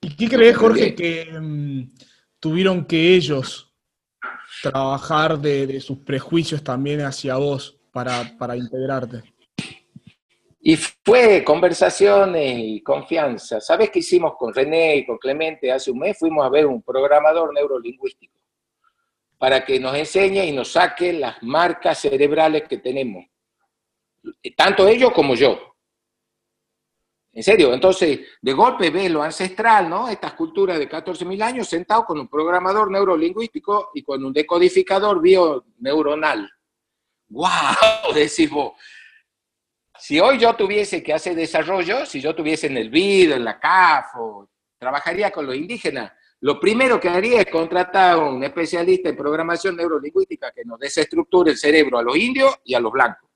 ¿Y 0.09 0.15
qué 0.15 0.29
crees, 0.29 0.57
Jorge, 0.57 0.95
que 0.95 1.27
mm, 1.33 1.93
tuvieron 2.39 2.85
que 2.85 3.17
ellos 3.17 3.75
trabajar 4.63 5.37
de, 5.37 5.81
sus 5.81 5.99
prejuicios 5.99 6.63
también 6.63 7.01
hacia 7.01 7.35
vos 7.35 7.77
para, 7.91 8.33
para 8.39 8.57
integrarte? 8.57 9.25
Y 10.61 10.77
fue 10.77 11.43
conversaciones 11.43 12.57
y 12.57 12.83
confianza. 12.83 13.61
¿Sabes 13.61 13.91
qué 13.91 13.99
hicimos 13.99 14.35
con 14.39 14.55
René 14.55 14.99
y 14.99 15.07
con 15.07 15.19
Clemente 15.19 15.73
hace 15.73 15.91
un 15.91 15.99
mes? 15.99 16.17
Fuimos 16.17 16.47
a 16.47 16.51
ver 16.51 16.67
un 16.67 16.83
programador 16.83 17.53
neurolingüístico 17.53 18.39
para 19.39 19.65
que 19.65 19.81
nos 19.81 19.97
enseñe 19.97 20.45
y 20.45 20.53
nos 20.53 20.71
saque 20.71 21.15
las 21.15 21.43
marcas 21.43 21.99
cerebrales 21.99 22.63
que 22.69 22.79
tenemos. 22.79 23.25
Tanto 24.57 24.87
ellos 24.87 25.11
como 25.11 25.35
yo. 25.35 25.76
En 27.37 27.43
serio, 27.43 27.75
entonces, 27.75 28.21
de 28.41 28.53
golpe 28.55 28.89
ve 28.89 29.11
lo 29.11 29.23
ancestral, 29.23 29.91
¿no? 29.91 30.09
Estas 30.09 30.33
culturas 30.33 30.79
de 30.79 30.89
14.000 30.89 31.43
años 31.43 31.69
sentado 31.69 32.07
con 32.07 32.19
un 32.19 32.29
programador 32.29 32.91
neurolingüístico 32.91 33.91
y 33.93 34.03
con 34.03 34.25
un 34.25 34.33
decodificador 34.33 35.21
bio-neuronal. 35.21 36.51
¡Wow! 37.29 37.45
Decís 38.15 38.49
vos, 38.49 38.73
si 39.99 40.19
hoy 40.19 40.39
yo 40.39 40.57
tuviese 40.57 41.03
que 41.03 41.13
hacer 41.13 41.35
desarrollo, 41.35 42.07
si 42.07 42.23
yo 42.23 42.35
tuviese 42.35 42.69
en 42.69 42.79
el 42.79 42.89
BID, 42.89 43.33
en 43.33 43.45
la 43.45 43.61
CAF, 43.61 44.15
o 44.19 44.49
trabajaría 44.79 45.31
con 45.31 45.45
los 45.45 45.57
indígenas, 45.57 46.15
lo 46.41 46.59
primero 46.59 46.99
que 46.99 47.11
haría 47.11 47.43
es 47.43 47.51
contratar 47.51 48.13
a 48.13 48.19
un 48.19 48.43
especialista 48.45 49.11
en 49.11 49.17
programación 49.17 49.77
neurolingüística 49.77 50.53
que 50.53 50.65
nos 50.65 50.79
desestructure 50.79 51.51
el 51.51 51.59
cerebro 51.59 51.99
a 51.99 52.03
los 52.03 52.17
indios 52.17 52.59
y 52.65 52.73
a 52.73 52.81
los 52.81 52.91
blancos. 52.91 53.29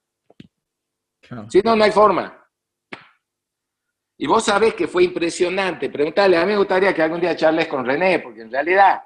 Si 1.51 1.61
no, 1.61 1.76
no 1.76 1.84
hay 1.84 1.92
forma. 1.92 2.39
Y 4.22 4.26
vos 4.26 4.44
sabés 4.44 4.74
que 4.74 4.86
fue 4.86 5.04
impresionante. 5.04 5.88
Preguntarle, 5.88 6.36
a 6.36 6.44
mí 6.44 6.52
me 6.52 6.58
gustaría 6.58 6.92
que 6.92 7.00
algún 7.00 7.22
día 7.22 7.34
charles 7.34 7.66
con 7.68 7.86
René, 7.86 8.18
porque 8.18 8.42
en 8.42 8.52
realidad 8.52 9.02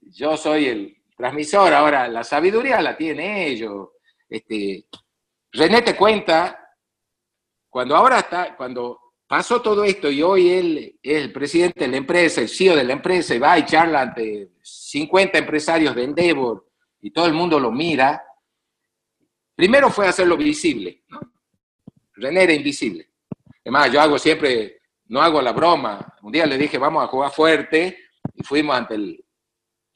yo 0.00 0.34
soy 0.38 0.64
el 0.64 0.96
transmisor, 1.14 1.74
ahora 1.74 2.08
la 2.08 2.24
sabiduría 2.24 2.80
la 2.80 2.96
tiene 2.96 3.48
ellos. 3.48 3.90
Este, 4.26 4.86
René 5.52 5.82
te 5.82 5.94
cuenta 5.94 6.74
cuando 7.68 7.94
ahora 7.94 8.20
está, 8.20 8.56
cuando 8.56 9.12
pasó 9.26 9.60
todo 9.60 9.84
esto 9.84 10.10
y 10.10 10.22
hoy 10.22 10.48
él 10.48 10.98
es 11.02 11.22
el 11.22 11.32
presidente 11.34 11.80
de 11.80 11.88
la 11.88 11.98
empresa, 11.98 12.40
el 12.40 12.48
CEO 12.48 12.76
de 12.76 12.84
la 12.84 12.94
empresa, 12.94 13.34
y 13.34 13.38
va 13.38 13.58
y 13.58 13.66
charla 13.66 14.00
ante 14.00 14.52
50 14.62 15.36
empresarios 15.36 15.94
de 15.94 16.04
Endeavor 16.04 16.66
y 17.02 17.10
todo 17.10 17.26
el 17.26 17.34
mundo 17.34 17.60
lo 17.60 17.70
mira, 17.70 18.24
primero 19.54 19.90
fue 19.90 20.08
hacerlo 20.08 20.34
visible. 20.34 21.04
¿no? 21.08 21.20
René 22.14 22.44
era 22.44 22.54
invisible. 22.54 23.10
Además, 23.66 23.90
yo 23.90 24.00
hago 24.00 24.16
siempre, 24.16 24.78
no 25.08 25.20
hago 25.20 25.42
la 25.42 25.50
broma. 25.50 26.14
Un 26.22 26.30
día 26.30 26.46
le 26.46 26.56
dije, 26.56 26.78
vamos 26.78 27.02
a 27.02 27.08
jugar 27.08 27.32
fuerte, 27.32 27.98
y 28.32 28.44
fuimos 28.44 28.76
ante 28.76 28.96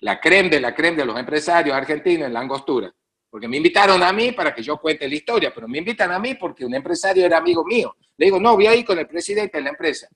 la 0.01 0.19
creme 0.19 0.49
de 0.49 0.59
la 0.59 0.75
creme 0.75 0.97
de 0.97 1.05
los 1.05 1.17
empresarios 1.17 1.77
argentinos 1.77 2.27
en 2.27 2.33
la 2.33 2.41
angostura. 2.41 2.93
Porque 3.31 3.47
me 3.47 3.59
invitaron 3.59 4.03
a 4.03 4.13
mí 4.13 4.33
para 4.33 4.53
que 4.53 4.61
yo 4.61 4.77
cuente 4.79 5.09
la 5.09 5.15
historia, 5.15 5.53
pero 5.55 5.69
me 5.69 5.79
invitan 5.79 6.11
a 6.11 6.19
mí 6.19 6.35
porque 6.35 6.65
un 6.65 6.75
empresario 6.75 7.25
era 7.25 7.39
amigo 7.39 7.65
mío. 7.65 7.95
Le 8.17 8.27
digo, 8.27 8.41
no, 8.41 8.57
voy 8.57 8.67
a 8.67 8.75
ir 8.75 8.85
con 8.85 8.99
el 8.99 9.07
presidente 9.07 9.59
de 9.59 9.63
la 9.63 9.71
empresa. 9.71 10.09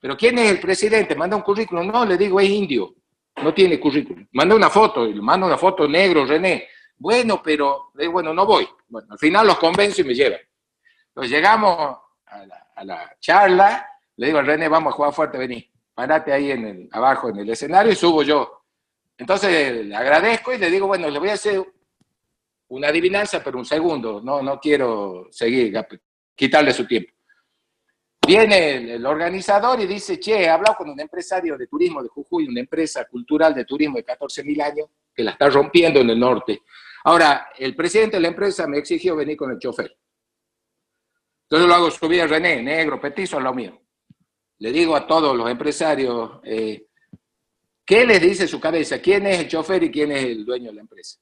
¿Pero 0.00 0.16
quién 0.16 0.38
es 0.38 0.50
el 0.50 0.58
presidente? 0.58 1.14
Manda 1.14 1.36
un 1.36 1.42
currículum. 1.42 1.86
No, 1.86 2.06
le 2.06 2.16
digo, 2.16 2.40
es 2.40 2.48
indio. 2.48 2.94
No 3.42 3.52
tiene 3.52 3.78
currículum. 3.78 4.26
Manda 4.32 4.54
una 4.54 4.70
foto, 4.70 5.06
y 5.06 5.12
le 5.12 5.20
manda 5.20 5.46
una 5.46 5.58
foto 5.58 5.86
negro, 5.86 6.24
René. 6.24 6.66
Bueno, 6.96 7.42
pero, 7.44 7.90
le 7.92 8.04
digo, 8.04 8.14
bueno, 8.14 8.32
no 8.32 8.46
voy. 8.46 8.66
Bueno, 8.88 9.08
al 9.10 9.18
final 9.18 9.48
los 9.48 9.58
convenzo 9.58 10.00
y 10.00 10.04
me 10.04 10.14
llevan. 10.14 10.40
Entonces 11.08 11.30
llegamos 11.30 12.03
a 12.74 12.84
la, 12.84 13.16
charla, 13.20 13.86
le 14.16 14.26
digo 14.26 14.42
René, 14.42 14.68
vamos 14.68 14.92
a 14.92 14.96
jugar 14.96 15.12
fuerte, 15.12 15.38
vení. 15.38 15.70
Parate 15.94 16.32
ahí 16.32 16.50
en 16.50 16.66
el, 16.66 16.88
abajo 16.90 17.28
en 17.28 17.38
el 17.38 17.50
escenario 17.50 17.92
y 17.92 17.96
subo 17.96 18.22
yo. 18.22 18.64
Entonces 19.16 19.86
le 19.86 19.94
agradezco 19.94 20.52
y 20.52 20.58
le 20.58 20.70
digo, 20.70 20.86
bueno, 20.86 21.08
le 21.08 21.18
voy 21.18 21.28
a 21.28 21.34
hacer 21.34 21.62
una 22.68 22.88
adivinanza, 22.88 23.42
pero 23.42 23.58
un 23.58 23.64
segundo, 23.64 24.20
no, 24.20 24.42
no 24.42 24.58
quiero 24.58 25.28
seguir, 25.30 25.72
quitarle 26.34 26.72
su 26.72 26.86
tiempo. 26.86 27.12
Viene 28.26 28.94
el, 28.94 29.04
organizador 29.04 29.80
y 29.80 29.86
dice, 29.86 30.18
che, 30.18 30.44
he 30.44 30.48
hablado 30.48 30.76
con 30.76 30.88
un 30.88 30.98
empresario 30.98 31.58
de 31.58 31.66
turismo 31.66 32.02
de 32.02 32.08
Jujuy, 32.08 32.48
una 32.48 32.60
empresa 32.60 33.04
cultural 33.04 33.54
de 33.54 33.66
turismo 33.66 33.98
de 33.98 34.06
14.000 34.06 34.62
años, 34.62 34.88
que 35.14 35.22
la 35.22 35.32
está 35.32 35.48
rompiendo 35.50 36.00
en 36.00 36.10
el 36.10 36.18
norte. 36.18 36.62
Ahora, 37.04 37.48
el 37.58 37.76
presidente 37.76 38.16
de 38.16 38.22
la 38.22 38.28
empresa 38.28 38.66
me 38.66 38.78
exigió 38.78 39.14
venir 39.14 39.36
con 39.36 39.50
el 39.50 39.58
chofer. 39.58 39.94
Entonces 41.54 41.68
lo 41.68 41.74
hago 41.76 41.90
subir 41.92 42.20
a 42.20 42.26
René, 42.26 42.60
negro, 42.60 43.00
petizo, 43.00 43.38
lo 43.38 43.54
mío. 43.54 43.80
Le 44.58 44.72
digo 44.72 44.96
a 44.96 45.06
todos 45.06 45.36
los 45.36 45.48
empresarios, 45.48 46.40
eh, 46.42 46.88
¿qué 47.84 48.04
les 48.04 48.20
dice 48.20 48.48
su 48.48 48.58
cabeza? 48.58 48.98
¿Quién 48.98 49.24
es 49.28 49.38
el 49.38 49.46
chofer 49.46 49.84
y 49.84 49.90
quién 49.92 50.10
es 50.10 50.24
el 50.24 50.44
dueño 50.44 50.70
de 50.70 50.74
la 50.74 50.80
empresa? 50.80 51.20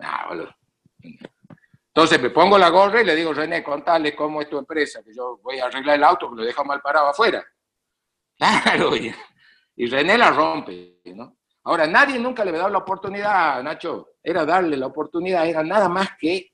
Ah, 0.00 0.26
boludo. 0.28 0.54
Entonces 1.00 2.20
me 2.20 2.28
pongo 2.28 2.58
la 2.58 2.68
gorra 2.68 3.00
y 3.00 3.06
le 3.06 3.16
digo, 3.16 3.32
René, 3.32 3.64
contale 3.64 4.14
cómo 4.14 4.42
es 4.42 4.50
tu 4.50 4.58
empresa, 4.58 5.02
que 5.02 5.14
yo 5.14 5.38
voy 5.42 5.60
a 5.60 5.64
arreglar 5.64 5.96
el 5.96 6.04
auto, 6.04 6.28
que 6.28 6.36
lo 6.36 6.44
dejo 6.44 6.62
mal 6.62 6.82
parado 6.82 7.08
afuera. 7.08 7.42
Claro, 8.62 8.94
y, 8.94 9.86
René 9.86 10.18
la 10.18 10.30
rompe, 10.30 11.00
¿no? 11.06 11.38
Ahora, 11.64 11.86
nadie 11.86 12.18
nunca 12.18 12.44
le 12.44 12.52
dado 12.52 12.68
la 12.68 12.78
oportunidad, 12.78 13.62
Nacho, 13.62 14.10
era 14.22 14.44
darle 14.44 14.76
la 14.76 14.88
oportunidad, 14.88 15.48
era 15.48 15.62
nada 15.62 15.88
más 15.88 16.18
que, 16.18 16.52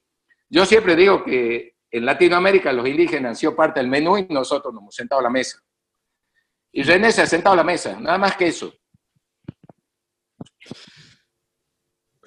yo 0.49 0.65
siempre 0.65 0.95
digo 0.95 1.25
que 1.25 1.76
en 1.99 2.07
Latinoamérica 2.07 2.73
los 2.73 2.87
indígenas 2.87 3.31
han 3.31 3.37
sido 3.37 3.57
parte 3.57 3.81
del 3.81 3.89
menú 3.89 4.19
y 4.19 4.27
nosotros 4.29 4.73
nos 4.73 4.83
hemos 4.83 4.95
sentado 4.95 5.21
a 5.21 5.25
la 5.25 5.31
mesa. 5.31 5.63
Y 6.73 6.83
René 6.83 7.11
se 7.11 7.23
ha 7.23 7.27
sentado 7.27 7.55
a 7.55 7.57
la 7.57 7.65
mesa, 7.65 7.99
nada 7.99 8.19
más 8.19 8.37
que 8.37 8.49
eso. 8.49 8.73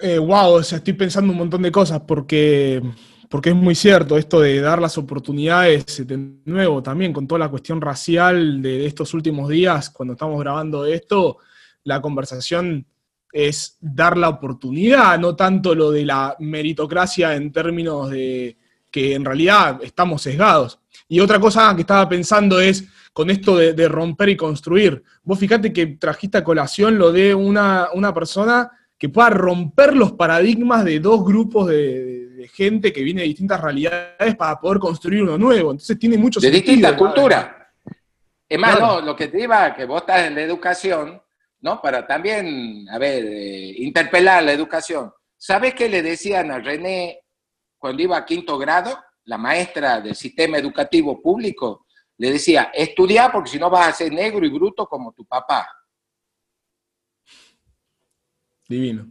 eh, 0.00 0.18
o 0.18 0.62
sea, 0.62 0.78
estoy 0.78 0.94
pensando 0.94 1.32
un 1.32 1.38
montón 1.38 1.62
de 1.62 1.70
cosas 1.70 2.00
porque, 2.00 2.82
porque 3.28 3.50
es 3.50 3.54
muy 3.54 3.76
cierto 3.76 4.18
esto 4.18 4.40
de 4.40 4.60
dar 4.60 4.80
las 4.80 4.98
oportunidades 4.98 6.04
de 6.04 6.16
nuevo 6.44 6.82
también 6.82 7.12
con 7.12 7.28
toda 7.28 7.38
la 7.38 7.48
cuestión 7.48 7.80
racial 7.80 8.60
de, 8.60 8.86
estos 8.86 9.14
últimos 9.14 9.48
días, 9.48 9.90
cuando 9.90 10.14
estamos 10.14 10.40
grabando 10.40 10.84
esto, 10.84 11.38
la 11.84 12.00
conversación 12.02 12.86
es 13.32 13.78
dar 13.80 14.16
la 14.16 14.30
oportunidad, 14.30 15.16
no 15.20 15.36
tanto 15.36 15.76
lo 15.76 15.92
de 15.92 16.04
la 16.04 16.34
meritocracia 16.40 17.36
en 17.36 17.52
términos 17.52 18.10
de 18.10 18.56
que 18.90 19.14
en 19.14 19.24
realidad 19.24 19.80
estamos 19.82 20.22
sesgados. 20.22 20.78
Y 21.08 21.20
otra 21.20 21.40
cosa 21.40 21.74
que 21.74 21.82
estaba 21.82 22.08
pensando 22.08 22.60
es 22.60 22.84
con 23.12 23.30
esto 23.30 23.56
de, 23.56 23.88
romper 23.88 24.28
y 24.30 24.36
construir. 24.36 25.02
Vos 25.22 25.38
fíjate 25.38 25.72
que 25.72 25.86
trajiste 25.86 26.38
a 26.38 26.44
colación 26.44 26.98
lo 26.98 27.12
de 27.12 27.34
una, 27.34 27.88
una 27.94 28.14
persona 28.14 28.70
que 28.96 29.08
pueda 29.08 29.30
romper 29.30 29.96
los 29.96 30.12
paradigmas 30.12 30.84
de 30.84 31.00
dos 31.00 31.24
grupos 31.24 31.68
de, 31.68 32.48
gente 32.54 32.92
que 32.92 33.02
viene 33.02 33.20
de 33.20 33.28
distintas 33.28 33.60
realidades 33.60 34.34
para 34.34 34.58
poder 34.58 34.78
construir 34.78 35.22
uno 35.22 35.36
nuevo. 35.36 35.72
Entonces 35.72 35.98
tiene 35.98 36.16
mucho 36.16 36.40
De 36.40 36.50
distintas 36.50 36.94
culturas. 36.94 37.48
Es 38.48 38.58
más, 38.58 39.04
lo 39.04 39.14
que 39.14 39.28
te 39.28 39.42
iba, 39.42 39.74
que 39.74 39.84
vos 39.84 40.00
estás 40.00 40.26
en 40.26 40.34
la 40.34 40.42
educación, 40.42 41.20
¿no? 41.60 41.80
Para 41.80 42.06
también, 42.06 42.88
a 42.90 42.98
ver, 42.98 43.24
eh, 43.24 43.74
interpelar 43.78 44.42
la 44.42 44.52
educación. 44.52 45.12
¿Sabes 45.36 45.74
qué 45.74 45.88
le 45.88 46.02
decían 46.02 46.50
a 46.50 46.58
René 46.58 47.19
cuando 47.80 48.02
iba 48.02 48.16
a 48.16 48.24
quinto 48.24 48.56
grado? 48.58 48.96
La 49.24 49.38
maestra 49.38 50.00
del 50.00 50.14
sistema 50.14 50.58
educativo 50.58 51.20
público 51.20 51.86
le 52.18 52.32
decía, 52.32 52.70
estudia 52.74 53.32
porque 53.32 53.50
si 53.50 53.58
no 53.58 53.70
vas 53.70 53.88
a 53.88 53.92
ser 53.92 54.12
negro 54.12 54.44
y 54.44 54.50
bruto 54.50 54.86
como 54.86 55.12
tu 55.12 55.24
papá. 55.24 55.66
Divino. 58.68 59.10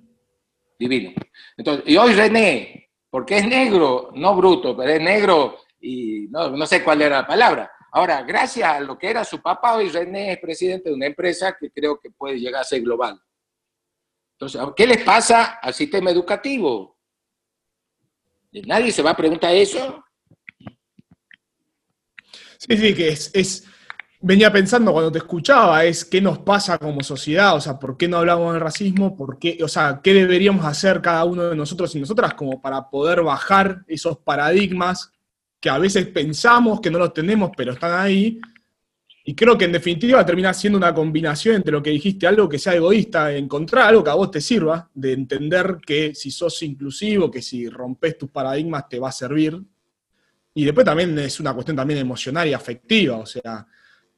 Divino. 0.78 1.11
Entonces, 1.57 1.84
y 1.88 1.97
hoy 1.97 2.13
René, 2.13 2.91
porque 3.09 3.39
es 3.39 3.47
negro, 3.47 4.11
no 4.13 4.36
bruto, 4.36 4.78
pero 4.78 4.91
es 4.91 5.01
negro 5.01 5.57
y 5.82 6.28
no, 6.30 6.51
no 6.51 6.65
sé 6.67 6.84
cuál 6.84 7.01
era 7.01 7.22
la 7.22 7.28
palabra. 7.28 7.72
Ahora, 7.91 8.22
gracias 8.22 8.70
a 8.70 8.80
lo 8.80 8.97
que 8.97 9.09
era 9.09 9.26
su 9.26 9.41
papá, 9.41 9.76
hoy 9.76 9.89
René 9.89 10.34
es 10.34 10.39
presidente 10.39 10.89
de 10.89 10.95
una 10.95 11.07
empresa 11.07 11.57
que 11.59 11.72
creo 11.72 11.99
que 11.99 12.11
puede 12.11 12.39
llegar 12.39 12.61
a 12.61 12.65
ser 12.65 12.82
global. 12.82 13.20
Entonces, 14.34 14.61
¿qué 14.76 14.86
les 14.86 15.03
pasa 15.03 15.59
al 15.59 15.74
sistema 15.74 16.11
educativo? 16.11 16.99
¿Nadie 18.52 18.91
se 18.91 19.02
va 19.02 19.12
a 19.12 19.18
preguntar 19.18 19.54
eso? 19.54 20.04
Sí, 22.58 22.78
sí, 22.78 22.93
que 22.93 23.10
es, 23.10 23.66
venía 24.22 24.52
pensando 24.52 24.91
cuando 24.91 25.12
te 25.12 25.20
escuchaba, 25.20 25.86
es 25.86 26.04
qué 26.04 26.20
nos 26.22 26.39
pasa 26.39 26.78
como 26.78 27.02
sociedad, 27.02 27.56
o 27.56 27.62
sea, 27.62 27.80
por 27.80 27.95
qué 27.95 28.08
no 28.08 28.18
hablamos 28.18 28.52
del 28.52 28.62
racismo, 28.62 29.16
por 29.16 29.39
qué, 29.39 29.58
o 29.64 29.68
sea, 29.68 30.02
qué 30.04 30.14
deberíamos 30.14 30.66
hacer 30.66 31.02
cada 31.02 31.24
uno 31.24 31.43
de 31.43 31.56
nosotros 31.56 31.95
y 31.95 32.00
nosotras 32.00 32.34
como 32.34 32.62
para 32.62 32.89
poder 32.89 33.24
bajar 33.24 33.84
esos 33.88 34.18
paradigmas 34.18 35.12
que 35.62 35.70
a 35.70 35.78
veces 35.78 36.08
pensamos 36.08 36.82
que 36.82 36.91
no 36.91 37.00
los 37.00 37.14
tenemos, 37.14 37.52
pero 37.56 37.74
están 37.74 38.00
ahí, 38.00 38.39
y 39.30 39.36
creo 39.36 39.55
que 39.55 39.65
en 39.65 39.71
definitiva 39.71 40.25
termina 40.25 40.51
siendo 40.55 40.80
una 40.80 40.91
combinación 40.91 41.57
entre 41.57 41.71
lo 41.71 41.84
que 41.84 41.91
dijiste, 41.91 42.25
algo 42.25 42.49
que 42.49 42.57
sea 42.57 42.73
egoísta, 42.73 43.32
encontrar 43.32 43.86
algo 43.86 44.03
que 44.03 44.09
a 44.09 44.15
vos 44.15 44.32
te 44.32 44.41
sirva, 44.41 44.89
de 44.91 45.13
entender 45.13 45.77
que 45.86 46.15
si 46.15 46.32
sos 46.32 46.63
inclusivo, 46.63 47.30
que 47.30 47.39
si 47.39 47.69
rompes 47.69 48.17
tus 48.17 48.32
paradigmas 48.32 48.89
te 48.89 48.97
va 48.97 49.09
a 49.09 49.11
servir. 49.11 49.61
Y 50.55 50.65
después 50.65 50.84
también 50.84 51.15
es 51.19 51.39
una 51.39 51.53
cuestión 51.53 51.77
también 51.77 51.99
emocional 51.99 52.47
y 52.47 52.53
afectiva, 52.53 53.17
o 53.17 53.25
sea, 53.27 53.67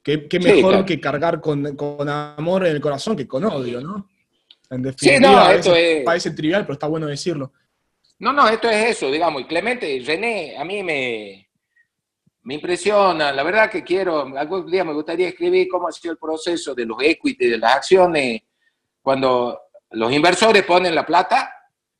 que, 0.02 0.26
mejor 0.42 0.82
que 0.86 0.98
cargar 0.98 1.42
con, 1.42 1.76
amor 2.08 2.66
en 2.66 2.74
el 2.74 2.80
corazón 2.80 3.14
que 3.14 3.28
con 3.28 3.44
odio, 3.44 3.82
¿no? 3.82 4.08
En 4.70 4.80
definitiva, 4.80 5.60
sí, 5.60 5.68
no, 5.68 5.76
es... 5.76 6.04
parece 6.06 6.30
trivial, 6.30 6.62
pero 6.62 6.72
está 6.72 6.86
bueno 6.86 7.06
decirlo. 7.06 7.52
No, 8.18 8.32
no, 8.32 8.48
esto 8.48 8.70
es 8.70 8.96
eso, 8.96 9.10
digamos, 9.10 9.42
y 9.42 9.44
Clemente, 9.44 10.02
René, 10.06 10.56
a 10.56 10.64
mí 10.64 10.82
me, 10.82 11.50
me 12.44 12.54
impresiona, 12.54 13.32
la 13.32 13.42
verdad 13.42 13.70
que 13.70 13.84
quiero, 13.84 14.22
algún 14.36 14.70
día 14.70 14.84
me 14.84 14.92
gustaría 14.92 15.28
escribir 15.28 15.68
cómo 15.68 15.88
ha 15.88 15.92
sido 15.92 16.12
el 16.12 16.18
proceso 16.18 16.74
de 16.74 16.84
los 16.84 16.96
equity, 17.00 17.48
de 17.48 17.58
las 17.58 17.76
acciones, 17.76 18.42
cuando 19.00 19.60
los 19.90 20.12
inversores 20.12 20.64
ponen 20.64 20.94
la 20.94 21.06
plata 21.06 21.52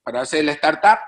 para 0.02 0.22
hacer 0.22 0.44
la 0.44 0.52
startup, 0.52 0.98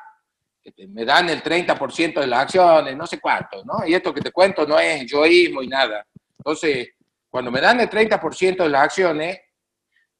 me 0.88 1.04
dan 1.04 1.28
el 1.28 1.42
30% 1.42 2.20
de 2.20 2.26
las 2.26 2.40
acciones, 2.40 2.96
no 2.96 3.06
sé 3.06 3.20
cuánto, 3.20 3.64
¿no? 3.64 3.86
Y 3.86 3.94
esto 3.94 4.14
que 4.14 4.20
te 4.20 4.30
cuento 4.30 4.66
no 4.66 4.78
es 4.78 5.04
yoísmo 5.10 5.62
y 5.62 5.68
nada. 5.68 6.06
Entonces, 6.38 6.90
cuando 7.28 7.50
me 7.50 7.60
dan 7.60 7.80
el 7.80 7.90
30% 7.90 8.62
de 8.62 8.68
las 8.68 8.82
acciones, 8.82 9.40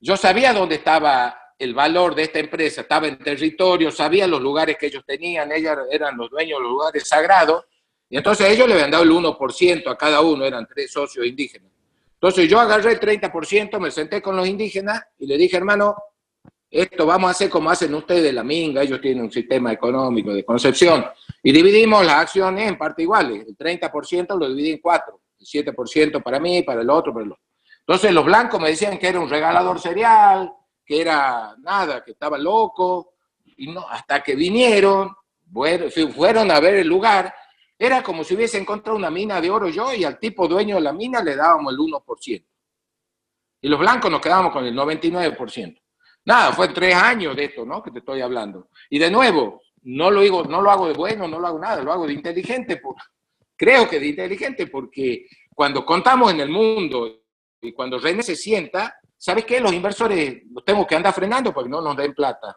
yo 0.01 0.17
sabía 0.17 0.53
dónde 0.53 0.75
estaba 0.77 1.39
el 1.59 1.73
valor 1.73 2.15
de 2.15 2.25
esta 2.25 2.41
empresa, 2.41 2.83
estaba 2.83 3.07
en 3.07 3.19
territorio, 3.19 3.91
sabía 3.91 4.27
los 4.27 4.41
lugares 4.41 4.77
que 4.77 4.87
ellos 4.87 5.05
tenían, 5.07 5.53
ellos 5.53 5.77
eran 5.91 6.17
los 6.17 6.29
dueños 6.29 6.59
de 6.59 6.62
los 6.65 6.73
lugares 6.73 7.09
sagrados, 7.09 7.65
y 8.09 8.17
entonces 8.17 8.49
ellos 8.49 8.69
le 8.69 8.75
habían 8.75 8.91
dado 8.91 9.05
el 9.05 9.11
1% 9.11 9.91
a 9.91 9.97
cada 9.97 10.21
uno, 10.21 10.45
eran 10.45 10.67
tres 10.67 10.93
socios 10.93 11.27
indígenas. 11.27 11.71
Entonces 12.15 12.49
yo 12.49 12.59
agarré 12.59 12.93
el 12.93 13.01
30%, 13.01 13.79
me 13.79 13.91
senté 13.91 14.23
con 14.23 14.37
los 14.37 14.47
indígenas 14.47 15.03
y 15.19 15.27
le 15.27 15.37
dije, 15.37 15.57
hermano, 15.57 15.95
esto 16.71 17.07
vamos 17.07 17.29
a 17.29 17.31
hacer 17.31 17.49
como 17.49 17.71
hacen 17.71 17.95
ustedes 17.95 18.35
la 18.35 18.43
minga, 18.43 18.83
ellos 18.83 19.01
tienen 19.01 19.25
un 19.25 19.31
sistema 19.31 19.73
económico 19.73 20.33
de 20.33 20.45
concepción. 20.45 21.05
Y 21.43 21.53
dividimos 21.53 22.05
las 22.05 22.17
acciones 22.17 22.69
en 22.69 22.77
partes 22.77 23.05
iguales. 23.05 23.47
El 23.47 23.57
30% 23.57 24.39
lo 24.39 24.49
dividí 24.49 24.73
en 24.73 24.79
cuatro. 24.79 25.21
El 25.39 25.47
7% 25.47 26.23
para 26.23 26.41
mí, 26.41 26.63
para 26.63 26.81
el 26.81 26.91
otro, 26.91 27.13
para 27.13 27.27
el 27.27 27.33
otro. 27.33 27.45
Entonces 27.81 28.13
los 28.13 28.25
blancos 28.25 28.61
me 28.61 28.71
decían 28.71 28.99
que 28.99 29.09
era 29.09 29.21
un 29.21 29.29
regalador 29.29 29.79
serial, 29.79 30.51
que 30.85 31.01
era 31.01 31.55
nada, 31.59 32.03
que 32.03 32.13
estaba 32.13 32.39
loco. 32.39 33.13
Y 33.57 33.71
no, 33.71 33.89
hasta 33.89 34.23
que 34.23 34.35
vinieron, 34.35 35.15
fueron 36.15 36.51
a 36.51 36.59
ver 36.59 36.75
el 36.77 36.89
lugar 36.89 37.33
era 37.79 38.03
como 38.03 38.25
si 38.25 38.35
hubiese 38.35 38.59
encontrado 38.59 38.97
una 38.97 39.11
mina 39.11 39.41
de 39.41 39.51
oro 39.51 39.68
yo 39.68 39.93
y 39.93 40.05
al 40.05 40.18
tipo 40.18 40.47
dueño 40.47 40.77
de 40.77 40.83
la 40.83 40.93
mina 40.93 41.22
le 41.22 41.37
dábamos 41.37 41.72
el 41.72 41.79
1%. 41.79 42.47
Y 43.62 43.68
los 43.68 43.81
blancos 43.81 44.11
nos 44.11 44.20
quedábamos 44.20 44.53
con 44.53 44.64
el 44.64 44.75
99%. 44.75 45.81
Nada, 46.27 46.53
fue 46.53 46.68
tres 46.68 46.95
años 46.95 47.37
de 47.37 47.45
esto, 47.45 47.64
¿no? 47.64 47.83
Que 47.83 47.91
te 47.91 47.99
estoy 47.99 48.20
hablando. 48.20 48.68
Y 48.89 48.99
de 48.99 49.11
nuevo, 49.11 49.62
no 49.83 50.11
lo, 50.11 50.20
digo, 50.20 50.45
no 50.45 50.62
lo 50.62 50.70
hago 50.70 50.87
de 50.87 50.95
bueno, 50.95 51.29
no 51.29 51.39
lo 51.39 51.47
hago 51.47 51.59
nada, 51.59 51.83
lo 51.83 51.93
hago 51.93 52.07
de 52.07 52.12
inteligente. 52.12 52.81
creo 53.57 53.89
que 53.89 54.01
de 54.01 54.07
inteligente 54.07 54.66
porque 54.66 55.27
cuando 55.55 55.85
contamos 55.85 56.33
en 56.33 56.41
el 56.41 56.49
mundo 56.49 57.22
y 57.61 57.72
cuando 57.72 57.99
René 57.99 58.22
se 58.22 58.37
sienta, 58.37 58.99
¿sabes 59.16 59.45
qué? 59.45 59.61
Los 59.61 59.72
inversores 59.72 60.43
los 60.51 60.64
tengo 60.64 60.87
que 60.87 60.97
andar 60.97 61.14
frenando 61.14 61.53
porque 61.53 61.70
no 61.70 61.81
nos 61.81 61.97
den 61.97 62.14
plata, 62.14 62.57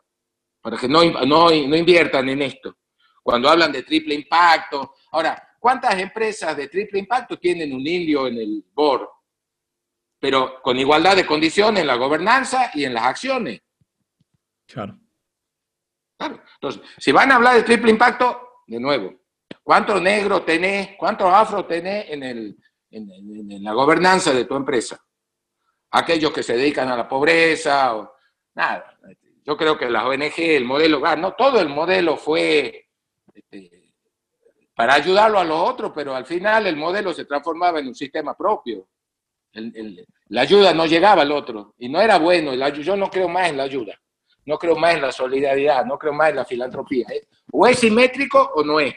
para 0.62 0.78
que 0.78 0.88
no, 0.88 1.04
no, 1.04 1.50
no 1.50 1.76
inviertan 1.76 2.30
en 2.30 2.42
esto. 2.42 2.78
Cuando 3.24 3.50
hablan 3.50 3.72
de 3.72 3.84
triple 3.84 4.16
impacto, 4.16 4.94
Ahora, 5.12 5.56
¿cuántas 5.60 5.98
empresas 6.00 6.56
de 6.56 6.68
triple 6.68 7.00
impacto 7.00 7.38
tienen 7.38 7.74
un 7.74 7.86
indio 7.86 8.28
en 8.28 8.38
el 8.38 8.66
board? 8.74 9.08
Pero 10.20 10.62
con 10.62 10.78
igualdad 10.78 11.16
de 11.16 11.26
condiciones 11.26 11.82
en 11.82 11.88
la 11.88 11.96
gobernanza 11.96 12.72
y 12.74 12.86
en 12.86 12.94
las 12.94 13.04
acciones. 13.04 13.62
Claro. 14.66 15.00
Claro. 16.18 16.42
Entonces, 16.56 16.82
si 16.98 17.12
van 17.12 17.32
a 17.32 17.36
hablar 17.36 17.56
de 17.56 17.64
triple 17.64 17.92
impacto, 17.92 18.64
de 18.66 18.80
nuevo, 18.80 19.14
¿cuántos 19.64 20.02
negros 20.02 20.46
tenés, 20.46 20.98
cuántos 20.98 21.32
afros 21.32 21.68
tenés 21.68 22.10
en, 22.10 22.24
el, 22.24 22.58
en, 22.90 23.64
la 23.64 23.74
gobernanza 23.74 24.34
de 24.34 24.46
tu 24.46 24.56
empresa? 24.56 25.00
Aquellos 25.92 26.34
que 26.34 26.44
se 26.44 26.58
dedican 26.58 26.90
a 26.90 26.98
la 26.98 27.08
pobreza, 27.08 27.96
o, 27.96 28.16
nada. 28.56 28.98
Yo 29.46 29.56
creo 29.56 29.78
que 29.78 29.90
las 29.90 30.04
ONG, 30.04 30.34
el 30.38 30.66
modelo, 30.66 31.00
no 31.16 31.34
todo 31.34 31.62
el 31.62 31.70
modelo 31.70 32.18
fue 32.18 32.90
este, 33.34 33.77
para 34.78 34.94
ayudarlo 34.94 35.40
a 35.40 35.44
los 35.44 35.70
otros, 35.70 35.92
pero 35.96 36.16
al 36.16 36.28
final 36.28 36.68
el 36.68 36.76
modelo 36.76 37.12
se 37.12 37.26
transformaba 37.26 37.80
en 37.80 37.88
un 37.88 37.96
sistema 37.96 38.38
propio. 38.38 38.88
la 40.30 40.42
ayuda 40.42 40.72
no 40.72 40.86
llegaba 40.86 41.24
al 41.24 41.32
otro 41.32 41.74
y 41.80 41.90
no 41.90 42.00
era 42.00 42.20
bueno. 42.20 42.54
yo 42.54 42.96
no 42.96 43.10
creo 43.10 43.28
más 43.28 43.50
en 43.50 43.58
la 43.58 43.64
ayuda, 43.64 44.00
no 44.46 44.60
creo 44.60 44.76
más 44.76 44.94
en 44.94 45.02
la 45.02 45.12
solidaridad, 45.12 45.84
no 45.84 45.98
creo 45.98 46.14
más 46.14 46.30
en 46.30 46.36
la 46.36 46.46
filantropía. 46.46 47.08
¿eh? 47.12 47.26
O 47.52 47.66
es 47.66 47.80
simétrico 47.80 48.52
o 48.54 48.64
no 48.64 48.80
es. 48.80 48.94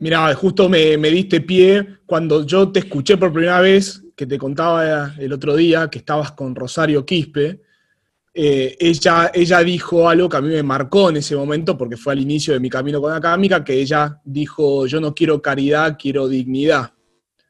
Mira, 0.00 0.34
justo 0.34 0.68
me, 0.68 0.98
me, 0.98 1.08
diste 1.08 1.40
pie 1.40 1.98
cuando 2.04 2.44
yo 2.44 2.72
te 2.72 2.80
escuché 2.80 3.16
por 3.16 3.32
primera 3.32 3.60
vez, 3.60 4.02
que 4.16 4.26
te 4.26 4.38
contaba 4.38 5.14
el 5.20 5.32
otro 5.32 5.54
día 5.54 5.88
que 5.88 5.98
estabas 5.98 6.32
con 6.32 6.56
Rosario 6.56 7.06
Quispe, 7.06 7.62
eh, 8.38 8.76
ella, 8.78 9.30
ella 9.32 9.60
dijo 9.60 10.06
algo 10.06 10.28
que 10.28 10.36
a 10.36 10.42
mí 10.42 10.48
me 10.48 10.62
marcó 10.62 11.08
en 11.08 11.16
ese 11.16 11.34
momento, 11.34 11.78
porque 11.78 11.96
fue 11.96 12.12
al 12.12 12.20
inicio 12.20 12.52
de 12.52 12.60
mi 12.60 12.68
camino 12.68 13.00
con 13.00 13.10
académica, 13.10 13.64
que 13.64 13.72
ella 13.72 14.20
dijo, 14.26 14.86
yo 14.86 15.00
no 15.00 15.14
quiero 15.14 15.40
caridad, 15.40 15.96
quiero 15.98 16.28
dignidad. 16.28 16.92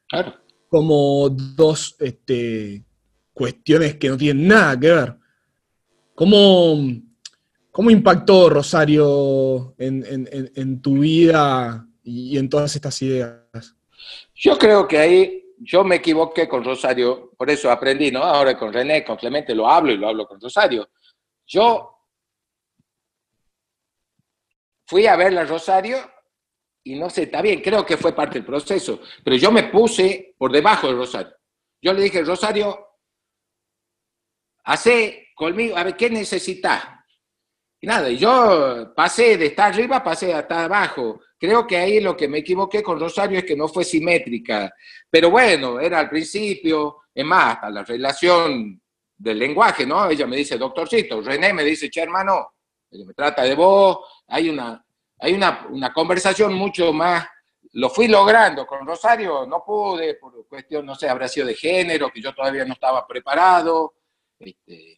Claro. 0.09 0.35
Como 0.69 1.29
dos 1.29 1.97
este, 1.99 2.85
cuestiones 3.33 3.97
que 3.97 4.09
no 4.09 4.17
tienen 4.17 4.47
nada 4.47 4.79
que 4.79 4.93
ver. 4.93 5.17
¿Cómo, 6.15 6.79
cómo 7.73 7.91
impactó 7.91 8.49
Rosario 8.49 9.75
en, 9.79 10.81
tu 10.81 11.01
vida 11.01 11.85
y 12.05 12.39
en 12.39 12.49
todas 12.49 12.77
estas 12.77 13.03
ideas? 13.03 13.75
Yo 14.37 14.57
creo 14.57 14.87
que 14.87 14.99
ahí 14.99 15.46
yo 15.59 15.85
me 15.85 15.97
equivoqué 15.97 16.49
con 16.49 16.65
Rosario, 16.65 17.33
por 17.37 17.51
eso 17.51 17.71
aprendí, 17.71 18.11
¿no? 18.11 18.23
Ahora 18.23 18.57
con 18.57 18.73
René, 18.73 19.05
con 19.05 19.17
Clemente 19.17 19.55
lo 19.55 19.69
hablo 19.69 19.93
y 19.93 19.97
lo 19.97 20.09
hablo 20.09 20.27
con 20.27 20.41
Rosario. 20.41 20.89
Yo 21.47 21.97
fui 24.87 25.07
a 25.07 25.17
verla 25.17 25.43
a 25.43 25.45
Rosario 25.45 25.99
y 26.85 26.95
no 26.99 27.11
sé, 27.11 27.25
está 27.25 27.43
bien, 27.43 27.61
creo 27.61 27.85
que 27.85 27.97
fue 27.97 28.15
parte 28.15 28.35
del 28.35 28.47
proceso, 28.47 29.01
pero 29.25 29.37
yo 29.37 29.51
me 29.51 29.65
puse 29.65 30.35
por 30.39 30.53
debajo 30.53 30.87
de 30.87 30.95
Rosario. 30.95 31.37
Yo 31.83 31.93
le 31.93 32.03
dije, 32.03 32.23
Rosario, 32.23 32.87
hace 34.65 35.29
conmigo, 35.35 35.77
a 35.77 35.85
ver, 35.85 35.97
¿qué 35.97 36.11
necesitas? 36.11 36.96
Y 37.87 37.89
nada, 37.89 38.11
yo 38.11 38.93
pasé 38.97 39.37
de 39.37 39.47
estar 39.47 39.73
arriba, 39.73 40.03
pasé 40.03 40.35
hasta 40.35 40.65
abajo. 40.65 41.21
Creo 41.39 41.65
que 41.69 41.77
ahí 41.77 42.01
lo 42.01 42.17
que 42.17 42.27
me 42.27 42.39
equivoqué 42.39 42.83
con 42.83 42.99
Rosario 42.99 43.39
es 43.39 43.45
que 43.45 43.55
no 43.55 43.69
fue 43.69 43.85
simétrica. 43.85 44.75
Pero 45.09 45.31
bueno, 45.31 45.79
era 45.79 46.01
al 46.01 46.11
principio, 46.11 47.03
es 47.15 47.25
más, 47.25 47.59
a 47.63 47.71
la 47.71 47.85
relación 47.85 48.83
del 49.17 49.39
lenguaje, 49.39 49.87
¿no? 49.87 50.11
Ella 50.11 50.27
me 50.27 50.35
dice 50.35 50.59
doctorcito, 50.59 51.21
René 51.21 51.53
me 51.53 51.63
dice, 51.63 51.89
che 51.89 52.01
hermano, 52.01 52.55
me 52.91 53.15
trata 53.15 53.45
de 53.45 53.55
vos, 53.55 53.99
hay 54.27 54.49
una, 54.49 54.85
hay 55.21 55.35
una, 55.35 55.69
una 55.71 55.93
conversación 55.93 56.55
mucho 56.55 56.93
más, 56.93 57.25
lo 57.75 57.89
fui 57.89 58.09
logrando 58.09 58.67
con 58.67 58.85
Rosario, 58.85 59.47
no 59.47 59.63
pude, 59.65 60.15
por 60.15 60.45
cuestión, 60.49 60.85
no 60.87 60.97
sé, 60.97 61.09
habrá 61.09 61.29
sido 61.29 61.47
de 61.47 61.55
género, 61.55 62.11
que 62.11 62.21
yo 62.21 62.35
todavía 62.35 62.65
no 62.65 62.73
estaba 62.73 63.07
preparado, 63.07 63.95
este, 64.41 64.96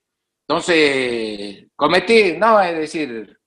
Entonces, 0.49 1.67
cometí, 1.77 2.33
no, 2.39 2.59
es 2.63 2.75
decir, 2.75 3.39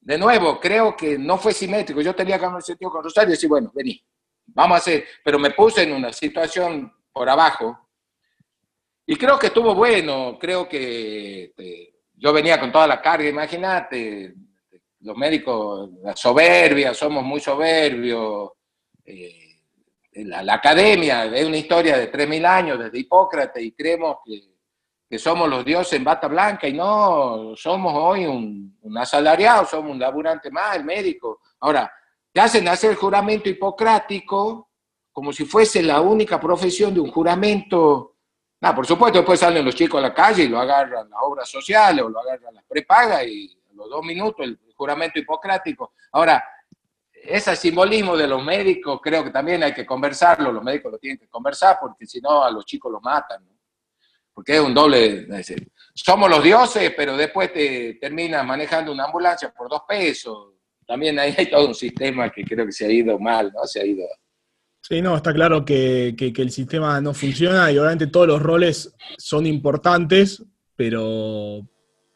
de 0.00 0.18
nuevo, 0.18 0.58
creo 0.58 0.96
que 0.96 1.18
no 1.18 1.36
fue 1.36 1.52
simétrico. 1.52 2.00
Yo 2.00 2.14
tenía 2.14 2.38
que 2.38 2.46
haber 2.46 2.62
sentido 2.62 2.90
con 2.90 3.04
Rosario 3.04 3.28
y 3.28 3.32
decir, 3.32 3.48
bueno, 3.48 3.70
vení, 3.74 4.02
vamos 4.46 4.76
a 4.76 4.78
hacer, 4.78 5.04
pero 5.22 5.38
me 5.38 5.50
puse 5.50 5.82
en 5.82 5.92
una 5.92 6.12
situación 6.14 6.90
por 7.12 7.28
abajo 7.28 7.78
y 9.06 9.16
creo 9.16 9.38
que 9.38 9.48
estuvo 9.48 9.74
bueno, 9.74 10.38
creo 10.40 10.66
que 10.66 11.44
este, 11.44 11.94
yo 12.14 12.32
venía 12.32 12.58
con 12.58 12.72
toda 12.72 12.86
la 12.86 13.02
carga, 13.02 13.28
imagínate, 13.28 14.34
los 15.00 15.16
médicos, 15.16 15.90
la 16.02 16.16
soberbia, 16.16 16.94
somos 16.94 17.22
muy 17.22 17.40
soberbios. 17.40 18.52
Eh, 19.04 19.58
la, 20.24 20.54
academia 20.54 21.26
es 21.26 21.44
una 21.44 21.58
historia 21.58 21.98
de 21.98 22.10
3.000 22.10 22.46
años 22.46 22.78
desde 22.78 22.98
Hipócrates 22.98 23.62
y 23.62 23.72
creemos 23.72 24.18
que, 24.24 24.53
somos 25.18 25.48
los 25.48 25.64
dioses 25.64 25.94
en 25.94 26.04
bata 26.04 26.28
blanca 26.28 26.66
y 26.66 26.72
no, 26.72 27.54
somos 27.56 27.92
hoy 27.94 28.26
un, 28.26 28.74
asalariado, 28.96 29.64
somos 29.66 29.92
un 29.92 29.98
laburante 29.98 30.50
más, 30.50 30.76
el 30.76 30.84
médico. 30.84 31.40
Ahora, 31.60 31.92
te 32.32 32.40
hacen 32.40 32.66
hacer 32.68 32.90
el 32.90 32.96
juramento 32.96 33.48
hipocrático 33.48 34.70
como 35.12 35.32
si 35.32 35.44
fuese 35.44 35.82
la 35.82 36.00
única 36.00 36.40
profesión 36.40 36.92
de 36.92 37.00
un 37.00 37.10
juramento. 37.10 38.16
Ah, 38.60 38.74
por 38.74 38.86
supuesto, 38.86 39.18
después 39.18 39.38
salen 39.38 39.64
los 39.64 39.74
chicos 39.74 39.98
a 39.98 40.08
la 40.08 40.14
calle 40.14 40.44
y 40.44 40.48
lo 40.48 40.58
agarran 40.58 41.08
las 41.08 41.20
obras 41.22 41.48
sociales 41.48 42.04
o 42.04 42.08
lo 42.08 42.18
agarran 42.18 42.54
las 42.54 42.64
prepagas 42.64 43.24
y 43.26 43.56
a 43.70 43.74
los 43.74 43.88
dos 43.88 44.04
minutos 44.04 44.44
el 44.44 44.58
juramento 44.74 45.18
hipocrático. 45.18 45.92
Ahora, 46.12 46.42
ese 47.12 47.54
simbolismo 47.56 48.16
de 48.16 48.26
los 48.26 48.42
médicos 48.42 49.00
creo 49.02 49.22
que 49.22 49.30
también 49.30 49.62
hay 49.62 49.72
que 49.72 49.86
conversarlo, 49.86 50.52
los 50.52 50.62
médicos 50.62 50.92
lo 50.92 50.98
tienen 50.98 51.18
que 51.18 51.28
conversar 51.28 51.78
porque 51.80 52.06
si 52.06 52.20
no 52.20 52.42
a 52.42 52.50
los 52.50 52.66
chicos 52.66 52.90
los 52.90 53.02
matan, 53.02 53.46
porque 54.34 54.56
es 54.56 54.60
un 54.60 54.74
doble, 54.74 55.28
somos 55.94 56.28
los 56.28 56.42
dioses, 56.42 56.92
pero 56.96 57.16
después 57.16 57.52
te 57.52 57.94
terminas 58.00 58.44
manejando 58.44 58.90
una 58.90 59.04
ambulancia 59.04 59.52
por 59.56 59.70
dos 59.70 59.82
pesos, 59.88 60.54
también 60.86 61.18
ahí 61.18 61.34
hay 61.36 61.48
todo 61.48 61.68
un 61.68 61.74
sistema 61.74 62.30
que 62.30 62.44
creo 62.44 62.66
que 62.66 62.72
se 62.72 62.86
ha 62.86 62.90
ido 62.90 63.18
mal, 63.18 63.52
¿no? 63.54 63.64
Se 63.64 63.80
ha 63.80 63.86
ido... 63.86 64.04
Sí, 64.82 65.00
no, 65.00 65.16
está 65.16 65.32
claro 65.32 65.64
que, 65.64 66.14
el 66.18 66.50
sistema 66.50 67.00
no 67.00 67.14
funciona 67.14 67.70
y 67.72 67.78
obviamente 67.78 68.08
todos 68.08 68.26
los 68.26 68.42
roles 68.42 68.94
son 69.16 69.46
importantes, 69.46 70.42
pero, 70.76 71.66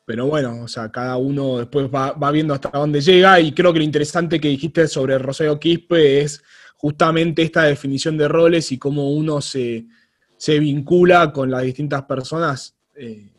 pero 0.05 0.27
bueno, 0.27 0.65
o 0.65 0.69
sea, 0.69 0.91
cada 0.91 1.17
uno 1.17 1.59
después 1.59 1.87
va, 1.87 2.31
viendo 2.31 2.53
hasta 2.53 2.69
dónde 2.71 3.01
llega 3.01 3.41
y 3.41 3.53
creo 3.53 3.73
que 3.73 3.79
lo 3.79 3.85
interesante 3.85 4.39
que 4.39 4.49
dijiste 4.49 4.87
sobre 4.87 5.17
Rosario 5.17 5.59
Quispe 5.59 6.21
es 6.21 6.43
justamente 6.77 7.43
esta 7.43 7.63
definición 7.63 8.19
de 8.19 8.29
roles 8.29 8.71
y 8.71 8.79
cómo 8.79 9.13
uno 9.13 9.41
se, 9.41 9.87
vincula 10.61 11.33
con 11.33 11.51
las 11.51 11.63
distintas 11.63 12.03
personas 12.05 12.77
eh, 12.95 13.31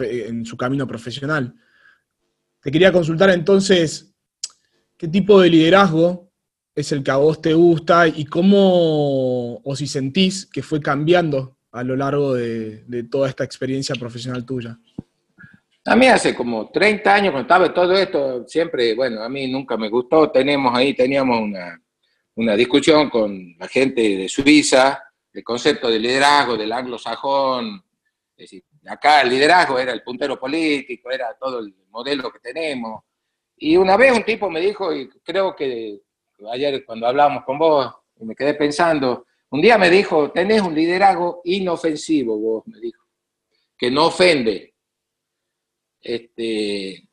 en 0.00 0.44
su 0.44 0.56
camino 0.56 0.86
profesional. 0.86 1.54
Te 2.60 2.70
quería 2.70 2.92
consultar 2.92 3.30
entonces, 3.30 4.14
¿qué 4.96 5.08
tipo 5.08 5.40
de 5.40 5.50
liderazgo 5.50 6.30
es 6.74 6.92
el 6.92 7.02
que 7.02 7.10
a 7.10 7.16
vos 7.16 7.40
te 7.40 7.54
gusta 7.54 8.08
y 8.08 8.24
cómo, 8.24 9.56
o 9.56 9.76
si 9.76 9.86
sentís 9.86 10.46
que 10.46 10.62
fue 10.62 10.80
cambiando 10.80 11.56
a 11.72 11.82
lo 11.82 11.96
largo 11.96 12.34
de 12.34 13.06
toda 13.10 13.28
esta 13.28 13.44
experiencia 13.44 13.94
profesional 13.96 14.44
tuya? 14.44 14.78
A 15.86 15.96
mí 15.96 16.06
hace 16.06 16.34
como 16.34 16.70
30 16.70 17.14
años, 17.14 17.32
cuando 17.32 17.42
estaba 17.42 17.74
todo 17.74 17.92
esto, 17.92 18.48
siempre, 18.48 18.94
bueno, 18.94 19.22
a 19.22 19.28
mí 19.28 19.50
nunca 19.52 19.76
me 19.76 19.90
gustó. 19.90 20.30
Tenemos 20.30 20.74
ahí, 20.74 20.94
teníamos 20.94 21.38
una, 21.38 21.78
una 22.36 22.56
discusión 22.56 23.10
con 23.10 23.54
la 23.58 23.68
gente 23.68 24.00
de 24.00 24.26
Suiza, 24.26 25.02
el 25.34 25.44
concepto 25.44 25.88
de 25.88 25.98
liderazgo, 25.98 26.56
del 26.56 26.72
anglosajón. 26.72 27.84
Decir, 28.36 28.64
acá 28.86 29.20
el 29.20 29.28
liderazgo 29.28 29.78
era 29.78 29.92
el 29.92 30.02
puntero 30.02 30.38
político, 30.38 31.10
era 31.10 31.36
todo 31.38 31.58
el 31.58 31.74
modelo 31.90 32.32
que 32.32 32.38
tenemos. 32.38 33.02
Y 33.56 33.76
una 33.76 33.96
vez 33.96 34.12
un 34.12 34.24
tipo 34.24 34.48
me 34.48 34.60
dijo, 34.60 34.94
y 34.94 35.08
creo 35.22 35.54
que 35.54 36.00
ayer 36.50 36.84
cuando 36.86 37.06
hablábamos 37.06 37.44
con 37.44 37.58
vos, 37.58 37.94
y 38.18 38.24
me 38.24 38.34
quedé 38.34 38.54
pensando, 38.54 39.26
un 39.50 39.60
día 39.60 39.76
me 39.76 39.90
dijo, 39.90 40.30
tenés 40.30 40.62
un 40.62 40.74
liderazgo 40.74 41.40
inofensivo, 41.44 42.38
vos, 42.38 42.66
me 42.66 42.80
dijo, 42.80 43.04
que 43.76 43.90
no 43.90 44.06
ofende 44.06 44.74
este, 46.04 47.08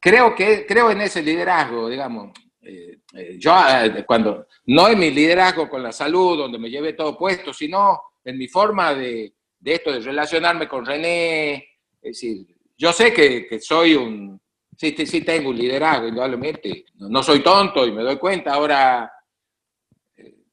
creo, 0.00 0.34
que, 0.34 0.64
creo 0.66 0.90
en 0.90 1.02
ese 1.02 1.22
liderazgo, 1.22 1.90
digamos. 1.90 2.32
Eh, 2.62 3.00
eh, 3.14 3.36
yo, 3.38 3.52
eh, 3.68 4.04
cuando 4.06 4.46
no 4.66 4.88
en 4.88 4.98
mi 4.98 5.10
liderazgo 5.10 5.68
con 5.68 5.82
la 5.82 5.92
salud, 5.92 6.36
donde 6.36 6.58
me 6.58 6.70
lleve 6.70 6.94
todo 6.94 7.16
puesto, 7.16 7.52
sino 7.52 8.00
en 8.24 8.36
mi 8.36 8.48
forma 8.48 8.94
de, 8.94 9.34
de 9.58 9.74
esto, 9.74 9.92
de 9.92 10.00
relacionarme 10.00 10.68
con 10.68 10.84
René. 10.84 11.54
Es 12.02 12.20
decir, 12.20 12.46
yo 12.76 12.92
sé 12.92 13.12
que, 13.12 13.46
que 13.46 13.60
soy 13.60 13.94
un, 13.94 14.40
sí, 14.76 14.94
sí 15.06 15.20
tengo 15.22 15.50
un 15.50 15.58
liderazgo, 15.58 16.08
indudablemente. 16.08 16.86
No, 16.94 17.22
soy 17.22 17.40
tonto 17.40 17.86
y 17.86 17.92
me 17.92 18.02
doy 18.02 18.18
cuenta. 18.18 18.54
Ahora, 18.54 19.10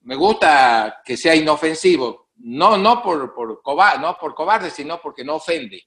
me 0.04 0.16
gusta 0.16 1.02
que 1.04 1.18
sea 1.18 1.36
inofensivo, 1.36 2.30
no, 2.38 2.78
no, 2.78 3.02
por, 3.02 3.34
por 3.34 3.62
cobarde, 3.62 4.00
no 4.00 4.18
por 4.20 4.34
cobarde, 4.34 4.70
sino 4.70 5.00
porque 5.02 5.24
no 5.24 5.36
ofende. 5.36 5.84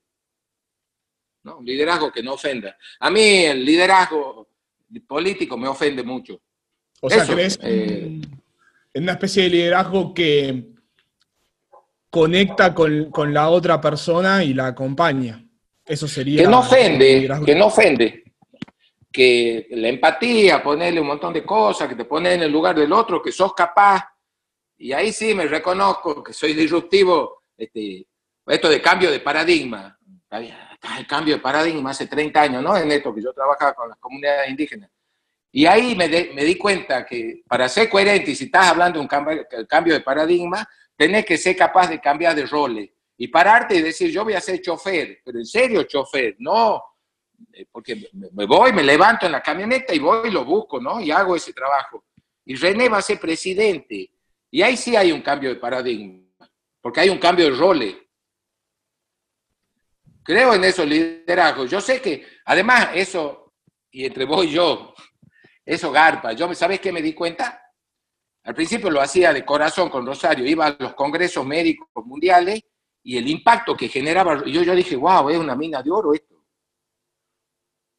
¿no? 1.42 1.58
Un 1.58 1.64
liderazgo 1.64 2.10
que 2.10 2.22
no 2.22 2.34
ofenda. 2.34 2.76
A 3.00 3.10
mí 3.10 3.44
el 3.44 3.64
liderazgo 3.64 4.48
político 5.06 5.56
me 5.56 5.68
ofende 5.68 6.02
mucho. 6.02 6.40
O 7.04 7.10
sea, 7.10 7.26
¿crees 7.26 7.58
eh, 7.62 8.18
en 8.94 9.02
una 9.02 9.12
especie 9.12 9.42
de 9.42 9.50
liderazgo 9.50 10.14
que 10.14 10.64
conecta 12.08 12.74
con, 12.74 13.10
la 13.34 13.50
otra 13.50 13.78
persona 13.78 14.42
y 14.42 14.54
la 14.54 14.68
acompaña? 14.68 15.46
Eso 15.84 16.08
sería... 16.08 16.42
Que 16.42 16.48
no 16.48 16.60
ofende, 16.60 17.28
que 17.44 17.54
no 17.54 17.66
ofende. 17.66 18.24
Que 19.12 19.66
la 19.72 19.88
empatía, 19.88 20.62
ponerle 20.62 20.98
un 20.98 21.08
montón 21.08 21.34
de 21.34 21.44
cosas, 21.44 21.88
que 21.88 21.94
te 21.94 22.06
pone 22.06 22.32
en 22.32 22.42
el 22.44 22.50
lugar 22.50 22.74
del 22.74 22.92
otro, 22.92 23.20
que 23.20 23.32
sos 23.32 23.52
capaz. 23.52 24.02
Y 24.78 24.92
ahí 24.92 25.12
sí 25.12 25.34
me 25.34 25.44
reconozco 25.46 26.24
que 26.24 26.32
soy 26.32 26.54
disruptivo, 26.54 27.42
este, 27.54 28.06
esto 28.46 28.70
de 28.70 28.80
cambio 28.80 29.10
de 29.10 29.20
paradigma 29.20 29.98
el 30.98 31.06
cambio 31.06 31.34
de 31.36 31.40
paradigma 31.40 31.90
hace 31.90 32.06
30 32.06 32.42
años, 32.42 32.62
¿no? 32.62 32.76
En 32.76 32.90
esto 32.90 33.14
que 33.14 33.22
yo 33.22 33.32
trabajaba 33.32 33.74
con 33.74 33.88
las 33.88 33.98
comunidades 33.98 34.50
indígenas. 34.50 34.90
Y 35.56 35.66
ahí 35.66 35.94
me, 35.94 36.08
di 36.08 36.58
cuenta 36.58 37.06
que 37.06 37.44
para 37.46 37.68
ser 37.68 37.88
coherente, 37.88 38.32
y 38.32 38.34
si 38.34 38.46
estás 38.46 38.66
hablando 38.66 38.98
de 38.98 39.02
un 39.02 39.66
cambio, 39.68 39.94
de 39.94 40.00
paradigma, 40.00 40.68
tenés 40.96 41.24
que 41.24 41.38
ser 41.38 41.54
capaz 41.54 41.88
de 41.88 42.00
cambiar 42.00 42.34
de 42.34 42.44
roles 42.44 42.90
y 43.16 43.28
pararte 43.28 43.76
y 43.76 43.80
decir, 43.80 44.10
yo 44.10 44.24
voy 44.24 44.32
a 44.32 44.40
ser 44.40 44.60
chofer, 44.60 45.20
pero 45.24 45.38
en 45.38 45.46
serio 45.46 45.84
chofer, 45.84 46.34
no, 46.40 46.82
eh, 47.52 47.66
porque 47.70 48.10
me 48.32 48.46
voy, 48.46 48.72
me 48.72 48.82
levanto 48.82 49.26
en 49.26 49.32
la 49.32 49.40
camioneta 49.40 49.94
y 49.94 50.00
voy 50.00 50.28
y 50.28 50.32
lo 50.32 50.44
busco, 50.44 50.80
¿no? 50.80 51.00
Y 51.00 51.12
hago 51.12 51.36
ese 51.36 51.52
trabajo. 51.52 52.04
Y 52.44 52.56
René 52.56 52.88
va 52.88 52.98
a 52.98 53.02
ser 53.02 53.20
presidente. 53.20 54.10
Y 54.50 54.60
ahí 54.60 54.76
sí 54.76 54.96
hay 54.96 55.12
un 55.12 55.22
cambio 55.22 55.50
de 55.50 55.56
paradigma, 55.60 56.50
porque 56.80 56.98
hay 56.98 57.10
un 57.10 57.18
cambio 57.18 57.44
de 57.44 57.56
roles. 57.56 57.96
Creo 60.24 60.54
en 60.54 60.64
esos 60.64 60.84
liderazgos. 60.84 61.70
Yo 61.70 61.80
sé 61.80 62.02
que, 62.02 62.26
además, 62.44 62.88
eso, 62.94 63.52
y 63.92 64.04
entre 64.04 64.24
vos 64.24 64.44
y 64.46 64.50
yo, 64.50 64.93
eso 65.64 65.90
garpa. 65.90 66.32
Yo, 66.32 66.52
¿sabes 66.54 66.80
qué 66.80 66.92
me 66.92 67.02
di 67.02 67.12
cuenta? 67.14 67.60
Al 68.44 68.54
principio 68.54 68.90
lo 68.90 69.00
hacía 69.00 69.32
de 69.32 69.44
corazón 69.44 69.88
con 69.88 70.04
Rosario, 70.06 70.46
iba 70.46 70.66
a 70.66 70.76
los 70.78 70.94
congresos 70.94 71.46
médicos 71.46 71.88
mundiales 72.04 72.62
y 73.02 73.16
el 73.16 73.28
impacto 73.28 73.76
que 73.76 73.88
generaba, 73.88 74.44
yo, 74.44 74.62
yo 74.62 74.74
dije, 74.74 74.96
wow, 74.96 75.30
es 75.30 75.38
una 75.38 75.56
mina 75.56 75.82
de 75.82 75.90
oro 75.90 76.12
esto. 76.12 76.34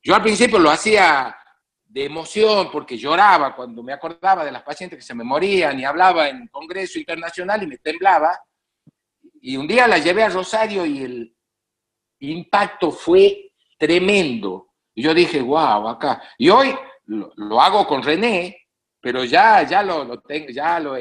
Yo 0.04 0.14
al 0.14 0.22
principio 0.22 0.60
lo 0.60 0.70
hacía 0.70 1.36
de 1.84 2.06
emoción 2.06 2.70
porque 2.72 2.98
lloraba 2.98 3.56
cuando 3.56 3.82
me 3.82 3.94
acordaba 3.94 4.44
de 4.44 4.52
las 4.52 4.62
pacientes 4.64 5.00
que 5.00 5.06
se 5.06 5.16
me 5.16 5.24
morían 5.24 5.80
y 5.80 5.86
hablaba 5.86 6.28
en 6.30 6.48
congreso 6.48 7.00
internacional 7.00 7.64
y 7.64 7.68
me 7.68 7.78
temblaba. 7.78 8.38
Y 9.42 9.58
un 9.58 9.66
día 9.66 9.88
la 9.88 9.98
llevé 9.98 10.24
a 10.24 10.30
Rosario 10.30 10.86
y 10.86 11.04
el, 11.04 11.36
impacto 12.20 12.92
fue 12.92 13.52
tremendo. 13.78 14.74
Yo 14.96 15.14
dije, 15.14 15.42
wow, 15.42 15.88
acá. 15.90 16.22
Y 16.38 16.50
hoy 16.50 16.76
lo, 17.08 17.62
hago 17.62 17.86
con 17.88 18.04
René, 18.04 18.58
pero 19.00 19.24
ya, 19.24 19.64
ya 19.64 19.84
lo, 19.84 20.20
tengo, 20.22 20.50
ya 20.50 20.80
lo 20.80 20.96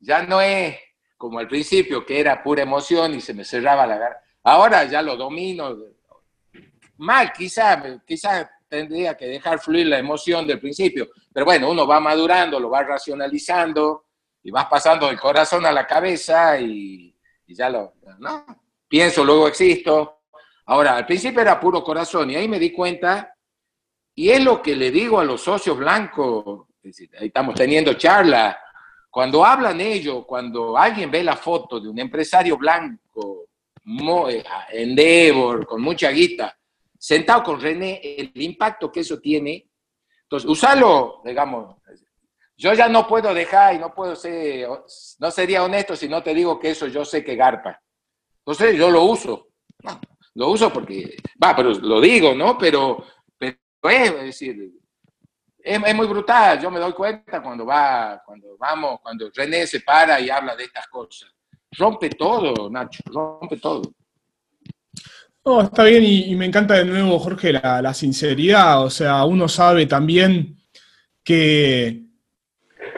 ya 0.00 0.22
no 0.22 0.40
es 0.40 0.76
como 1.16 1.38
al 1.38 1.48
principio, 1.48 2.06
que 2.06 2.20
era 2.20 2.42
pura 2.42 2.62
emoción 2.62 3.14
y 3.14 3.20
se 3.20 3.34
me 3.34 3.44
cerraba 3.44 3.86
la 3.86 3.98
garganta. 3.98 4.24
Ahora 4.44 4.84
ya 4.84 5.02
lo 5.02 5.16
domino. 5.16 5.76
Mal, 6.98 7.32
quizás 7.32 8.00
quizá 8.06 8.48
tendría 8.68 9.16
que 9.16 9.26
dejar 9.26 9.58
fluir 9.58 9.86
la 9.86 9.98
emoción 9.98 10.46
del 10.46 10.60
principio, 10.60 11.08
pero 11.32 11.46
bueno, 11.46 11.70
uno 11.70 11.86
va 11.86 12.00
madurando, 12.00 12.60
lo 12.60 12.70
va 12.70 12.82
racionalizando 12.82 14.04
y 14.42 14.50
vas 14.50 14.66
pasando 14.66 15.06
del 15.06 15.18
corazón 15.18 15.64
a 15.64 15.72
la 15.72 15.86
cabeza 15.86 16.60
y, 16.60 17.16
y 17.46 17.54
ya 17.54 17.70
lo, 17.70 17.94
¿no? 18.18 18.44
Pienso, 18.88 19.24
luego 19.24 19.48
existo, 19.48 20.18
Ahora, 20.70 20.98
al 20.98 21.06
principio 21.06 21.40
era 21.40 21.58
puro 21.58 21.82
corazón 21.82 22.30
y 22.30 22.36
ahí 22.36 22.46
me 22.46 22.58
di 22.58 22.72
cuenta, 22.72 23.34
y 24.18 24.30
es 24.30 24.42
lo 24.42 24.60
que 24.60 24.74
le 24.74 24.90
digo 24.90 25.20
a 25.20 25.24
los 25.24 25.40
socios 25.42 25.78
blancos, 25.78 26.66
ahí 26.82 27.26
estamos 27.28 27.54
teniendo 27.54 27.94
charla, 27.94 28.58
cuando 29.08 29.44
hablan 29.44 29.80
ellos, 29.80 30.24
cuando 30.26 30.76
alguien 30.76 31.08
ve 31.08 31.22
la 31.22 31.36
foto 31.36 31.78
de 31.78 31.88
un 31.88 32.00
empresario 32.00 32.56
blanco 32.56 33.46
eh, 34.28 34.42
Endeavor, 34.72 35.64
con 35.64 35.80
mucha 35.80 36.10
guita, 36.10 36.58
sentado 36.98 37.44
con 37.44 37.60
René, 37.60 38.00
el 38.02 38.32
impacto 38.42 38.90
que 38.90 39.00
eso 39.00 39.20
tiene. 39.20 39.68
Entonces, 40.24 40.50
usarlo, 40.50 41.22
digamos, 41.24 41.76
yo 42.56 42.74
ya 42.74 42.88
no 42.88 43.06
puedo 43.06 43.32
dejar 43.32 43.76
y 43.76 43.78
no 43.78 43.94
puedo 43.94 44.16
ser, 44.16 44.68
no 45.20 45.30
sería 45.30 45.62
honesto 45.62 45.94
si 45.94 46.08
no 46.08 46.24
te 46.24 46.34
digo 46.34 46.58
que 46.58 46.70
eso 46.70 46.88
yo 46.88 47.04
sé 47.04 47.22
que 47.22 47.36
garpa. 47.36 47.80
Entonces 48.38 48.76
yo 48.76 48.90
lo 48.90 49.04
uso. 49.04 49.50
lo 50.34 50.48
uso 50.50 50.72
porque, 50.72 51.18
va, 51.40 51.54
pero 51.54 51.70
lo 51.70 52.00
digo, 52.00 52.34
¿no? 52.34 52.58
Pero 52.58 53.04
es, 53.82 54.10
es 54.10 54.22
decir, 54.22 54.72
es, 55.62 55.94
muy 55.94 56.06
brutal. 56.06 56.60
Yo 56.60 56.70
me 56.70 56.80
doy 56.80 56.92
cuenta 56.92 57.42
cuando 57.42 57.66
va, 57.66 58.22
cuando 58.24 58.56
vamos, 58.58 59.00
cuando 59.02 59.30
René 59.34 59.66
se 59.66 59.80
para 59.80 60.20
y 60.20 60.30
habla 60.30 60.56
de 60.56 60.64
estas 60.64 60.88
cosas. 60.88 61.28
Rompe 61.76 62.10
todo, 62.10 62.70
Nacho, 62.70 63.02
rompe 63.06 63.58
todo. 63.58 63.82
No, 65.44 65.62
está 65.62 65.84
bien 65.84 66.04
y, 66.04 66.34
me 66.34 66.46
encanta 66.46 66.74
de 66.74 66.84
nuevo, 66.84 67.18
Jorge, 67.18 67.52
la, 67.52 67.94
sinceridad. 67.94 68.82
O 68.82 68.90
sea, 68.90 69.24
uno 69.24 69.48
sabe 69.48 69.86
también 69.86 70.58
que 71.22 72.04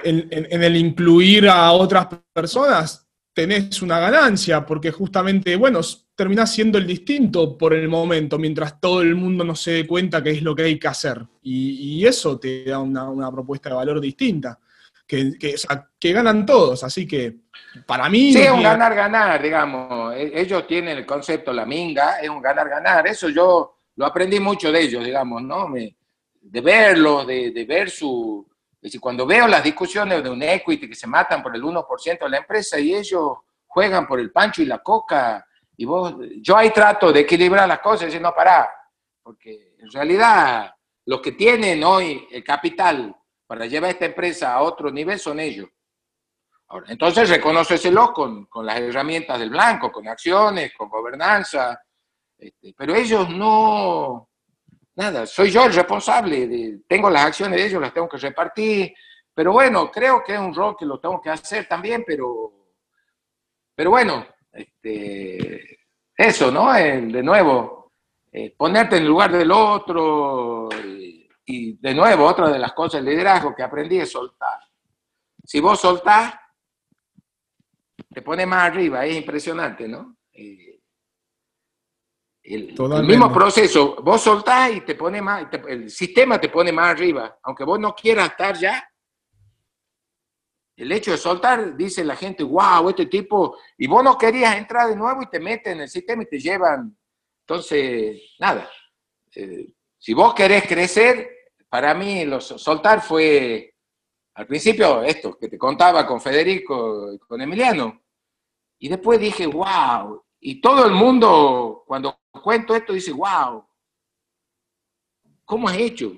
en, 0.02 0.62
el 0.62 0.76
incluir 0.76 1.48
a 1.48 1.72
otras 1.72 2.08
personas 2.32 3.08
tenés 3.32 3.82
una 3.82 4.00
ganancia, 4.00 4.66
porque 4.66 4.90
justamente, 4.90 5.54
bueno, 5.56 5.80
terminás 6.20 6.52
siendo 6.52 6.76
el 6.76 6.86
distinto 6.86 7.56
por 7.56 7.72
el 7.72 7.88
momento, 7.88 8.38
mientras 8.38 8.78
todo 8.78 9.00
el 9.00 9.14
mundo 9.14 9.42
no 9.42 9.56
se 9.56 9.70
dé 9.70 9.86
cuenta 9.86 10.22
qué 10.22 10.32
es 10.32 10.42
lo 10.42 10.54
que 10.54 10.64
hay 10.64 10.78
que 10.78 10.86
hacer. 10.86 11.24
Y, 11.42 12.06
eso 12.06 12.38
te 12.38 12.62
da 12.64 12.78
una, 12.78 13.32
propuesta 13.32 13.70
de 13.70 13.76
valor 13.76 14.02
distinta, 14.02 14.58
que, 15.06 15.32
que, 15.38 16.12
ganan 16.12 16.44
todos. 16.44 16.84
Así 16.84 17.08
que 17.08 17.36
para 17.86 18.10
mí... 18.10 18.34
Sí, 18.34 18.42
es 18.42 18.50
un 18.50 18.62
ganar-ganar, 18.62 19.42
digamos. 19.42 20.14
E, 20.14 20.38
ellos 20.38 20.66
tienen 20.66 20.98
el 20.98 21.06
concepto, 21.06 21.54
la 21.54 21.64
minga, 21.64 22.20
es 22.20 22.28
un 22.28 22.42
ganar-ganar. 22.42 23.06
Eso 23.06 23.30
yo 23.30 23.76
lo 23.96 24.04
aprendí 24.04 24.38
mucho 24.40 24.70
de 24.70 24.82
ellos, 24.82 25.02
digamos, 25.02 25.42
¿no? 25.42 25.72
de 25.72 26.60
verlos, 26.60 27.26
de, 27.26 27.50
de 27.50 27.64
ver 27.64 27.88
su... 27.88 28.46
Es 28.74 28.88
decir, 28.88 29.00
cuando 29.00 29.24
veo 29.24 29.48
las 29.48 29.64
discusiones 29.64 30.22
de 30.22 30.28
un 30.28 30.42
equity 30.42 30.86
que 30.86 30.94
se 30.94 31.06
matan 31.06 31.42
por 31.42 31.56
el 31.56 31.62
1% 31.62 32.18
de 32.20 32.28
la 32.28 32.36
empresa 32.36 32.78
y 32.78 32.94
ellos 32.94 33.38
juegan 33.66 34.06
por 34.06 34.20
el 34.20 34.30
pancho 34.30 34.60
y 34.60 34.66
la 34.66 34.80
coca, 34.80 35.46
y 35.82 36.42
yo 36.42 36.56
ahí 36.58 36.70
trato 36.70 37.10
de 37.10 37.20
equilibrar 37.20 37.66
las 37.66 37.78
cosas 37.78 38.02
y 38.02 38.04
decir, 38.06 38.20
no, 38.20 38.34
pará, 38.34 38.70
porque 39.22 39.76
en 39.78 39.90
realidad 39.90 40.74
los 41.06 41.22
que 41.22 41.32
tienen 41.32 41.82
hoy 41.82 42.28
el 42.30 42.44
capital 42.44 43.16
para 43.46 43.64
llevar 43.64 43.90
esta 43.90 44.04
empresa 44.04 44.52
a 44.52 44.60
otro 44.60 44.90
nivel 44.90 45.18
son 45.18 45.40
ellos. 45.40 45.68
Ahora, 46.68 46.86
entonces 46.90 47.30
reconóceselo 47.30 48.12
con, 48.12 48.44
con 48.44 48.66
las 48.66 48.78
herramientas 48.78 49.40
del 49.40 49.48
blanco, 49.48 49.90
con 49.90 50.06
acciones, 50.06 50.72
con 50.76 50.90
gobernanza, 50.90 51.80
este, 52.36 52.74
pero 52.76 52.94
ellos 52.94 53.30
no, 53.30 54.28
nada, 54.96 55.26
soy 55.26 55.50
yo 55.50 55.64
el 55.64 55.72
responsable, 55.72 56.80
tengo 56.86 57.08
las 57.08 57.24
acciones 57.24 57.58
de 57.58 57.66
ellos, 57.66 57.80
las 57.80 57.94
tengo 57.94 58.08
que 58.08 58.18
repartir, 58.18 58.94
pero 59.34 59.52
bueno, 59.52 59.90
creo 59.90 60.22
que 60.22 60.34
es 60.34 60.38
un 60.38 60.54
rol 60.54 60.76
que 60.78 60.84
lo 60.84 61.00
tengo 61.00 61.20
que 61.22 61.30
hacer 61.30 61.66
también, 61.66 62.04
pero, 62.06 62.52
pero 63.74 63.90
bueno, 63.90 64.26
este, 64.52 65.78
eso, 66.16 66.50
¿no? 66.50 66.72
de 66.72 67.22
nuevo, 67.22 67.92
eh, 68.32 68.54
ponerte 68.56 68.96
en 68.96 69.02
el 69.02 69.08
lugar 69.08 69.32
del 69.32 69.50
otro 69.50 70.68
y, 71.46 71.78
de 71.80 71.94
nuevo, 71.94 72.26
otra 72.26 72.48
de 72.48 72.58
las 72.58 72.72
cosas 72.72 73.02
del 73.02 73.12
liderazgo 73.12 73.54
que 73.54 73.62
aprendí 73.62 73.98
es 73.98 74.12
soltar. 74.12 74.60
Si 75.44 75.58
vos 75.58 75.80
soltás, 75.80 76.34
te 78.12 78.22
pone 78.22 78.46
más 78.46 78.70
arriba, 78.70 79.04
es 79.04 79.16
impresionante, 79.16 79.88
¿no? 79.88 80.16
Eh, 80.32 80.80
el, 82.42 82.74
mismo 83.04 83.32
proceso, 83.32 83.96
vos 84.02 84.20
soltás 84.20 84.72
y 84.72 84.80
te 84.80 84.94
pone 84.94 85.20
más, 85.20 85.46
el 85.68 85.90
sistema 85.90 86.40
te 86.40 86.48
pone 86.48 86.72
más 86.72 86.90
arriba, 86.90 87.38
aunque 87.42 87.64
vos 87.64 87.78
no 87.78 87.94
quieras 87.94 88.30
estar 88.30 88.56
ya, 88.56 88.89
el 90.80 90.92
hecho 90.92 91.10
de 91.10 91.18
soltar, 91.18 91.76
dice 91.76 92.02
la 92.02 92.16
gente, 92.16 92.42
wow, 92.42 92.88
este 92.88 93.04
tipo, 93.04 93.58
y 93.76 93.86
vos 93.86 94.02
no 94.02 94.16
querías 94.16 94.56
entrar 94.56 94.88
de 94.88 94.96
nuevo 94.96 95.22
y 95.22 95.28
te 95.28 95.38
meten 95.38 95.74
en 95.74 95.80
el 95.82 95.90
sistema 95.90 96.22
y 96.22 96.26
te 96.26 96.38
llevan. 96.38 96.96
Entonces, 97.42 98.18
nada, 98.38 98.66
eh, 99.34 99.74
si 99.98 100.14
vos 100.14 100.32
querés 100.32 100.66
crecer, 100.66 101.28
para 101.68 101.92
mí 101.92 102.24
los, 102.24 102.46
soltar 102.46 103.02
fue, 103.02 103.74
al 104.34 104.46
principio, 104.46 105.02
esto 105.02 105.36
que 105.38 105.48
te 105.48 105.58
contaba 105.58 106.06
con 106.06 106.18
Federico 106.18 107.18
con 107.28 107.42
Emiliano, 107.42 108.00
y 108.78 108.88
después 108.88 109.20
dije, 109.20 109.46
wow, 109.46 110.24
y 110.40 110.62
todo 110.62 110.86
el 110.86 110.92
mundo, 110.92 111.84
cuando 111.86 112.20
cuento 112.30 112.74
esto, 112.74 112.94
dice, 112.94 113.12
wow, 113.12 113.66
¿cómo 115.44 115.68
has 115.68 115.76
hecho? 115.76 116.10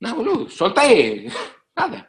No, 0.00 0.14
boludo, 0.14 0.48
solté, 0.48 1.28
nada. 1.76 2.08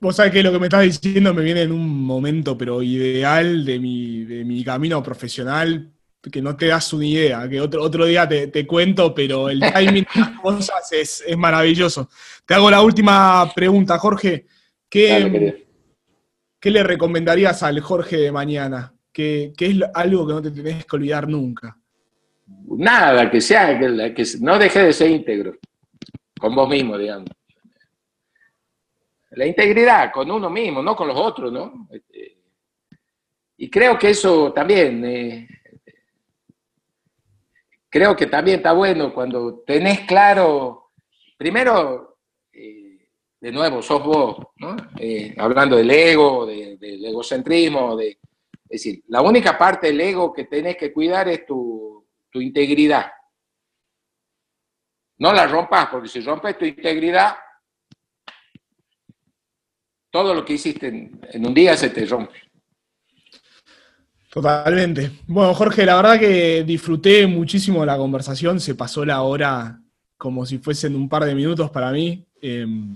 Vos 0.00 0.16
sabés 0.16 0.32
que 0.32 0.42
lo 0.42 0.50
que 0.50 0.58
me 0.58 0.66
estás 0.66 0.82
diciendo 0.82 1.32
me 1.32 1.44
viene 1.44 1.62
en 1.62 1.70
un 1.70 1.88
momento, 2.04 2.58
pero 2.58 2.82
ideal 2.82 3.64
de 3.64 3.78
mi, 3.78 4.24
de 4.24 4.44
mi 4.44 4.64
camino 4.64 5.00
profesional, 5.00 5.92
que 6.20 6.42
no 6.42 6.56
te 6.56 6.66
das 6.66 6.92
una 6.92 7.06
idea, 7.06 7.48
que 7.48 7.60
otro, 7.60 7.82
otro 7.82 8.04
día 8.06 8.28
te, 8.28 8.66
cuento, 8.66 9.14
pero 9.14 9.48
el 9.48 9.60
timing 9.74 10.06
de 10.14 10.20
las 10.20 10.40
cosas 10.40 10.92
es, 10.92 11.24
maravilloso. 11.36 12.08
Te 12.44 12.54
hago 12.54 12.70
la 12.70 12.82
última 12.82 13.48
pregunta, 13.54 13.98
Jorge. 13.98 14.46
¿Qué, 14.88 15.64
¿qué 16.58 16.70
le 16.70 16.82
recomendarías 16.82 17.62
al 17.62 17.80
Jorge 17.80 18.16
de 18.16 18.32
mañana? 18.32 18.92
¿Qué, 19.12 19.52
es 19.56 19.76
algo 19.94 20.26
que 20.26 20.32
no 20.32 20.42
te 20.42 20.50
tenés 20.50 20.84
que 20.84 20.96
olvidar 20.96 21.28
nunca? 21.28 21.78
Nada, 22.76 23.30
que 23.30 23.40
sea, 23.40 23.78
que, 23.78 24.14
que 24.14 24.24
no 24.40 24.58
deje 24.58 24.80
de 24.80 24.92
ser 24.92 25.10
íntegro, 25.10 25.56
con 26.38 26.54
vos 26.54 26.68
mismo, 26.68 26.98
digamos 26.98 27.30
la 29.34 29.46
integridad 29.46 30.12
con 30.12 30.30
uno 30.30 30.50
mismo, 30.50 30.82
no 30.82 30.94
con 30.94 31.08
los 31.08 31.16
otros, 31.16 31.52
¿no? 31.52 31.88
Este, 31.90 32.38
y 33.56 33.70
creo 33.70 33.98
que 33.98 34.10
eso 34.10 34.52
también, 34.52 35.04
eh, 35.04 35.48
creo 37.88 38.14
que 38.16 38.26
también 38.26 38.58
está 38.58 38.72
bueno 38.72 39.12
cuando 39.14 39.60
tenés 39.60 40.00
claro, 40.00 40.90
primero, 41.36 42.18
eh, 42.52 43.08
de 43.40 43.52
nuevo, 43.52 43.80
sos 43.82 44.02
vos, 44.04 44.36
¿no? 44.56 44.76
Eh, 44.98 45.34
hablando 45.38 45.76
del 45.76 45.90
ego, 45.90 46.44
del 46.46 47.04
egocentrismo, 47.04 47.96
de, 47.96 48.10
es 48.10 48.84
decir, 48.84 49.02
la 49.08 49.22
única 49.22 49.56
parte 49.56 49.88
del 49.88 50.00
ego 50.00 50.32
que 50.32 50.44
tenés 50.44 50.76
que 50.76 50.92
cuidar 50.92 51.28
es 51.28 51.46
tu, 51.46 52.06
tu 52.30 52.40
integridad. 52.40 53.12
No 55.18 55.32
la 55.32 55.46
rompas, 55.46 55.86
porque 55.86 56.08
si 56.08 56.20
rompes 56.20 56.58
tu 56.58 56.64
integridad, 56.64 57.36
todo 60.12 60.34
lo 60.34 60.44
que 60.44 60.52
hiciste 60.52 60.88
en, 60.88 61.46
un 61.46 61.54
día 61.54 61.76
se 61.76 61.88
te 61.90 62.04
rompe. 62.04 62.34
Totalmente. 64.30 65.10
Bueno, 65.26 65.52
Jorge, 65.54 65.84
la 65.84 65.96
verdad 65.96 66.20
que 66.20 66.62
disfruté 66.64 67.26
muchísimo 67.26 67.84
la 67.84 67.96
conversación, 67.96 68.60
se 68.60 68.74
pasó 68.74 69.04
la 69.04 69.22
hora 69.22 69.80
como 70.16 70.46
si 70.46 70.58
fuesen 70.58 70.94
un 70.94 71.08
par 71.08 71.24
de 71.24 71.34
minutos 71.34 71.70
para 71.70 71.90
mí. 71.90 72.24
Em, 72.40 72.94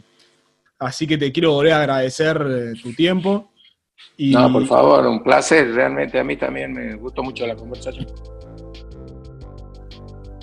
así 0.78 1.06
que 1.06 1.18
te 1.18 1.32
quiero 1.32 1.52
volver 1.52 1.72
a 1.72 1.80
agradecer 1.80 2.46
eh, 2.48 2.72
tu 2.80 2.92
tiempo. 2.92 3.50
No, 4.18 4.52
por 4.52 4.66
favor, 4.66 5.06
un 5.06 5.22
placer. 5.22 5.72
Realmente 5.72 6.18
a 6.18 6.24
mí 6.24 6.36
también 6.36 6.72
me 6.72 6.94
gustó 6.96 7.22
mucho 7.22 7.46
la 7.46 7.56
conversación. 7.56 8.06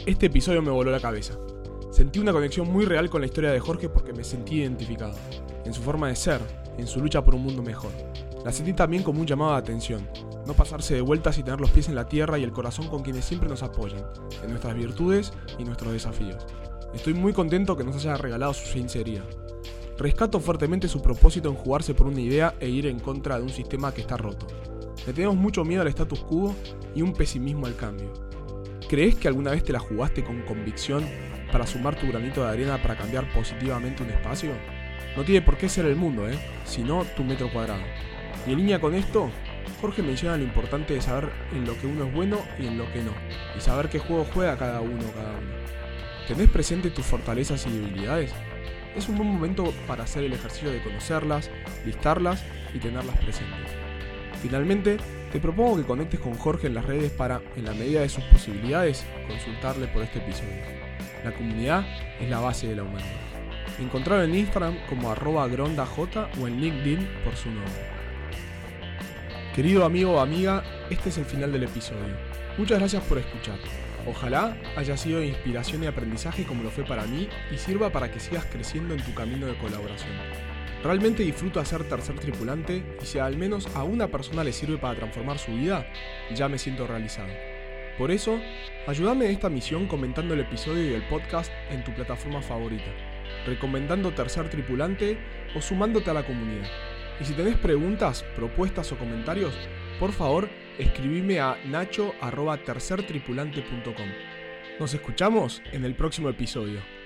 Este 0.06 0.26
episodio 0.26 0.62
me 0.62 0.72
voló 0.72 0.92
la 0.92 1.00
cabeza. 1.00 1.38
Sentí 1.92 2.18
una 2.18 2.32
conexión 2.34 2.72
muy 2.72 2.86
real 2.86 3.10
con 3.10 3.22
la 3.22 3.28
historia 3.28 3.52
de 3.52 3.60
Jorge 3.60 3.90
porque 3.90 4.12
me 4.14 4.24
sentí 4.24 4.56
identificado, 4.56 5.14
en 5.66 5.74
su 5.74 5.82
forma 5.82 6.08
de 6.08 6.16
ser, 6.16 6.42
en 6.78 6.88
su 6.88 7.00
lucha 7.00 7.24
por 7.24 7.36
un 7.36 7.44
mundo 7.44 7.62
mejor. 7.62 7.92
La 8.44 8.52
sentí 8.52 8.74
también 8.74 9.04
como 9.04 9.22
un 9.22 9.28
llamado 9.28 9.52
de 9.52 9.58
atención, 9.58 10.08
no 10.46 10.54
pasarse 10.54 10.96
de 10.96 11.02
vueltas 11.02 11.38
y 11.38 11.44
tener 11.44 11.62
los 11.62 11.72
pies 11.72 11.88
en 11.88 11.96
la 11.96 12.08
tierra 12.08 12.38
y 12.38 12.44
el 12.44 12.52
corazón 12.52 12.88
con 12.88 13.04
quienes 13.04 13.26
siempre 13.26 13.50
nos 13.50 13.64
apoyan, 13.64 14.04
en 14.44 14.50
nuestras 14.50 14.76
virtudes 14.76 15.34
y 15.58 15.64
nuestros 15.64 15.94
desafíos. 15.94 16.46
Estoy 16.94 17.14
muy 17.14 17.34
contento 17.34 17.78
que 17.78 17.84
nos 17.84 17.96
haya 17.96 18.18
regalado 18.18 18.54
su 18.54 18.68
sinceridad. 18.68 19.24
Rescato 19.98 20.40
fuertemente 20.40 20.88
su 20.88 21.02
propósito 21.02 21.50
en 21.50 21.56
jugarse 21.56 21.94
por 21.94 22.08
una 22.08 22.20
idea 22.20 22.56
e 22.60 22.68
ir 22.68 22.88
en 22.88 23.00
contra 23.00 23.38
de 23.38 23.44
un 23.44 23.50
sistema 23.50 23.94
que 23.94 24.02
está 24.02 24.18
roto. 24.18 24.48
Le 25.06 25.14
tenemos 25.14 25.36
mucho 25.36 25.64
miedo 25.64 25.82
al 25.82 25.88
status 25.88 26.24
quo 26.24 26.54
y 26.96 27.02
un 27.02 27.14
pesimismo 27.14 27.66
al 27.66 27.76
cambio. 27.76 28.12
¿Crees 28.90 29.16
que 29.16 29.28
alguna 29.28 29.52
vez 29.52 29.64
te 29.64 29.74
la 29.74 29.80
jugaste 29.80 30.24
con 30.24 30.42
convicción 30.42 31.04
para 31.52 31.66
sumar 31.66 32.00
tu 32.00 32.08
granito 32.08 32.44
de 32.44 32.50
arena 32.50 32.82
para 32.82 32.98
cambiar 32.98 33.32
positivamente 33.34 34.04
un 34.04 34.10
espacio? 34.10 34.52
No 35.16 35.24
tiene 35.24 35.42
por 35.42 35.58
qué 35.58 35.70
ser 35.70 35.86
el 35.86 35.96
mundo, 35.96 36.28
¿eh? 36.30 36.38
sino 36.66 37.04
tu 37.16 37.24
metro 37.24 37.52
cuadrado. 37.52 37.84
Y 38.48 38.52
en 38.52 38.58
línea 38.58 38.82
con 38.82 38.96
esto, 38.96 39.30
Jorge 39.80 40.02
menciona 40.02 40.38
lo 40.38 40.44
importante 40.44 40.94
de 40.94 41.02
saber 41.02 41.30
en 41.52 41.66
lo 41.66 41.80
que 41.80 41.88
uno 41.88 42.06
es 42.06 42.14
bueno 42.14 42.40
y 42.58 42.68
en 42.68 42.78
lo 42.78 42.92
que 42.92 43.02
no, 43.02 43.12
y 43.56 43.62
saber 43.62 43.90
qué 43.90 44.00
juego 44.00 44.26
juega 44.34 44.58
cada 44.58 44.82
uno 44.82 45.04
cada 45.14 45.32
uno. 45.32 45.52
¿Tenés 46.28 46.50
presente 46.50 46.90
tus 46.90 47.06
fortalezas 47.06 47.66
y 47.68 47.72
debilidades? 47.72 48.32
Es 48.96 49.10
un 49.10 49.18
buen 49.18 49.30
momento 49.30 49.74
para 49.88 50.04
hacer 50.04 50.24
el 50.24 50.34
ejercicio 50.34 50.72
de 50.72 50.82
conocerlas, 50.82 51.52
listarlas 51.86 52.44
y 52.74 52.80
tenerlas 52.80 53.18
presentes. 53.18 53.72
Finalmente, 54.42 54.98
te 55.32 55.40
propongo 55.40 55.78
que 55.78 55.84
conectes 55.84 56.20
con 56.20 56.36
Jorge 56.36 56.68
en 56.68 56.76
las 56.76 56.86
redes 56.86 57.12
para, 57.12 57.42
en 57.56 57.66
la 57.66 57.74
medida 57.74 58.02
de 58.02 58.10
sus 58.10 58.24
posibilidades, 58.26 59.06
consultarle 59.28 59.88
por 59.88 60.04
este 60.04 60.20
episodio. 60.20 60.62
La 61.26 61.34
comunidad 61.34 61.86
es 62.20 62.30
la 62.30 62.40
base 62.40 62.68
de 62.68 62.76
la 62.76 62.84
humanidad. 62.84 63.33
Encontrarlo 63.80 64.24
en 64.24 64.36
Instagram 64.36 64.78
como 64.88 65.12
arroba 65.12 65.48
grondaj 65.48 65.98
o 66.00 66.48
en 66.48 66.62
LinkedIn 66.62 67.08
por 67.24 67.36
su 67.36 67.50
nombre. 67.50 67.72
Querido 69.56 69.86
amigo 69.86 70.14
o 70.14 70.20
amiga, 70.20 70.64
este 70.90 71.10
es 71.10 71.18
el 71.18 71.26
final 71.26 71.52
del 71.52 71.64
episodio. 71.64 72.16
Muchas 72.58 72.80
gracias 72.80 73.04
por 73.04 73.18
escuchar. 73.18 73.58
Ojalá 74.08 74.58
haya 74.76 74.98
sido 74.98 75.20
de 75.20 75.28
inspiración 75.28 75.84
y 75.84 75.88
aprendizaje 75.88 76.44
como 76.44 76.64
lo 76.64 76.70
fue 76.70 76.84
para 76.84 77.06
mí 77.06 77.30
y 77.52 77.58
sirva 77.58 77.90
para 77.90 78.12
que 78.12 78.20
sigas 78.20 78.46
creciendo 78.46 78.94
en 78.94 79.04
tu 79.04 79.14
camino 79.14 79.48
de 79.48 79.58
colaboración. 79.58 80.14
Realmente 80.84 81.24
disfruto 81.24 81.60
hacer 81.60 81.88
tercer 81.88 82.20
tripulante 82.20 82.84
y 83.02 83.06
si 83.06 83.18
al 83.18 83.38
menos 83.38 83.68
a 83.76 83.84
una 83.84 84.08
persona 84.08 84.44
le 84.44 84.52
sirve 84.52 84.78
para 84.78 84.96
transformar 84.96 85.40
su 85.40 85.54
vida, 85.54 85.88
ya 86.36 86.50
me 86.50 86.60
siento 86.60 86.86
realizado. 86.86 87.30
Por 87.98 88.12
eso, 88.12 88.40
ayúdame 88.88 89.26
en 89.26 89.32
esta 89.32 89.50
misión 89.50 89.88
comentando 89.88 90.34
el 90.34 90.42
episodio 90.42 90.90
y 90.90 90.94
el 90.94 91.04
podcast 91.04 91.52
en 91.70 91.84
tu 91.84 91.94
plataforma 91.94 92.42
favorita, 92.42 92.92
recomendando 93.46 94.12
tercer 94.12 94.50
tripulante 94.50 95.18
o 95.56 95.62
sumándote 95.62 96.10
a 96.10 96.14
la 96.14 96.26
comunidad. 96.26 96.68
Y 97.20 97.26
si 97.26 97.34
tenés 97.34 97.58
preguntas, 97.58 98.24
propuestas 98.36 98.92
o 98.92 98.98
comentarios, 98.98 99.54
por 100.00 100.12
favor, 100.12 100.50
escribime 100.78 101.40
a 101.40 101.58
nacho.tercertripulante.com. 101.66 104.10
Nos 104.80 104.94
escuchamos 104.94 105.64
en 105.72 105.86
el 105.86 105.96
próximo 105.96 106.30
episodio. 106.30 107.03